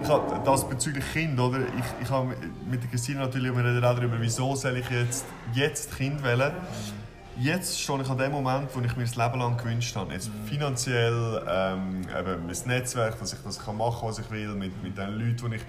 ich 0.01 0.09
habe 0.09 0.41
das 0.43 0.67
bezüglich 0.67 1.05
Kind, 1.13 1.39
oder? 1.39 1.59
Ich, 1.59 2.03
ich 2.03 2.09
habe 2.09 2.35
mit 2.69 2.83
der 2.83 2.89
Christine 2.89 3.19
natürlich 3.19 3.55
wir 3.55 3.63
reden 3.63 3.83
auch 3.83 3.95
darüber, 3.95 4.19
wieso 4.19 4.53
soll 4.55 4.77
ich 4.77 4.89
jetzt, 4.89 5.25
jetzt 5.53 5.95
Kind 5.95 6.21
wählen. 6.23 6.53
Jetzt 7.37 7.81
stehe 7.81 8.01
ich 8.01 8.09
an 8.09 8.17
dem 8.17 8.31
Moment, 8.31 8.73
wo 8.73 8.79
ich 8.79 8.95
mir 8.95 9.03
das 9.03 9.17
Leben 9.17 9.39
lang 9.39 9.57
gewünscht 9.57 9.93
habe. 9.97 10.13
Jetzt 10.13 10.31
finanziell, 10.45 11.43
ähm, 11.49 12.01
eben 12.03 12.45
mein 12.45 12.57
Netzwerk, 12.65 13.19
dass 13.19 13.33
ich 13.33 13.39
das 13.43 13.59
kann 13.59 13.75
machen 13.75 13.99
kann, 13.99 14.09
was 14.09 14.19
ich 14.19 14.31
will, 14.31 14.55
mit, 14.55 14.81
mit 14.81 14.97
den 14.97 15.19
Leuten, 15.19 15.51
die 15.51 15.57
ich... 15.57 15.61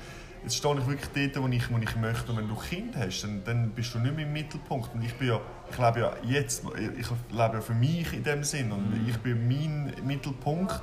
Jetzt 0.44 0.59
stehe 0.59 0.79
ich 0.79 0.87
wirklich 0.87 1.33
dort, 1.33 1.42
wo 1.42 1.48
ich, 1.48 1.72
wo 1.72 1.79
ich 1.79 1.96
möchte. 1.96 2.31
Und 2.31 2.38
wenn 2.38 2.48
du 2.48 2.55
Kind 2.55 2.96
hast, 2.96 3.22
dann, 3.22 3.42
dann 3.42 3.70
bist 3.70 3.92
du 3.94 3.98
nicht 3.98 4.14
mehr 4.14 4.24
im 4.24 4.33
Mittelpunkt. 4.33 4.94
Und 4.94 5.02
ich 5.02 5.12
bin 5.14 5.26
ja, 5.26 5.40
ich 5.68 5.76
lebe 5.76 6.00
ja 6.00 6.12
jetzt, 6.22 6.62
ich 6.76 7.09
lebe 7.33 7.55
ja 7.55 7.61
für 7.61 7.74
mich 7.74 8.12
in 8.12 8.22
dem 8.22 8.44
Sinn. 8.44 8.70
Und 8.70 9.05
ich 9.09 9.16
bin 9.16 9.48
mein 9.48 9.92
Mittelpunkt. 10.07 10.83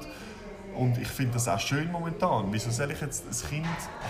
Und 0.76 0.98
ich 0.98 1.08
finde 1.08 1.34
das 1.34 1.48
auch 1.48 1.60
schön 1.60 1.92
momentan. 1.92 2.48
Wieso 2.52 2.72
soll 2.72 2.92
ich 2.92 3.02
jetzt 3.02 3.26
ein 3.28 3.50
Kind 3.50 3.68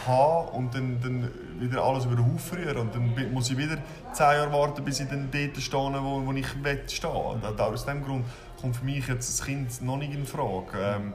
haben 0.08 0.48
und 0.50 0.74
dann, 0.74 1.00
dann 1.02 1.30
wieder 1.60 1.84
alles 1.84 2.06
über 2.06 2.16
den 2.16 2.34
Haufen 2.34 2.58
rühren? 2.58 2.78
Und 2.78 2.96
dann 2.96 3.34
muss 3.34 3.50
ich 3.50 3.58
wieder 3.58 3.78
zehn 4.14 4.26
Jahre 4.26 4.52
warten, 4.52 4.84
bis 4.84 5.00
ich 5.00 5.10
dann 5.10 5.30
dort 5.32 5.58
stehe, 5.58 6.04
wo, 6.04 6.26
wo 6.26 6.32
ich 6.32 6.64
will 6.64 6.84
stehen 6.88 7.42
will. 7.42 7.60
Aus 7.60 7.86
diesem 7.86 8.04
Grund 8.04 8.26
kommt 8.60 8.78
für 8.78 8.86
mich 8.86 9.08
jetzt 9.08 9.40
das 9.40 9.46
Kind 9.46 9.82
noch 9.82 9.98
nicht 9.98 10.14
in 10.14 10.26
Frage. 10.26 10.78
Ähm, 10.80 11.14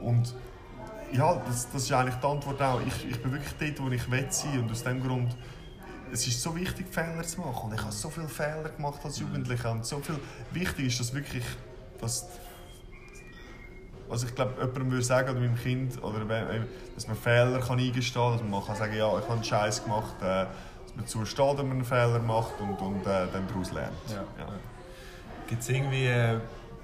und 0.00 0.34
ja, 1.12 1.34
das, 1.46 1.70
das 1.70 1.84
ist 1.84 1.92
eigentlich 1.92 2.16
die 2.16 2.26
Antwort 2.26 2.60
auch. 2.60 2.80
Ich, 2.80 3.10
ich 3.10 3.22
bin 3.22 3.32
wirklich 3.32 3.54
dort, 3.58 3.86
wo 3.86 3.92
ich 3.92 4.10
will 4.10 4.26
sein 4.30 4.60
und 4.60 4.70
aus 4.70 4.82
diesem 4.82 5.02
Grund 5.02 5.36
es 6.12 6.26
ist 6.26 6.42
so 6.42 6.54
wichtig, 6.54 6.86
Fehler 6.90 7.22
zu 7.22 7.40
machen. 7.40 7.70
Und 7.70 7.74
ich 7.74 7.80
habe 7.80 7.92
so 7.92 8.10
viele 8.10 8.28
Fehler 8.28 8.68
gemacht 8.68 9.00
als 9.02 9.18
Jugendlicher. 9.18 9.72
Und 9.72 9.86
so 9.86 9.98
viel 10.00 10.18
wichtig 10.50 10.86
ist, 10.88 11.00
dass 11.00 11.14
wirklich, 11.14 11.44
dass 12.00 12.28
also 14.12 14.26
ich 14.26 14.34
glaube, 14.34 14.52
jemandem 14.58 14.90
würde 14.90 15.04
sagen, 15.04 15.30
oder 15.30 15.40
meinem 15.40 15.56
Kind, 15.56 16.02
oder 16.02 16.24
dass 16.94 17.08
man 17.08 17.16
Fehler 17.16 17.58
kann 17.60 17.78
eingestehen 17.78 18.22
kann, 18.22 18.32
dass 18.32 18.42
man 18.42 18.64
kann 18.64 18.76
sagen 18.76 18.94
ja, 18.94 19.08
ich 19.08 19.24
habe 19.24 19.32
einen 19.32 19.44
Scheiß 19.44 19.84
gemacht, 19.84 20.14
äh, 20.20 20.24
dass 20.84 20.94
man 20.96 21.06
zusteht, 21.06 21.58
wenn 21.58 21.68
man 21.68 21.76
einen 21.78 21.84
Fehler 21.84 22.18
macht 22.18 22.60
und, 22.60 22.74
und 22.74 23.00
äh, 23.02 23.26
dann 23.32 23.48
daraus 23.48 23.72
lernt. 23.72 23.92
Ja. 24.10 24.16
Ja. 24.38 24.52
Gibt 25.46 25.62
es 25.62 25.68
irgendwie 25.70 26.06
äh, 26.06 26.38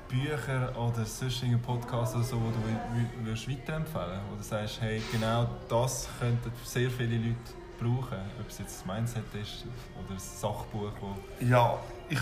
Bücher 0.09 0.73
oder 0.75 1.05
sonst 1.05 1.45
einen 1.45 1.61
Podcast 1.61 2.15
oder 2.15 2.25
so, 2.25 2.37
wo 2.37 2.51
du 2.51 3.25
würdest 3.25 3.49
weiterempfehlen 3.49 4.21
Wo 4.31 4.37
du 4.37 4.43
sagst, 4.43 4.81
hey, 4.81 5.03
genau 5.13 5.49
das 5.69 6.09
könnten 6.19 6.51
sehr 6.65 6.91
viele 6.91 7.17
Leute 7.17 7.37
brauchen, 7.79 8.19
ob 8.41 8.49
es 8.49 8.59
jetzt 8.59 8.81
das 8.81 8.87
Mindset 8.87 9.25
ist 9.41 9.67
oder 10.03 10.15
ein 10.15 10.19
Sachbuch, 10.19 10.93
wo... 11.01 11.45
Ja, 11.45 11.79
ich 12.09 12.19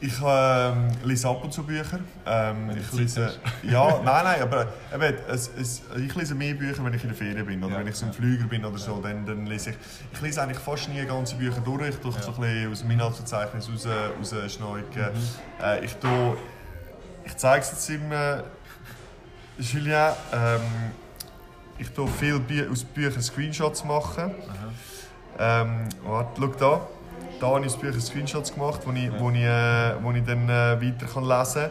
ich 0.00 0.14
ähm, 0.22 0.88
lese 1.04 1.28
ab 1.28 1.42
und 1.42 1.52
zu 1.52 1.62
Bücher. 1.62 2.00
Ähm, 2.26 2.70
ich 2.78 2.92
lese, 2.92 3.32
ja, 3.62 4.00
nein, 4.04 4.24
nein, 4.24 4.42
aber 4.42 4.66
eben, 4.94 5.18
es, 5.28 5.50
es, 5.58 5.82
ich 5.96 6.14
lese 6.14 6.34
mehr 6.34 6.54
Bücher, 6.54 6.84
wenn 6.84 6.92
ich 6.92 7.02
in 7.02 7.08
der 7.08 7.16
Ferien 7.16 7.46
bin 7.46 7.62
oder 7.64 7.74
ja, 7.74 7.80
wenn 7.80 7.86
ich 7.86 7.94
so 7.94 8.06
im 8.06 8.12
Flüger 8.12 8.46
bin 8.46 8.64
oder 8.64 8.78
so. 8.78 9.00
Dann, 9.00 9.24
dann 9.24 9.46
lese 9.46 9.70
ich, 9.70 9.76
ich 10.12 10.20
lese 10.20 10.42
eigentlich 10.42 10.58
fast 10.58 10.88
nie 10.88 11.04
ganze 11.06 11.36
Bücher 11.36 11.60
durch. 11.60 11.88
Ich 11.88 11.96
tue 11.96 12.12
ja. 12.12 12.20
so 12.20 12.32
ein 12.32 12.40
bisschen 12.40 12.72
aus 12.72 12.80
dem 12.80 12.90
Inhaltsverzeichnis 12.90 13.68
raus, 13.70 13.86
rausschneiden. 14.32 14.84
Mhm. 14.92 15.64
Äh, 15.64 15.84
ich 15.84 15.96
ich 17.24 17.36
zeige 17.36 17.62
es 17.62 17.70
jetzt 17.70 17.90
im 17.90 18.12
äh, 18.12 18.42
Julien. 19.58 20.12
Ähm, 20.32 20.60
ich 21.78 21.90
tue 21.90 22.06
viel 22.08 22.38
Bü 22.38 22.70
aus 22.70 22.84
Büchern 22.84 23.22
Screenshots 23.22 23.84
machen. 23.84 24.34
Ähm, 25.38 25.88
warte, 26.04 26.40
schau 26.40 26.46
da 26.46 26.88
da 27.40 27.48
habe 27.48 27.60
ich 27.60 27.72
das 27.72 27.76
Bücher 27.80 28.00
Screenshots 28.00 28.52
gemacht, 28.52 28.80
die 28.86 29.06
ich, 29.06 29.20
wo 29.20 29.30
ich, 29.30 29.42
äh, 29.42 30.02
wo 30.02 30.12
ich 30.12 30.24
dann 30.24 30.48
äh, 30.48 30.80
weiter 30.80 31.06
kann 31.06 31.24
lesen 31.24 31.70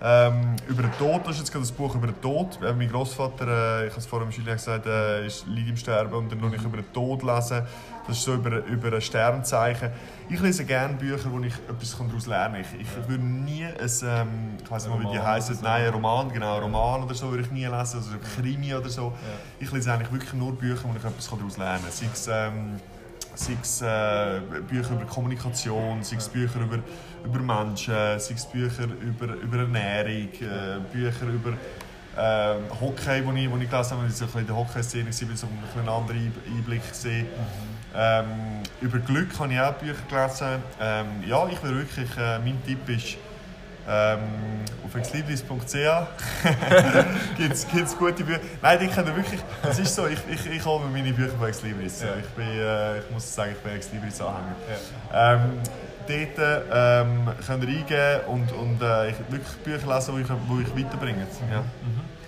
kann. 0.00 0.34
Ähm, 0.34 0.56
über 0.68 0.82
den 0.82 0.92
Tod, 0.98 1.22
das 1.24 1.32
ist 1.32 1.40
jetzt 1.40 1.52
gerade 1.52 1.64
das 1.64 1.72
Buch 1.72 1.94
über 1.94 2.06
den 2.06 2.20
Tod. 2.20 2.58
Äh, 2.62 2.72
mein 2.72 2.88
Großvater, 2.88 3.46
äh, 3.46 3.86
ich 3.86 3.90
habe 3.90 4.00
es 4.00 4.06
vorhin 4.06 4.28
im 4.28 4.34
Julien 4.34 4.56
gesagt, 4.56 4.86
äh, 4.86 5.26
ist, 5.26 5.46
liegt 5.46 5.68
im 5.68 5.76
Sterben 5.76 6.14
und 6.14 6.30
dann 6.30 6.38
mhm. 6.38 6.54
ich 6.54 6.62
über 6.62 6.76
den 6.78 6.92
Tod 6.92 7.22
lesen. 7.22 7.62
Das 8.06 8.16
ist 8.16 8.24
so 8.24 8.34
über, 8.34 8.64
über 8.64 8.92
ein 8.92 9.00
Sternzeichen. 9.00 9.90
Ich 10.28 10.40
lese 10.40 10.64
gerne 10.64 10.94
Bücher, 10.94 11.30
wo 11.30 11.38
ich 11.40 11.54
etwas 11.68 11.96
daraus 11.96 12.26
lernen 12.26 12.62
kann. 12.62 12.80
Ich, 12.80 12.88
ich 12.88 13.08
würde 13.08 13.22
nie 13.22 13.64
ein, 13.64 13.72
ähm, 14.04 14.28
ich 14.62 14.70
weiß 14.70 14.86
nicht 14.86 14.96
mal, 14.96 15.04
wie 15.04 15.12
die 15.12 15.20
heißen, 15.20 15.58
nein, 15.62 15.86
ein 15.86 15.92
Roman, 15.92 16.32
genau, 16.32 16.56
ein 16.56 16.62
Roman 16.62 17.02
oder 17.02 17.14
so 17.14 17.30
würde 17.30 17.42
ich 17.42 17.50
nie 17.50 17.66
lesen, 17.66 17.74
also 17.74 18.10
ein 18.12 18.20
Krimi 18.36 18.74
oder 18.74 18.88
so. 18.88 19.12
Ich 19.58 19.70
lese 19.70 19.92
eigentlich 19.92 20.12
wirklich 20.12 20.32
nur 20.32 20.52
Bücher, 20.56 20.84
wo 20.84 20.96
ich 20.96 21.04
etwas 21.04 21.28
daraus 21.28 21.56
lernen 21.56 21.82
kann. 21.82 21.92
Sei 21.92 22.06
es, 22.12 22.28
ähm, 22.28 22.80
sei 23.34 23.56
es 23.60 23.82
äh, 23.82 24.40
Bücher 24.68 24.92
über 24.92 25.04
Kommunikation, 25.04 26.02
sei 26.02 26.16
es 26.16 26.28
Bücher 26.28 26.60
über, 26.60 26.78
über 27.24 27.38
Menschen, 27.38 27.94
sei 27.94 28.34
es 28.34 28.46
Bücher 28.46 28.84
über, 28.84 29.34
über 29.34 29.58
Ernährung, 29.58 30.28
äh, 30.40 30.80
Bücher 30.92 31.26
über 31.26 31.52
äh, 32.16 32.54
Hockey, 32.80 33.24
wo 33.24 33.32
ich, 33.32 33.50
wo 33.50 33.56
ich 33.56 33.70
gelesen 33.70 33.96
habe, 33.96 34.06
ich 34.06 34.14
so 34.14 34.38
in 34.38 34.46
der 34.46 34.56
Hockey-Szene 34.56 35.06
war, 35.06 35.36
so 35.36 35.46
einen 35.78 35.88
anderen 35.88 36.32
Einblick 36.46 36.88
gesehen. 36.88 37.26
Mhm. 37.26 37.80
Ähm, 37.94 38.26
über 38.80 38.98
Glück 38.98 39.38
habe 39.38 39.52
ich 39.52 39.60
auch 39.60 39.74
Bücher 39.74 40.02
gelesen. 40.08 40.62
Ähm, 40.80 41.06
ja, 41.26 41.48
ich 41.48 41.62
will 41.62 41.76
wirklich, 41.76 42.10
äh, 42.16 42.38
mein 42.38 42.62
Tipp 42.64 42.88
ist, 42.88 43.16
ähm, 43.90 44.20
auf 44.84 44.94
exlibris.ch 44.94 45.46
gibt 47.36 47.52
es 47.52 47.98
gute 47.98 48.24
Bücher. 48.24 48.40
Nein, 48.62 48.78
die 48.80 48.88
können 48.88 49.16
wirklich. 49.16 49.40
Es 49.68 49.78
ist 49.78 49.94
so, 49.94 50.06
ich, 50.06 50.18
ich, 50.30 50.46
ich 50.46 50.64
hole 50.64 50.84
mir 50.84 50.90
meine 50.90 51.12
Bücher 51.12 51.36
von 51.36 51.48
Exlibris. 51.48 52.02
Ja. 52.02 52.08
Ich, 52.20 52.28
bin, 52.28 52.46
äh, 52.46 52.98
ich 52.98 53.10
muss 53.10 53.34
sagen, 53.34 53.52
ich 53.52 53.58
bin 53.58 53.72
Exlibris-Anhänger. 53.72 54.56
Ja. 55.12 55.34
Ähm, 55.34 55.58
dort 56.06 56.68
ähm, 56.72 57.28
könnt 57.46 57.64
ihr 57.64 57.78
eingeben 57.78 58.20
und, 58.26 58.52
und 58.52 58.82
äh, 58.82 59.10
ich 59.10 59.16
wirklich 59.28 59.56
Bücher 59.64 59.94
lesen, 59.94 60.16
die 60.16 60.22
ich, 60.22 60.28
wo 60.46 60.60
ich 60.60 60.84
weiterbringe. 60.84 61.26
Ja. 61.50 61.60
Mhm. 61.60 62.20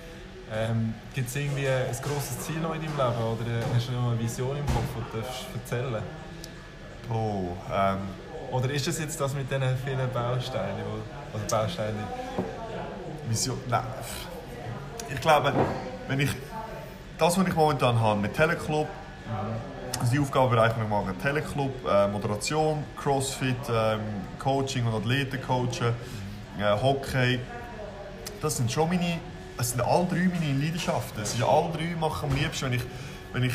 Ähm, 0.54 0.94
Gibt 1.14 1.28
es 1.28 1.36
irgendwie 1.36 1.66
ein 1.66 1.96
grosses 2.02 2.40
Ziel 2.40 2.60
noch 2.60 2.74
in 2.74 2.82
deinem 2.82 2.96
Leben 2.96 3.22
oder 3.22 3.74
hast 3.74 3.88
du 3.88 3.92
noch 3.92 4.10
eine 4.10 4.20
Vision 4.20 4.56
im 4.56 4.66
Kopf, 4.66 4.84
die 5.14 5.18
du 5.18 5.58
erzählen 5.58 6.02
Oh, 7.10 7.56
ähm, 7.72 7.98
Oder 8.50 8.70
ist 8.70 8.86
es 8.86 8.98
jetzt 8.98 9.20
das 9.20 9.34
mit 9.34 9.50
diesen 9.50 9.76
vielen 9.84 10.10
Bausteinen? 10.12 10.84
Also 11.32 11.46
Bausteine. 11.48 12.04
Vision. 13.28 13.58
Nein. 13.68 13.82
Ich 15.12 15.20
glaube, 15.20 15.52
wenn 16.08 16.20
ich 16.20 16.30
das, 17.18 17.38
was 17.38 17.46
ich 17.46 17.54
momentan 17.54 17.98
habe 17.98 18.20
mit 18.20 18.34
Teleclub, 18.34 18.88
also 19.98 20.12
die 20.12 20.18
Aufgabenbereiche, 20.18 20.74
die 20.76 20.82
ich 20.82 20.88
mache, 20.88 21.14
Teleclub, 21.22 21.70
äh, 21.88 22.08
Moderation, 22.08 22.84
Crossfit, 22.96 23.56
ähm, 23.70 24.00
Coaching 24.38 24.86
und 24.86 24.94
Athleten 24.94 25.40
coachen, 25.40 25.94
mhm. 26.56 26.62
äh, 26.62 26.82
Hockey, 26.82 27.38
das 28.40 28.56
sind 28.56 28.70
schon 28.70 28.88
meine, 28.88 29.18
es 29.58 29.70
sind 29.70 29.80
alle 29.80 30.06
drei 30.06 30.28
meine 30.28 30.58
Leidenschaften. 30.58 31.22
Es 31.22 31.34
ist 31.34 31.42
alle 31.42 31.70
drei 31.70 31.94
mache 31.98 32.26
am 32.26 32.34
liebsten, 32.34 32.66
wenn 32.66 32.72
ich, 32.72 32.82
wenn 33.32 33.42
ich 33.44 33.54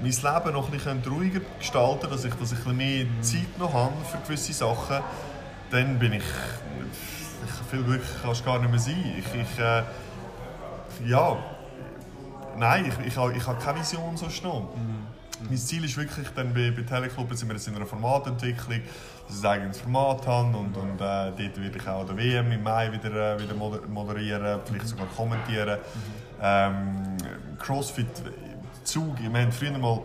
mein 0.00 0.10
Leben 0.10 0.52
noch 0.52 0.66
ein 0.66 0.72
bisschen 0.72 1.02
ruhiger 1.08 1.40
gestalten 1.58 2.00
könnte, 2.00 2.16
dass 2.16 2.24
ich, 2.24 2.34
dass 2.34 2.52
ich 2.52 2.58
ein 2.58 2.64
bisschen 2.64 2.76
mehr 2.76 3.04
mhm. 3.04 3.22
Zeit 3.22 3.58
noch 3.58 3.72
habe 3.72 3.92
für 4.10 4.18
gewisse 4.18 4.52
Sachen 4.52 4.98
dann 5.72 5.98
bin 5.98 6.12
ich, 6.12 6.22
ich 6.22 7.70
viel 7.70 7.82
Glück 7.82 8.02
kannst 8.22 8.40
du 8.42 8.44
gar 8.44 8.58
nicht 8.58 8.70
mehr 8.70 8.78
sein. 8.78 9.14
Ich, 9.18 9.26
ich 9.34 9.58
äh, 9.58 9.82
ja, 11.08 11.36
nein, 12.58 12.86
ich, 12.86 13.06
ich, 13.06 13.16
ich, 13.16 13.36
ich 13.36 13.46
habe 13.46 13.64
keine 13.64 13.80
Vision 13.80 14.16
so 14.16 14.28
schnell. 14.28 14.60
Mhm. 14.60 15.06
Mein 15.48 15.58
Ziel 15.58 15.84
ist 15.84 15.96
wirklich, 15.96 16.28
dann 16.36 16.52
bei, 16.54 16.70
bei 16.70 16.82
Teleclub 16.82 17.34
sind 17.34 17.48
wir 17.48 17.56
jetzt 17.56 17.66
in 17.66 17.74
einer 17.74 17.86
Formatentwicklung, 17.86 18.82
dass 19.26 19.38
ich 19.38 19.44
ein 19.44 19.50
eigenes 19.50 19.80
Format 19.80 20.26
habe 20.26 20.56
und, 20.56 20.76
und 20.76 20.94
äh, 20.94 20.98
dort 20.98 21.38
werde 21.38 21.78
ich 21.78 21.88
auch 21.88 22.06
der 22.06 22.16
WM 22.16 22.52
im 22.52 22.62
Mai 22.62 22.92
wieder, 22.92 23.34
äh, 23.34 23.40
wieder 23.40 23.54
moderieren, 23.54 24.60
vielleicht 24.64 24.88
sogar 24.88 25.06
kommentieren. 25.06 25.78
Mhm. 25.78 26.40
Ähm, 26.40 27.16
Crossfit 27.58 28.06
Zug, 28.92 29.16
wir 29.18 29.40
haben 29.40 29.50
früher 29.50 29.78
mal 29.78 30.00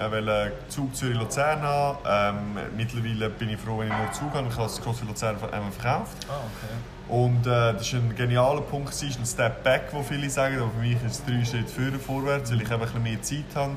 äh, 0.00 0.50
Zug 0.68 0.96
Zürich-Luzern 0.96 1.62
haben. 1.62 1.98
Ähm, 2.04 2.76
mittlerweile 2.76 3.30
bin 3.30 3.50
ich 3.50 3.60
froh, 3.60 3.78
wenn 3.78 3.86
ich 3.86 3.96
nur 3.96 4.10
Zug 4.10 4.34
habe. 4.34 4.48
Ich 4.48 4.54
habe 4.54 4.64
das 4.64 4.82
CrossFit 4.82 5.06
Luzern 5.06 5.36
einmal 5.52 5.70
verkauft. 5.70 6.26
Ah, 6.28 6.40
okay. 6.50 7.22
Und 7.22 7.46
äh, 7.46 7.72
das 7.74 7.82
ist 7.82 7.94
ein 7.94 8.12
genialer 8.16 8.62
Punkt, 8.62 8.90
ist 8.90 9.04
ein 9.04 9.24
Step 9.24 9.62
Back, 9.62 9.90
wo 9.92 10.02
viele 10.02 10.28
sagen, 10.28 10.56
aber 10.58 10.72
für 10.72 10.80
mich 10.80 10.96
ist 11.04 11.20
es 11.20 11.24
drei 11.24 11.44
Schritte 11.44 11.68
vorwärts, 11.68 12.04
vorwärts, 12.04 12.50
weil 12.50 12.62
ich 12.62 12.72
einfach 12.72 12.94
ein 12.96 13.04
bisschen 13.04 13.38
mehr 13.38 13.46
Zeit 13.46 13.54
habe. 13.54 13.76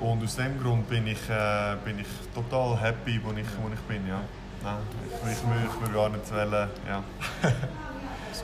Ja. 0.00 0.08
Und 0.08 0.24
aus 0.24 0.34
diesem 0.34 0.62
Grund 0.62 0.88
bin 0.88 1.06
ich, 1.06 1.28
äh, 1.28 1.76
bin 1.84 1.98
ich 1.98 2.06
total 2.34 2.80
happy, 2.80 3.20
wo 3.22 3.32
ich, 3.32 3.46
wo 3.60 3.68
ich 3.68 3.80
bin. 3.80 4.08
Ja. 4.08 4.20
Nein, 4.62 4.76
ich, 5.04 5.30
ich, 5.30 5.36
ich, 5.36 5.74
ich 5.74 5.80
würde 5.82 5.92
gar 5.92 6.08
nicht 6.08 6.32
wollen, 6.32 6.68
ja. 6.88 7.04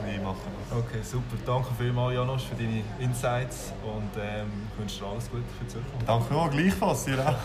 wir 0.06 0.20
machen. 0.22 0.50
Okay, 0.70 1.02
super. 1.02 1.36
Danke 1.46 1.68
vielmals, 1.78 2.14
Janos, 2.14 2.42
für 2.44 2.54
deine 2.54 2.82
Insights 2.98 3.72
und 3.82 4.10
ähm, 4.20 4.46
ich 4.72 4.80
wünsche 4.80 5.00
dir 5.00 5.06
alles 5.06 5.30
Gute 5.30 5.42
für 5.58 5.64
die 5.64 5.70
Zukunft. 5.70 6.06
Danke 6.06 6.34
auch, 6.34 6.50
gleichfalls 6.50 7.04
dir 7.04 7.18
auch. 7.26 7.36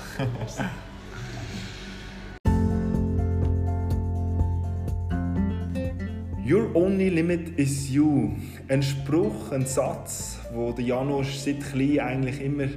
Your 6.48 6.76
only 6.76 7.10
limit 7.10 7.58
is 7.58 7.90
you. 7.90 8.34
Ein 8.68 8.84
Spruch, 8.84 9.52
ein 9.52 9.66
Satz, 9.66 10.40
wo 10.54 10.72
der 10.72 10.86
Janusz 10.86 11.44
seit 11.44 11.62
klein 11.62 12.00
eigentlich 12.00 12.40
immer 12.40 12.68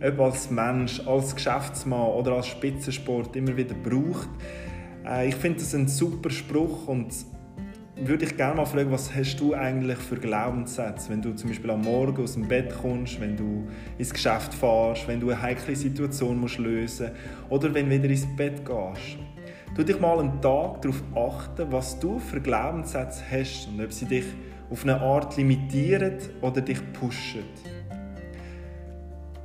ob 0.00 0.20
als 0.20 0.50
Mensch, 0.50 1.00
als 1.06 1.34
Geschäftsmann 1.34 2.08
oder 2.08 2.34
als 2.34 2.46
Spitzensport 2.46 3.34
immer 3.36 3.56
wieder 3.56 3.74
braucht. 3.74 4.28
Äh, 5.04 5.28
ich 5.28 5.34
finde 5.34 5.60
das 5.60 5.74
ein 5.74 5.88
super 5.88 6.30
Spruch 6.30 6.86
und 6.86 7.12
würde 8.00 8.24
ich 8.24 8.36
gerne 8.36 8.56
mal 8.56 8.66
fragen, 8.66 8.90
was 8.90 9.14
hast 9.14 9.36
du 9.36 9.54
eigentlich 9.54 9.98
für 9.98 10.16
Glaubenssätze, 10.16 11.10
wenn 11.10 11.20
du 11.20 11.34
zum 11.34 11.50
Beispiel 11.50 11.70
am 11.70 11.82
Morgen 11.82 12.22
aus 12.22 12.34
dem 12.34 12.46
Bett 12.46 12.72
kommst, 12.80 13.20
wenn 13.20 13.36
du 13.36 13.66
ins 13.98 14.12
Geschäft 14.12 14.54
fährst, 14.54 15.08
wenn 15.08 15.20
du 15.20 15.30
eine 15.30 15.42
heikle 15.42 15.74
Situation 15.74 16.38
musst 16.38 16.58
lösen 16.58 17.10
oder 17.48 17.72
wenn 17.74 17.88
du 17.88 17.96
wieder 17.96 18.08
ins 18.08 18.26
Bett 18.36 18.64
gehst. 18.64 19.18
Tu 19.74 19.82
dich 19.82 20.00
mal 20.00 20.18
einen 20.18 20.40
Tag 20.40 20.82
darauf 20.82 21.02
achten, 21.14 21.70
was 21.70 21.98
du 21.98 22.18
für 22.18 22.40
Glaubenssätze 22.40 23.22
hast 23.30 23.68
und 23.68 23.82
ob 23.82 23.92
sie 23.92 24.06
dich 24.06 24.24
auf 24.70 24.84
eine 24.84 25.00
Art 25.00 25.36
limitieren 25.36 26.18
oder 26.40 26.60
dich 26.60 26.80
pushen. 26.92 27.44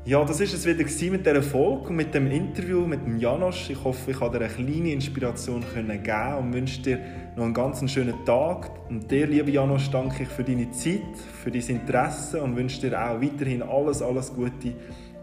Ja, 0.06 0.22
das 0.26 0.42
ist 0.42 0.54
es 0.54 0.66
wieder 0.66 0.84
mit 1.12 1.26
dieser 1.26 1.42
Folge 1.42 1.88
und 1.88 1.96
mit 1.96 2.14
dem 2.14 2.30
Interview 2.30 2.86
mit 2.86 3.06
dem 3.06 3.20
Janosch. 3.20 3.70
Ich 3.70 3.82
hoffe, 3.86 4.12
ich 4.12 4.18
konnte 4.18 4.38
dir 4.38 4.46
eine 4.46 4.54
kleine 4.54 4.92
Inspiration 4.92 5.64
geben 5.74 6.38
und 6.40 6.54
wünsche 6.54 6.82
dir 6.82 7.00
noch 7.38 7.46
einen 7.46 7.54
ganz 7.54 7.90
schönen 7.90 8.26
Tag. 8.26 8.70
Und 8.90 9.10
dir, 9.10 9.28
lieber 9.28 9.50
Janosch, 9.50 9.90
danke 9.92 10.24
ich 10.24 10.30
für 10.30 10.44
deine 10.44 10.70
Zeit, 10.72 11.00
für 11.42 11.52
dein 11.52 11.62
Interesse 11.62 12.44
und 12.44 12.58
wünsche 12.58 12.82
dir 12.82 13.02
auch 13.02 13.22
weiterhin 13.22 13.64
alles, 13.64 14.02
alles 14.02 14.34
Gute 14.34 14.74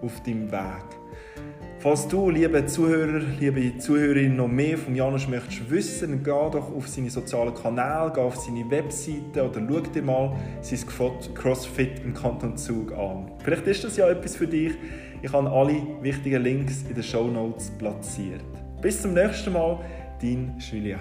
auf 0.00 0.22
deinem 0.22 0.50
Weg. 0.50 0.99
Falls 1.82 2.06
du, 2.06 2.28
liebe 2.28 2.66
Zuhörer, 2.66 3.22
liebe 3.38 3.78
Zuhörerinnen, 3.78 4.36
noch 4.36 4.48
mehr 4.48 4.76
von 4.76 4.94
Janusz 4.94 5.26
möchtest 5.26 5.70
wissen, 5.70 6.22
geh 6.22 6.30
doch 6.30 6.76
auf 6.76 6.86
seine 6.86 7.08
sozialen 7.08 7.54
Kanäle, 7.54 8.12
geh 8.14 8.20
auf 8.20 8.36
seine 8.36 8.70
Webseite 8.70 9.48
oder 9.48 9.62
schau 9.66 9.80
dir 9.80 10.02
mal 10.02 10.36
sein 10.60 10.78
CrossFit 11.34 12.04
im 12.04 12.12
Kanton 12.12 12.54
Zug 12.58 12.92
an. 12.92 13.30
Vielleicht 13.42 13.66
ist 13.66 13.84
das 13.84 13.96
ja 13.96 14.10
etwas 14.10 14.36
für 14.36 14.46
dich. 14.46 14.72
Ich 15.22 15.32
habe 15.32 15.50
alle 15.50 15.80
wichtigen 16.02 16.42
Links 16.42 16.84
in 16.86 16.94
den 16.94 17.02
Show 17.02 17.28
Notes 17.28 17.70
platziert. 17.78 18.44
Bis 18.82 19.00
zum 19.00 19.14
nächsten 19.14 19.54
Mal, 19.54 19.80
dein 20.20 20.58
Julien. 20.58 21.00